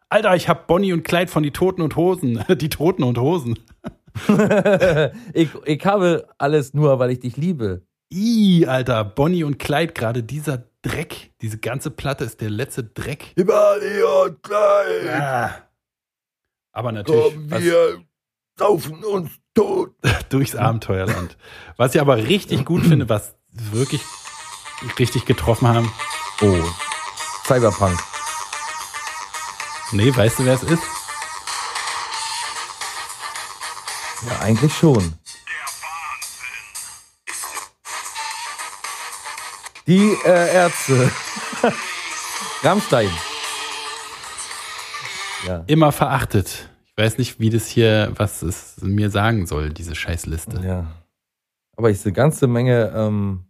Alter, 0.09 0.35
ich 0.35 0.47
hab 0.49 0.67
Bonnie 0.67 0.93
und 0.93 1.03
Clyde 1.03 1.29
von 1.29 1.43
die 1.43 1.51
Toten 1.51 1.81
und 1.81 1.95
Hosen. 1.95 2.43
Die 2.57 2.69
Toten 2.69 3.03
und 3.03 3.17
Hosen. 3.17 3.59
ich, 5.33 5.49
ich 5.65 5.85
habe 5.85 6.27
alles 6.37 6.73
nur, 6.73 6.99
weil 6.99 7.11
ich 7.11 7.19
dich 7.19 7.37
liebe. 7.37 7.83
Ih, 8.11 8.65
Alter, 8.65 9.03
Bonnie 9.05 9.43
und 9.43 9.59
Clyde, 9.59 9.93
gerade 9.93 10.23
dieser 10.23 10.63
Dreck, 10.81 11.31
diese 11.41 11.59
ganze 11.59 11.91
Platte 11.91 12.23
ist 12.23 12.41
der 12.41 12.49
letzte 12.49 12.83
Dreck. 12.83 13.33
Bonnie 13.35 14.25
und 14.25 14.41
Clyde, 14.41 15.13
Ah. 15.13 15.51
Aber 16.71 16.91
natürlich 16.91 17.37
was, 17.49 17.63
saufen 18.57 19.03
uns 19.03 19.38
tot. 19.53 19.91
durchs 20.29 20.55
Abenteuerland. 20.55 21.37
Was 21.77 21.95
ich 21.95 22.01
aber 22.01 22.17
richtig 22.17 22.65
gut 22.65 22.83
finde, 22.83 23.09
was 23.09 23.35
wirklich 23.51 24.01
richtig 24.97 25.25
getroffen 25.25 25.67
haben. 25.67 25.91
Oh, 26.41 26.63
Cyberpunk. 27.45 27.99
Nee, 29.91 30.15
weißt 30.15 30.39
du, 30.39 30.45
wer 30.45 30.53
es 30.53 30.63
ist? 30.63 30.83
Ja, 34.27 34.39
eigentlich 34.39 34.73
schon. 34.75 35.13
Die 39.87 40.13
äh, 40.23 40.53
Ärzte. 40.53 41.11
Rammstein. 42.63 43.09
Ja. 45.47 45.63
Immer 45.67 45.91
verachtet. 45.91 46.68
Ich 46.99 47.05
weiß 47.05 47.17
nicht, 47.17 47.39
wie 47.39 47.49
das 47.49 47.65
hier, 47.65 48.11
was 48.17 48.41
es 48.41 48.81
mir 48.81 49.09
sagen 49.09 49.45
soll, 49.45 49.69
diese 49.69 49.95
Scheißliste. 49.95 50.59
ja. 50.65 50.85
Aber 51.77 51.89
ich 51.89 52.01
sehe 52.01 52.09
eine 52.09 52.15
ganze 52.17 52.45
Menge 52.45 52.91
ähm, 52.93 53.45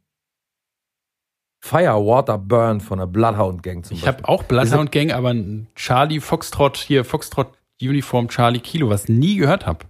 Fire, 1.60 1.96
Water, 2.06 2.38
Burn 2.38 2.80
von 2.80 3.00
der 3.00 3.08
Bloodhound 3.08 3.64
Gang 3.64 3.84
zum 3.84 3.98
Ich 3.98 4.06
habe 4.06 4.30
auch 4.30 4.44
Bloodhound 4.44 4.92
Gang, 4.92 5.12
aber 5.12 5.34
ein 5.34 5.68
Charlie 5.74 6.20
Foxtrot 6.20 6.78
hier, 6.78 7.04
Foxtrot 7.04 7.58
Uniform 7.82 8.28
Charlie 8.28 8.60
Kilo, 8.60 8.88
was 8.88 9.10
nie 9.10 9.38
gehört 9.38 9.66
habe. 9.66 9.88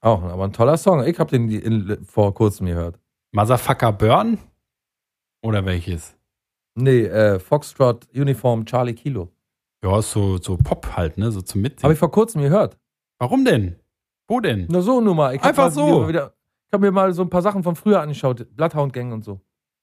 Auch, 0.00 0.22
aber 0.22 0.44
ein 0.44 0.54
toller 0.54 0.78
Song. 0.78 1.04
Ich 1.04 1.18
habe 1.18 1.30
den 1.30 1.50
in, 1.50 2.06
vor 2.06 2.32
kurzem 2.32 2.68
gehört. 2.68 2.98
Motherfucker 3.32 3.92
Burn? 3.92 4.38
Oder 5.42 5.66
welches? 5.66 6.16
Nee, 6.74 7.02
äh, 7.02 7.38
Foxtrot 7.38 8.08
Uniform 8.14 8.64
Charlie 8.64 8.94
Kilo. 8.94 9.30
Ja, 9.82 10.02
so, 10.02 10.38
so 10.38 10.56
Pop 10.56 10.96
halt, 10.96 11.18
ne? 11.18 11.30
So 11.30 11.40
zum 11.40 11.60
Mitsingen. 11.62 11.84
Habe 11.84 11.92
ich 11.92 11.98
vor 11.98 12.10
kurzem 12.10 12.42
gehört. 12.42 12.78
Warum 13.18 13.44
denn? 13.44 13.76
Wo 14.26 14.40
denn? 14.40 14.66
Nur 14.68 14.82
so 14.82 15.00
nur 15.00 15.14
mal. 15.14 15.34
Ich 15.34 15.42
Einfach 15.42 15.64
mal 15.64 15.70
so. 15.70 16.08
Wieder, 16.08 16.34
ich 16.66 16.72
habe 16.72 16.86
mir 16.86 16.92
mal 16.92 17.12
so 17.12 17.22
ein 17.22 17.30
paar 17.30 17.42
Sachen 17.42 17.62
von 17.62 17.76
früher 17.76 18.00
angeschaut. 18.00 18.46
Bloodhound 18.56 18.92
Gang 18.92 19.12
und 19.12 19.24
so. 19.24 19.40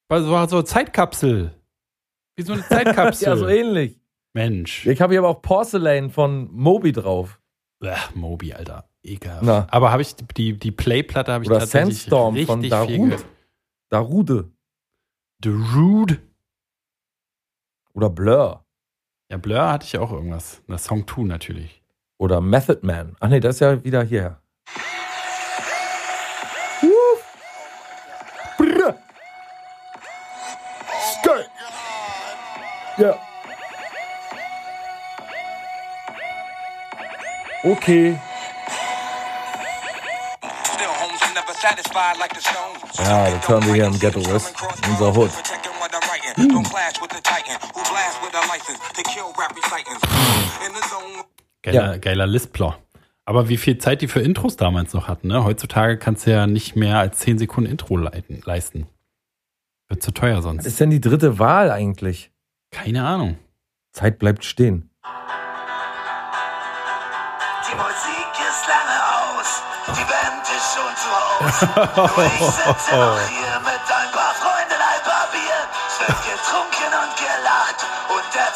Weil 0.08 0.22
so 0.22 0.30
war 0.30 0.48
so 0.48 0.62
Zeitkapsel. 0.62 1.52
Wie 2.36 2.42
so 2.42 2.52
eine 2.52 2.62
Zeitkapsel. 2.68 3.28
Ja, 3.28 3.36
so 3.36 3.48
ähnlich. 3.48 4.00
Mensch. 4.34 4.86
Ich 4.86 5.00
habe 5.00 5.14
hier 5.14 5.20
aber 5.20 5.28
auch 5.28 5.42
Porcelain 5.42 6.10
von 6.10 6.50
Moby 6.52 6.92
drauf. 6.92 7.40
Ach, 7.82 8.14
Moby, 8.14 8.52
Alter. 8.52 8.88
Ekelhaft. 9.02 9.42
Na. 9.42 9.66
Aber 9.70 9.92
habe 9.92 10.02
ich 10.02 10.14
die, 10.36 10.58
die 10.58 10.72
Playplatte 10.72 11.32
habe 11.32 11.44
ich 11.44 11.50
Oder 11.50 11.60
tatsächlich 11.60 12.02
Sandstorm 12.02 12.34
richtig 12.34 12.46
von 12.48 12.68
Darude. 12.68 13.16
Darude. 13.88 14.50
The 15.42 15.50
Rude. 15.50 16.18
Oder 17.94 18.10
Blur. 18.10 18.65
Ja, 19.28 19.36
Blur 19.38 19.68
hatte 19.68 19.86
ich 19.86 19.98
auch 19.98 20.12
irgendwas. 20.12 20.62
Na, 20.66 20.78
Song 20.78 21.06
2 21.06 21.22
natürlich. 21.22 21.82
Oder 22.18 22.40
Method 22.40 22.78
Man. 22.82 23.16
Ach 23.20 23.28
nee, 23.28 23.40
das 23.40 23.56
ist 23.56 23.60
ja 23.60 23.84
wieder 23.84 24.02
hier. 24.02 24.38
Ja. 32.98 33.14
Okay. 37.62 38.18
Ja, 42.98 43.30
das 43.30 43.48
hören 43.48 43.66
wir 43.66 43.74
hier 43.74 43.84
im 43.86 43.98
Ghetto 43.98 44.24
West, 44.32 44.54
in 44.84 44.90
unserer 44.90 45.14
Hood. 45.14 45.30
Protecting 46.36 46.54
what 46.54 46.62
I'm 46.62 46.62
writing. 46.62 46.62
Don't 46.62 46.64
clash 46.64 47.00
with 47.00 47.10
the 47.10 47.22
titan 47.22 47.56
who 47.74 47.80
blast 47.90 48.22
with 48.22 48.34
a 48.34 48.46
license 48.48 48.78
to 48.94 49.02
kill 49.02 49.32
rap 49.38 49.54
recitants. 49.56 50.02
In 50.66 50.72
the 50.72 50.82
zone. 50.88 51.24
Geiler, 51.62 51.98
geiler 51.98 52.26
Lispler. 52.26 52.78
Aber 53.24 53.48
wie 53.48 53.56
viel 53.56 53.78
Zeit 53.78 54.02
die 54.02 54.08
für 54.08 54.20
Intros 54.20 54.56
damals 54.56 54.92
noch 54.92 55.08
hatten, 55.08 55.28
ne? 55.28 55.42
Heutzutage 55.44 55.98
kannst 55.98 56.26
du 56.26 56.30
ja 56.30 56.46
nicht 56.46 56.76
mehr 56.76 56.98
als 56.98 57.18
10 57.18 57.38
Sekunden 57.38 57.70
Intro 57.70 57.96
leiten, 57.96 58.40
leisten. 58.44 58.86
Wird 59.88 60.02
zu 60.02 60.12
teuer 60.12 60.36
Was 60.36 60.44
sonst. 60.44 60.66
ist 60.66 60.78
denn 60.78 60.90
die 60.90 61.00
dritte 61.00 61.38
Wahl 61.38 61.70
eigentlich? 61.72 62.30
Keine 62.70 63.04
Ahnung. 63.04 63.38
Zeit 63.92 64.18
bleibt 64.18 64.44
stehen. 64.44 64.90
Die 67.68 67.74
Musik 67.74 68.32
ist 68.48 68.68
lange 68.68 68.98
aus, 69.16 69.62
die 69.88 70.04
Band 70.04 70.42
ist 70.44 70.74
schon 70.74 70.94
zu 70.96 71.08
Hause. 71.16 71.66
Nur 72.16 72.26
ich 72.26 72.40
sitze 72.54 72.94
noch 72.96 73.20
hier 73.28 73.45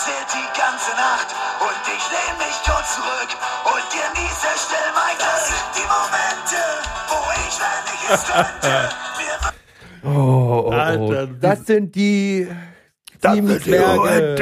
erzählt 0.00 0.28
die 0.32 0.48
ganze 0.58 0.92
Nacht. 0.96 1.28
Und 1.60 1.76
ich 1.84 2.04
lehn 2.10 2.34
mich 2.38 2.56
kurz 2.64 2.96
zurück 2.96 3.30
und 3.64 3.84
genieße 3.92 4.48
still 4.56 4.90
mein 4.94 5.16
Glück. 5.16 5.28
Das 5.28 5.48
sind 5.48 5.68
die 5.76 5.86
Momente, 5.92 6.60
wo 7.08 7.18
ich, 7.36 7.54
wenn 7.60 7.84
ich 7.94 8.02
es 8.10 8.22
könnte, 8.26 8.72
mir 9.18 9.36
Oh, 10.02 10.08
oh, 10.08 10.68
oh. 10.68 10.70
Alter, 10.70 11.26
das 11.26 11.66
sind 11.66 11.94
die 11.94 12.48
sieben 13.22 13.60
Zwerge. 13.60 14.36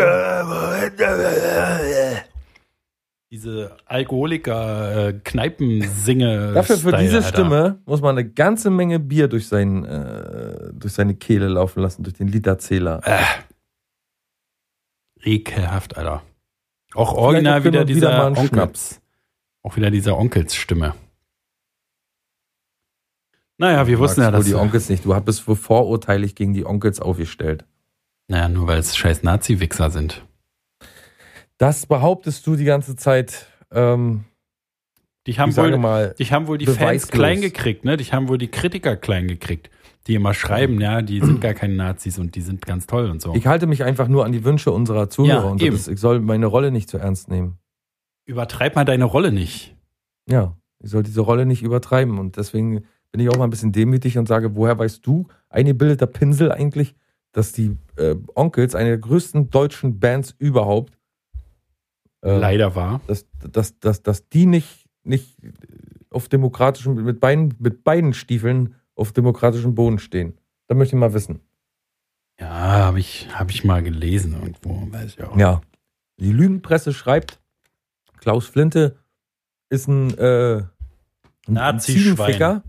Diese 3.31 3.77
Alkoholiker, 3.85 5.09
äh, 5.09 5.13
Kneipensinge. 5.23 6.53
Dafür 6.55 6.77
für 6.77 6.89
Style, 6.89 7.03
diese 7.03 7.17
Alter. 7.17 7.29
Stimme 7.29 7.79
muss 7.85 8.01
man 8.01 8.17
eine 8.17 8.27
ganze 8.27 8.71
Menge 8.71 9.01
Bier 9.01 9.29
durch, 9.29 9.49
sein, 9.49 9.85
äh, 9.85 10.73
durch 10.73 10.95
seine 10.95 11.15
Kehle 11.17 11.49
laufen 11.49 11.83
lassen, 11.83 12.05
durch 12.05 12.15
den 12.15 12.29
Literzähler. 12.29 13.01
Äh. 13.05 13.19
Ekelhaft, 15.29 15.97
Alter. 15.97 16.23
Auch 16.95 17.13
original 17.13 17.65
wieder 17.65 17.81
wieder 17.81 17.85
dieser 17.85 18.25
einen 18.27 18.37
Onkel. 18.37 18.49
Schnaps. 18.49 19.01
Auch 19.63 19.77
wieder 19.77 19.91
dieser 19.91 20.17
Onkelsstimme. 20.17 20.95
Naja, 23.59 23.87
wir 23.87 23.97
Du 23.97 24.03
wussten 24.03 24.23
ja, 24.23 24.31
dass. 24.31 24.47
die 24.47 24.55
Onkels 24.55 24.89
nicht. 24.89 25.05
Du 25.05 25.15
wohl 25.47 25.57
vorurteilig 25.57 26.35
gegen 26.35 26.55
die 26.55 26.65
Onkels 26.65 27.01
aufgestellt. 27.01 27.65
Naja, 28.29 28.49
nur 28.49 28.67
weil 28.67 28.79
es 28.79 28.97
scheiß 28.97 29.23
Nazi-Wichser 29.23 29.91
sind. 29.91 30.25
Das 31.59 31.87
behauptest 31.87 32.47
du 32.47 32.57
die 32.57 32.65
ganze 32.65 32.95
Zeit. 32.97 33.47
Ähm, 33.71 34.25
Die 35.29 35.39
haben 35.39 35.55
wohl, 35.57 35.77
mal, 35.77 36.15
dich 36.19 36.33
haben 36.33 36.47
wohl 36.47 36.57
die 36.57 36.65
Fans 36.65 36.79
beweislos. 36.79 37.11
klein 37.11 37.41
gekriegt, 37.43 37.85
ne? 37.85 37.99
Dich 37.99 38.15
haben 38.15 38.29
wohl 38.29 38.39
die 38.39 38.49
Kritiker 38.49 38.97
klein 38.97 39.29
gekriegt, 39.29 39.69
die 40.07 40.15
immer 40.15 40.33
schreiben, 40.33 40.81
ja, 40.81 41.03
die 41.03 41.21
sind 41.21 41.43
gar 41.43 41.53
keine 41.53 41.75
Nazis 41.75 42.19
und 42.19 42.35
die 42.35 42.41
sind 42.41 42.65
ganz 42.65 42.87
toll 42.87 43.11
und 43.11 43.21
so. 43.21 43.35
ich 43.35 43.47
halte 43.47 43.67
mich 43.67 43.85
einfach 43.85 44.09
nur 44.09 44.25
an 44.25 44.33
die 44.33 44.43
Wünsche 44.45 44.73
unserer 44.73 45.11
Zuhörer 45.11 45.45
Ja, 45.45 45.51
und 45.51 45.63
das, 45.63 45.87
ich 45.87 46.01
soll 46.01 46.21
meine 46.21 46.47
Rolle 46.47 46.71
nicht 46.71 46.89
zu 46.89 46.97
ernst 46.97 47.29
nehmen. 47.29 47.59
Übertreib 48.25 48.75
mal 48.75 48.87
deine 48.87 49.05
Rolle 49.05 49.31
nicht. 49.31 49.77
Ja, 50.27 50.57
ich 50.83 50.89
soll 50.91 51.03
diese 51.03 51.21
Rolle 51.21 51.45
nicht 51.45 51.63
übertreiben 51.63 52.19
und 52.19 52.39
deswegen 52.39 52.85
bin 53.13 53.21
ich 53.21 53.29
auch 53.29 53.37
mal 53.37 53.45
ein 53.45 53.51
bisschen 53.51 53.73
demütig 53.73 54.17
und 54.17 54.29
sage, 54.29 54.57
woher 54.57 54.79
weißt 54.79 55.07
du, 55.07 55.27
eingebildeter 55.51 56.07
Pinsel 56.07 56.53
eigentlich, 56.53 56.95
dass 57.33 57.53
die 57.53 57.77
äh, 57.97 58.15
Onkels, 58.35 58.75
eine 58.75 58.89
der 58.89 58.99
größten 58.99 59.51
deutschen 59.51 59.99
Bands 60.01 60.35
überhaupt, 60.39 60.99
äh, 62.23 62.37
Leider 62.37 62.75
war. 62.75 63.01
dass, 63.07 63.27
dass, 63.41 63.79
dass, 63.79 64.03
dass 64.03 64.29
die 64.29 64.47
nicht, 64.47 64.78
nicht 65.09 65.37
auf 66.11 66.29
demokratischen, 66.29 66.95
mit 66.95 67.21
beiden, 67.21 67.55
mit 67.59 67.85
beiden 67.85 68.15
Stiefeln 68.15 68.75
auf 68.95 69.13
demokratischem 69.13 69.75
Boden 69.75 69.99
stehen. 69.99 70.39
Da 70.67 70.75
möchte 70.75 70.97
ich 70.97 71.01
mal 71.01 71.15
wissen. 71.15 71.41
Ja, 72.39 72.49
habe 72.49 73.01
ich, 73.01 73.29
hab 73.33 73.51
ich 73.51 73.65
mal 73.65 73.83
gelesen 73.83 74.35
irgendwo. 74.35 74.87
Weiß 74.93 75.15
ich 75.15 75.23
auch. 75.23 75.37
Ja. 75.37 75.61
Die 76.19 76.33
Lügenpresse 76.33 76.93
schreibt, 76.93 77.41
Klaus 78.19 78.47
Flinte 78.47 78.97
ist 79.71 79.89
ein, 79.89 80.17
äh, 80.19 80.63
ein. 81.47 81.81
Ziegenficker. 81.81 82.63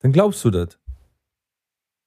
Dann 0.00 0.12
glaubst 0.12 0.44
du 0.44 0.50
das. 0.50 0.79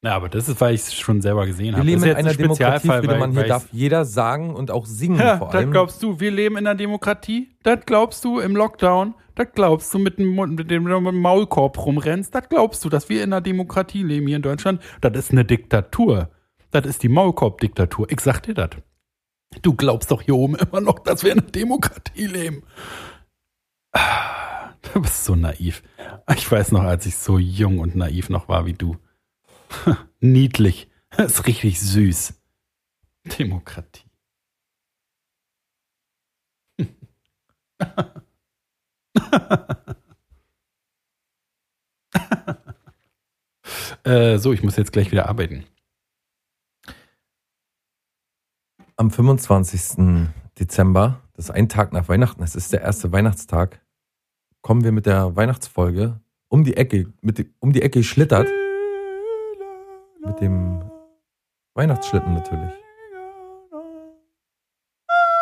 Ja, 0.04 0.16
aber 0.16 0.28
das 0.28 0.50
ist, 0.50 0.60
weil 0.60 0.76
ich 0.76 0.82
es 0.82 0.94
schon 0.94 1.22
selber 1.22 1.46
gesehen 1.46 1.68
Wir 1.72 1.78
habe. 1.78 1.86
leben 1.86 2.02
Das 2.02 2.10
in 2.12 2.16
einer 2.18 2.30
ein 2.32 2.38
Demokratie, 2.38 2.88
Friedemann. 2.88 3.32
Hier 3.32 3.44
darf 3.46 3.68
jeder 3.72 4.04
sagen 4.04 4.54
und 4.54 4.70
auch 4.70 4.86
singen 4.86 5.18
Ja, 5.20 5.38
vor 5.38 5.48
das 5.48 5.56
allem. 5.56 5.72
glaubst 5.72 6.04
du, 6.04 6.20
wir 6.20 6.30
leben 6.30 6.58
in 6.58 6.68
einer 6.68 6.76
Demokratie? 6.76 7.56
Das 7.64 7.80
glaubst 7.86 8.24
du 8.26 8.40
im 8.40 8.56
Lockdown? 8.56 9.14
Das 9.36 9.48
glaubst 9.56 9.94
du 9.94 10.00
mit 10.00 10.20
dem, 10.20 10.36
Mund- 10.36 10.58
mit 10.58 10.70
dem 10.70 10.84
Maulkorb 11.22 11.78
rumrennst? 11.86 12.36
Das 12.36 12.50
glaubst 12.50 12.84
du, 12.84 12.90
dass 12.90 13.08
wir 13.08 13.24
in 13.24 13.32
einer 13.32 13.42
Demokratie 13.42 14.04
leben 14.04 14.28
hier 14.28 14.36
in 14.36 14.42
Deutschland? 14.42 14.82
Das 15.02 15.14
ist 15.18 15.32
eine 15.32 15.46
Diktatur. 15.46 16.30
Das 16.72 16.86
ist 16.86 17.02
die 17.02 17.10
Maulkorb-Diktatur. 17.10 18.08
Ich 18.12 18.20
sag 18.20 18.42
dir 18.42 18.54
das. 18.56 18.72
Du 19.62 19.74
glaubst 19.74 20.12
doch 20.12 20.22
hier 20.22 20.36
oben 20.36 20.56
immer 20.56 20.82
noch, 20.82 21.00
dass 21.00 21.24
wir 21.24 21.32
in 21.32 21.40
einer 21.40 21.50
Demokratie 21.50 22.26
leben. 22.28 22.64
Ah, 23.94 24.74
Du 24.94 25.02
bist 25.02 25.24
so 25.24 25.36
naiv. 25.36 25.82
Ich 26.36 26.52
weiß 26.52 26.72
noch, 26.74 26.82
als 26.84 27.06
ich 27.06 27.16
so 27.16 27.38
jung 27.40 27.80
und 27.80 27.96
naiv 27.96 28.30
noch 28.30 28.50
war 28.50 28.66
wie 28.66 28.74
du. 28.74 28.98
Niedlich. 30.20 30.90
Das 31.10 31.34
ist 31.34 31.48
richtig 31.48 31.80
süß. 31.80 32.34
Demokratie. 33.40 34.04
äh, 44.04 44.38
so, 44.38 44.54
ich 44.54 44.64
muss 44.64 44.76
jetzt 44.76 44.92
gleich 44.92 45.12
wieder 45.12 45.28
arbeiten. 45.30 45.66
Am 48.96 49.12
25. 49.12 50.28
Dezember, 50.60 51.22
das 51.34 51.46
ist 51.46 51.52
ein 51.52 51.68
Tag 51.68 51.94
nach 51.94 52.10
Weihnachten, 52.10 52.44
es 52.44 52.56
ist 52.56 52.74
der 52.74 52.82
erste 52.82 53.12
Weihnachtstag, 53.12 53.82
kommen 54.62 54.84
wir 54.84 54.92
mit 54.92 55.08
der 55.08 55.36
Weihnachtsfolge 55.36 56.22
um 56.48 56.64
die 56.64 56.78
Ecke, 56.78 57.12
mit, 57.22 57.48
um 57.60 57.74
die 57.74 57.82
Ecke 57.82 58.00
geschlittert. 58.00 58.48
Mit 60.26 60.40
dem 60.40 60.82
Weihnachtsschlitten 61.76 62.34
natürlich. 62.34 62.74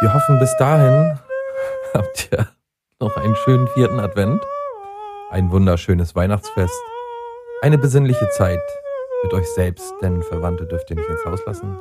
Wir 0.01 0.13
hoffen, 0.13 0.39
bis 0.39 0.55
dahin 0.57 1.19
habt 1.93 2.29
ihr 2.31 2.47
noch 2.99 3.15
einen 3.17 3.35
schönen 3.35 3.67
vierten 3.67 3.99
Advent, 3.99 4.43
ein 5.29 5.51
wunderschönes 5.51 6.15
Weihnachtsfest, 6.15 6.81
eine 7.61 7.77
besinnliche 7.77 8.27
Zeit 8.31 8.61
mit 9.23 9.33
euch 9.33 9.47
selbst, 9.53 9.93
denn 10.01 10.23
Verwandte 10.23 10.65
dürft 10.65 10.89
ihr 10.89 10.95
nicht 10.95 11.09
ins 11.09 11.25
Haus 11.25 11.45
lassen. 11.45 11.79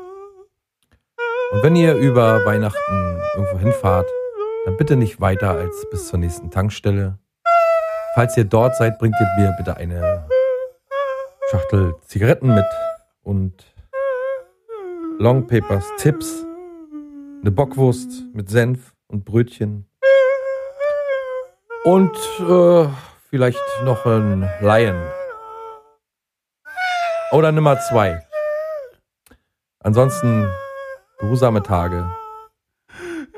Und 1.53 1.63
wenn 1.63 1.77
ihr 1.77 1.95
über 1.95 2.45
Weihnachten 2.45 3.23
irgendwo 3.35 3.59
hinfahrt, 3.59 4.09
dann 4.67 4.77
bitte 4.77 4.97
nicht 4.97 5.21
weiter 5.21 5.53
als 5.53 5.87
bis 5.91 6.09
zur 6.09 6.19
nächsten 6.19 6.51
Tankstelle. 6.51 7.19
Falls 8.15 8.37
ihr 8.37 8.45
dort 8.45 8.77
seid, 8.77 8.99
bringt 8.99 9.17
ihr 9.19 9.43
mir 9.43 9.55
bitte 9.57 9.77
eine 9.77 10.29
Schachtel 11.51 11.95
Zigaretten 12.07 12.55
mit 12.55 12.67
und 13.31 13.65
Long 15.21 15.47
Papers 15.47 15.87
Tipps, 15.99 16.45
eine 17.41 17.53
Bockwurst 17.53 18.25
mit 18.33 18.51
Senf 18.51 18.93
und 19.07 19.25
Brötchen 19.25 19.89
und 21.85 22.11
äh, 22.41 22.89
vielleicht 23.29 23.63
noch 23.85 24.05
ein 24.05 24.51
Lion. 24.61 25.01
Oder 27.31 27.53
Nummer 27.53 27.79
zwei. 27.79 28.21
Ansonsten 29.79 30.51
geruhsame 31.21 31.63
Tage, 31.63 32.11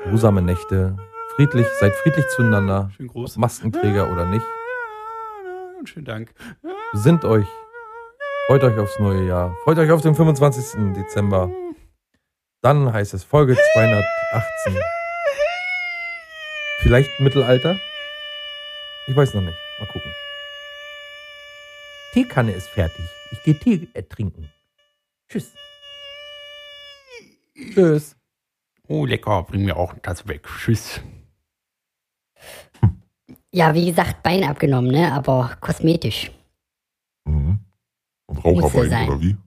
geruhsame 0.03 0.41
Nächte, 0.41 0.97
friedlich, 1.35 1.67
seid 1.79 1.93
friedlich 1.97 2.27
zueinander, 2.29 2.89
Schön 2.97 3.09
groß. 3.09 3.37
Maskenträger 3.37 4.11
oder 4.11 4.25
nicht. 4.25 4.45
Schönen 5.83 6.05
Dank. 6.05 6.33
Besinnt 6.93 7.25
euch, 7.25 7.47
freut 8.47 8.63
euch 8.63 8.77
aufs 8.77 8.99
neue 8.99 9.25
Jahr, 9.27 9.55
freut 9.63 9.77
euch 9.77 9.91
auf 9.91 10.01
den 10.01 10.15
25. 10.15 10.93
Dezember. 10.93 11.49
Dann 12.61 12.91
heißt 12.93 13.13
es 13.13 13.23
Folge 13.23 13.57
218. 13.73 14.79
Vielleicht 16.79 17.19
Mittelalter? 17.19 17.77
Ich 19.07 19.15
weiß 19.15 19.33
noch 19.33 19.41
nicht. 19.41 19.57
Mal 19.79 19.87
gucken. 19.87 20.11
Teekanne 22.13 22.51
ist 22.51 22.69
fertig. 22.69 23.05
Ich 23.31 23.43
gehe 23.43 23.57
Tee 23.57 23.87
äh, 23.93 24.03
trinken. 24.03 24.49
Tschüss. 25.29 25.53
Tschüss. 27.55 28.15
Oh, 28.87 29.05
lecker. 29.05 29.43
Bring 29.43 29.65
mir 29.65 29.75
auch 29.75 29.93
das 30.01 30.27
weg. 30.27 30.47
Tschüss. 30.59 31.01
Ja, 33.51 33.73
wie 33.73 33.85
gesagt, 33.87 34.23
Bein 34.23 34.43
abgenommen, 34.43 34.91
ne? 34.91 35.11
Aber 35.11 35.57
kosmetisch. 35.59 36.31
Mhm. 37.25 37.59
Und 38.27 38.32
Muss 38.32 38.32
ja 38.32 38.32
Raucherwein, 38.43 39.09
oder 39.09 39.21
wie? 39.21 39.37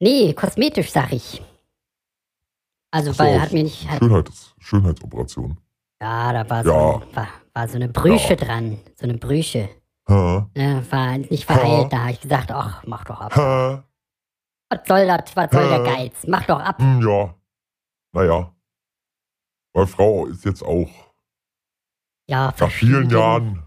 Nee, 0.00 0.32
kosmetisch, 0.34 0.90
sag 0.90 1.12
ich. 1.12 1.42
Also, 2.90 3.12
so, 3.12 3.18
weil 3.18 3.40
hat 3.40 3.52
mir 3.52 3.64
nicht. 3.64 3.88
Hat, 3.88 3.98
Schönheits 4.00 4.54
Schönheitsoperation. 4.58 5.58
ja, 6.00 6.32
da 6.32 6.48
war 6.48 6.64
so, 6.64 6.70
Ja. 6.70 7.00
war, 7.14 7.28
war 7.52 7.68
so 7.68 7.76
eine 7.76 7.88
Brüche 7.88 8.30
Ja. 8.34 8.36
dran. 8.36 8.78
So 8.94 9.04
eine 9.04 9.18
Brüche. 9.18 9.68
Ha, 10.08 10.48
Ne? 10.54 10.86
War 10.90 11.18
nicht 11.18 11.44
verheilt. 11.44 11.92
Da 11.92 11.98
habe 12.02 12.12
ich 12.12 12.20
gesagt, 12.20 12.50
ach, 12.52 12.84
mach 12.86 13.04
doch 13.04 13.20
ab. 13.20 13.34
ha. 13.36 13.84
Was 14.70 14.80
soll 14.86 15.06
das? 15.06 15.34
Was 15.34 15.50
soll 15.50 15.68
der. 15.68 15.82
Geiz? 15.82 16.26
Mach 16.26 16.44
doch 16.46 16.60
ab. 16.60 16.80
Hm, 16.80 17.00
ja. 17.06 17.34
Naja. 18.12 18.54
Meine 19.74 19.86
Frau 19.88 20.26
ist 20.26 20.44
jetzt 20.44 20.62
auch 20.62 20.88
Ja, 22.28 22.54
nach 22.58 22.70
vielen. 22.70 23.10
Jahren, 23.10 23.62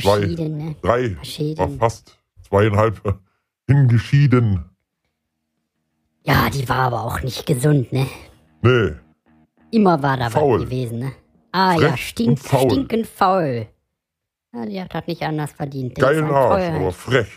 zwei, 0.00 0.18
Verschieden, 0.20 0.56
ne? 0.56 0.76
drei, 0.82 1.16
war 1.58 1.68
fast 1.70 2.18
zweieinhalb 2.42 3.20
hingeschieden. 3.66 4.64
Ja, 6.24 6.50
die 6.50 6.68
war 6.68 6.78
aber 6.78 7.04
auch 7.04 7.22
nicht 7.22 7.46
gesund, 7.46 7.92
ne? 7.92 8.06
Nee, 8.62 8.94
Immer 9.70 10.02
war 10.02 10.16
da 10.16 10.30
Faul. 10.30 10.60
was 10.60 10.64
gewesen, 10.66 10.98
ne? 11.00 11.12
Ah 11.52 11.74
Frech 11.74 11.82
ja, 11.90 11.96
stink, 11.96 12.38
faul. 12.38 12.70
stinkend 12.70 13.06
faul. 13.06 13.66
Ja, 14.54 14.66
die 14.66 14.80
hat 14.80 14.94
das 14.94 15.06
nicht 15.06 15.22
anders 15.22 15.52
verdient. 15.52 15.94
Geilen 15.96 16.24
Arsch, 16.24 16.64
Faulheit, 16.64 16.74
aber 16.80 16.92
frech. 16.92 17.28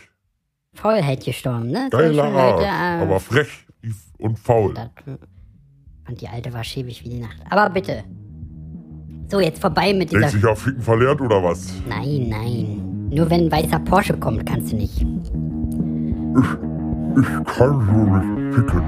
Faulheit 0.74 1.24
gestorben, 1.24 1.70
ne? 1.70 1.88
Geiler 1.90 2.24
Arsch, 2.24 2.64
äh, 2.64 3.02
aber 3.02 3.20
frech 3.20 3.66
und 4.18 4.38
faul. 4.38 4.74
das, 4.74 4.88
Und 6.08 6.20
die 6.20 6.28
alte 6.28 6.52
war 6.52 6.64
schäbig 6.64 7.04
wie 7.04 7.10
die 7.10 7.20
Nacht. 7.20 7.36
Aber 7.48 7.70
bitte. 7.70 8.04
So, 9.30 9.40
jetzt 9.40 9.60
vorbei 9.60 9.92
mit 9.94 10.10
dieser... 10.10 10.30
du, 10.30 10.38
ich 10.38 10.44
hab 10.44 10.58
Ficken 10.58 10.82
verlernt 10.82 11.20
oder 11.20 11.42
was? 11.42 11.72
Nein, 11.88 12.26
nein. 12.28 13.08
Nur 13.10 13.28
wenn 13.30 13.46
ein 13.46 13.52
weißer 13.52 13.78
Porsche 13.80 14.16
kommt, 14.18 14.44
kannst 14.46 14.72
du 14.72 14.76
nicht. 14.76 15.04
Ich 16.32 17.44
kann 17.44 17.74
so 17.86 17.98
nicht 18.06 18.54
ficken. 18.54 18.82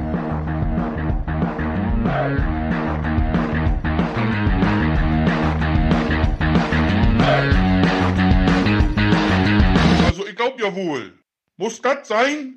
Also 10.07 10.26
ich 10.26 10.36
glaub 10.36 10.61
ja 10.61 10.74
wohl. 10.74 11.14
Muss 11.57 11.82
das 11.82 12.07
sein? 12.07 12.57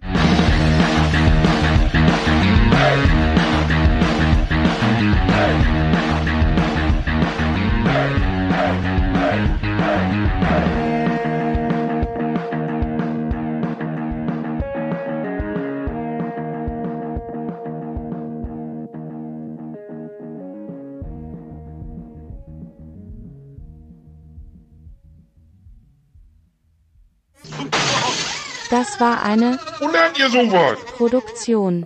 Das 28.76 28.99
war 28.99 29.23
eine 29.23 29.57
Wo 29.80 29.88
lernt 29.88 30.19
ihr 30.19 30.28
sowas? 30.30 30.78
Produktion 30.97 31.86